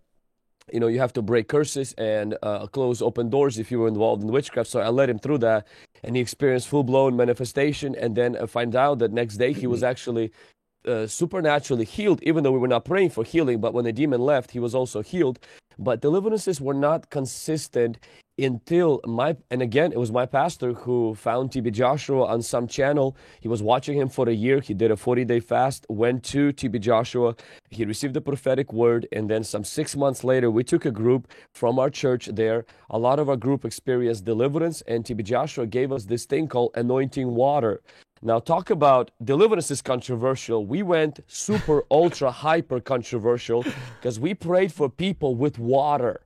you 0.72 0.80
know 0.80 0.88
you 0.88 0.99
have 0.99 1.14
to 1.14 1.22
break 1.22 1.47
curses 1.47 1.93
and 1.93 2.38
uh, 2.43 2.68
close 2.68 3.01
open 3.01 3.30
doors 3.30 3.57
if 3.57 3.72
you 3.72 3.80
were 3.80 3.88
involved 3.88 4.22
in 4.24 4.32
witchcraft. 4.32 4.70
So 4.70 4.80
I 4.80 4.89
led 4.89 5.10
him 5.10 5.20
through 5.20 5.39
that, 5.39 5.68
and 6.03 6.16
he 6.16 6.22
experienced 6.22 6.68
full 6.68 6.84
blown 6.84 7.16
manifestation. 7.16 7.95
And 7.95 8.16
then 8.16 8.38
I 8.38 8.45
find 8.45 8.76
out 8.76 8.99
that 8.99 9.12
next 9.12 9.38
day 9.38 9.53
he 9.53 9.68
was 9.68 9.84
actually 9.84 10.32
uh, 10.86 11.07
supernaturally 11.07 11.86
healed, 11.86 12.22
even 12.24 12.43
though 12.43 12.51
we 12.51 12.60
were 12.60 12.68
not 12.68 12.86
praying 12.86 13.12
for 13.12 13.24
healing. 13.24 13.62
But 13.62 13.74
when 13.74 13.86
the 13.86 13.93
demon 13.93 14.22
left, 14.22 14.51
he 14.51 14.60
was 14.60 14.76
also 14.76 15.01
healed. 15.01 15.39
But 15.78 16.01
deliverances 16.01 16.60
were 16.60 16.74
not 16.74 17.10
consistent 17.10 17.99
until 18.44 19.02
my 19.06 19.38
and 19.50 19.62
again 19.62 19.92
it 19.92 19.98
was 19.98 20.12
my 20.12 20.26
pastor 20.26 20.74
who 20.74 21.16
found 21.16 21.52
TB 21.52 21.72
Joshua 21.74 22.26
on 22.26 22.42
some 22.42 22.68
channel. 22.68 23.16
He 23.40 23.48
was 23.48 23.62
watching 23.62 23.98
him 23.98 24.10
for 24.10 24.28
a 24.30 24.34
year. 24.34 24.60
He 24.60 24.74
did 24.74 24.92
a 24.92 24.98
40 24.98 25.26
day 25.26 25.40
fast, 25.40 25.86
went 25.90 26.24
to 26.26 26.52
TB 26.54 26.82
Joshua. 26.82 27.36
He 27.70 27.86
received 27.86 28.14
the 28.14 28.22
prophetic 28.22 28.74
word, 28.74 29.08
and 29.12 29.30
then 29.30 29.44
some 29.44 29.64
six 29.64 29.96
months 29.96 30.24
later, 30.24 30.50
we 30.50 30.64
took 30.64 30.86
a 30.86 30.92
group 30.92 31.28
from 31.54 31.80
our 31.80 31.90
church 31.90 32.28
there. 32.34 32.66
A 32.90 32.98
lot 32.98 33.20
of 33.20 33.30
our 33.30 33.38
group 33.38 33.66
experienced 33.66 34.26
deliverance, 34.26 34.82
and 34.88 35.04
TB 35.04 35.24
Joshua 35.24 35.66
gave 35.68 35.92
us 35.92 36.06
this 36.06 36.26
thing 36.26 36.48
called 36.48 36.72
anointing 36.76 37.36
water. 37.36 37.82
Now, 38.22 38.40
talk 38.40 38.70
about 38.70 39.12
deliverance 39.24 39.72
is 39.72 39.82
controversial. 39.82 40.66
We 40.66 40.84
went 40.84 41.22
super, 41.28 41.86
ultra, 41.90 42.32
hyper 42.32 42.82
controversial 42.82 43.64
because 43.96 44.20
we 44.20 44.34
prayed 44.34 44.74
for 44.74 44.90
people 44.90 45.36
with 45.36 45.58
water. 45.58 46.20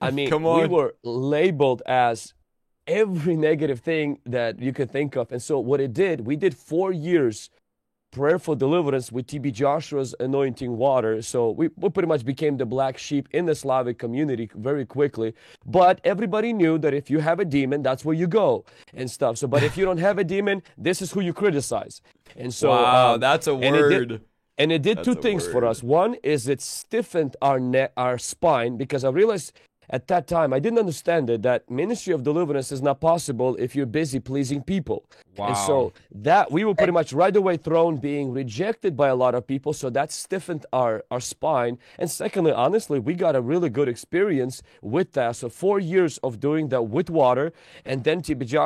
I 0.00 0.10
mean, 0.12 0.30
we 0.30 0.66
were 0.66 0.94
labeled 1.02 1.82
as 1.86 2.34
every 2.86 3.36
negative 3.36 3.80
thing 3.80 4.18
that 4.26 4.60
you 4.60 4.72
could 4.72 4.90
think 4.90 5.16
of. 5.16 5.32
And 5.32 5.42
so, 5.42 5.58
what 5.58 5.80
it 5.80 5.92
did, 5.92 6.26
we 6.26 6.36
did 6.36 6.56
four 6.56 6.92
years 6.92 7.50
prayer 8.16 8.38
for 8.38 8.56
deliverance 8.56 9.12
with 9.12 9.26
TB 9.26 9.52
Joshua's 9.52 10.14
anointing 10.20 10.76
water. 10.76 11.20
So 11.20 11.50
we, 11.50 11.68
we 11.76 11.90
pretty 11.90 12.08
much 12.08 12.24
became 12.24 12.56
the 12.56 12.64
black 12.64 12.96
sheep 12.96 13.28
in 13.32 13.44
the 13.44 13.54
Slavic 13.54 13.98
community 13.98 14.48
very 14.54 14.86
quickly. 14.86 15.34
But 15.66 16.00
everybody 16.02 16.54
knew 16.54 16.78
that 16.78 16.94
if 16.94 17.10
you 17.10 17.18
have 17.18 17.40
a 17.40 17.44
demon, 17.44 17.82
that's 17.82 18.06
where 18.06 18.14
you 18.14 18.26
go 18.26 18.64
and 18.94 19.10
stuff. 19.10 19.36
So, 19.36 19.46
but 19.46 19.62
if 19.62 19.76
you 19.76 19.84
don't 19.84 19.98
have 19.98 20.16
a 20.18 20.24
demon, 20.24 20.62
this 20.78 21.02
is 21.02 21.12
who 21.12 21.20
you 21.20 21.34
criticize. 21.34 22.00
And 22.36 22.52
so, 22.52 22.70
wow, 22.70 23.14
um, 23.14 23.20
that's 23.20 23.46
a 23.48 23.54
word. 23.54 24.22
and 24.56 24.72
it 24.72 24.80
did 24.80 24.98
That's 24.98 25.04
two 25.04 25.16
things 25.16 25.46
for 25.46 25.66
us. 25.66 25.82
One 25.82 26.14
is 26.22 26.48
it 26.48 26.62
stiffened 26.62 27.36
our 27.42 27.60
neck, 27.60 27.92
our 27.98 28.16
spine, 28.16 28.78
because 28.78 29.04
I 29.04 29.10
realized 29.10 29.52
at 29.90 30.06
that 30.08 30.26
time 30.26 30.52
I 30.52 30.58
didn't 30.58 30.78
understand 30.78 31.30
it 31.30 31.42
that 31.42 31.70
ministry 31.70 32.12
of 32.12 32.22
deliverance 32.22 32.72
is 32.72 32.82
not 32.82 33.00
possible 33.00 33.56
if 33.56 33.74
you're 33.76 33.86
busy 33.86 34.20
pleasing 34.20 34.62
people. 34.62 35.04
wow. 35.36 35.48
And 35.48 35.56
so 35.56 35.92
that 36.10 36.50
we 36.50 36.64
were 36.64 36.74
pretty 36.74 36.92
much 36.92 37.12
right 37.12 37.34
away 37.34 37.56
thrown 37.56 37.96
being 37.96 38.32
rejected 38.32 38.96
by 38.96 39.08
a 39.08 39.14
lot 39.14 39.34
of 39.34 39.46
people. 39.46 39.72
So 39.72 39.90
that 39.90 40.12
stiffened 40.12 40.66
our, 40.72 41.04
our 41.10 41.20
spine. 41.20 41.78
And 41.98 42.10
secondly, 42.10 42.52
honestly, 42.52 42.98
we 42.98 43.14
got 43.14 43.36
a 43.36 43.40
really 43.40 43.70
good 43.70 43.88
experience 43.88 44.62
with 44.82 45.12
that. 45.12 45.36
So 45.36 45.48
four 45.48 45.78
years 45.78 46.18
of 46.18 46.40
doing 46.40 46.68
that 46.68 46.84
with 46.84 47.10
water, 47.10 47.52
and 47.84 48.04
then 48.04 48.22
TB 48.22 48.46
Josh 48.46 48.56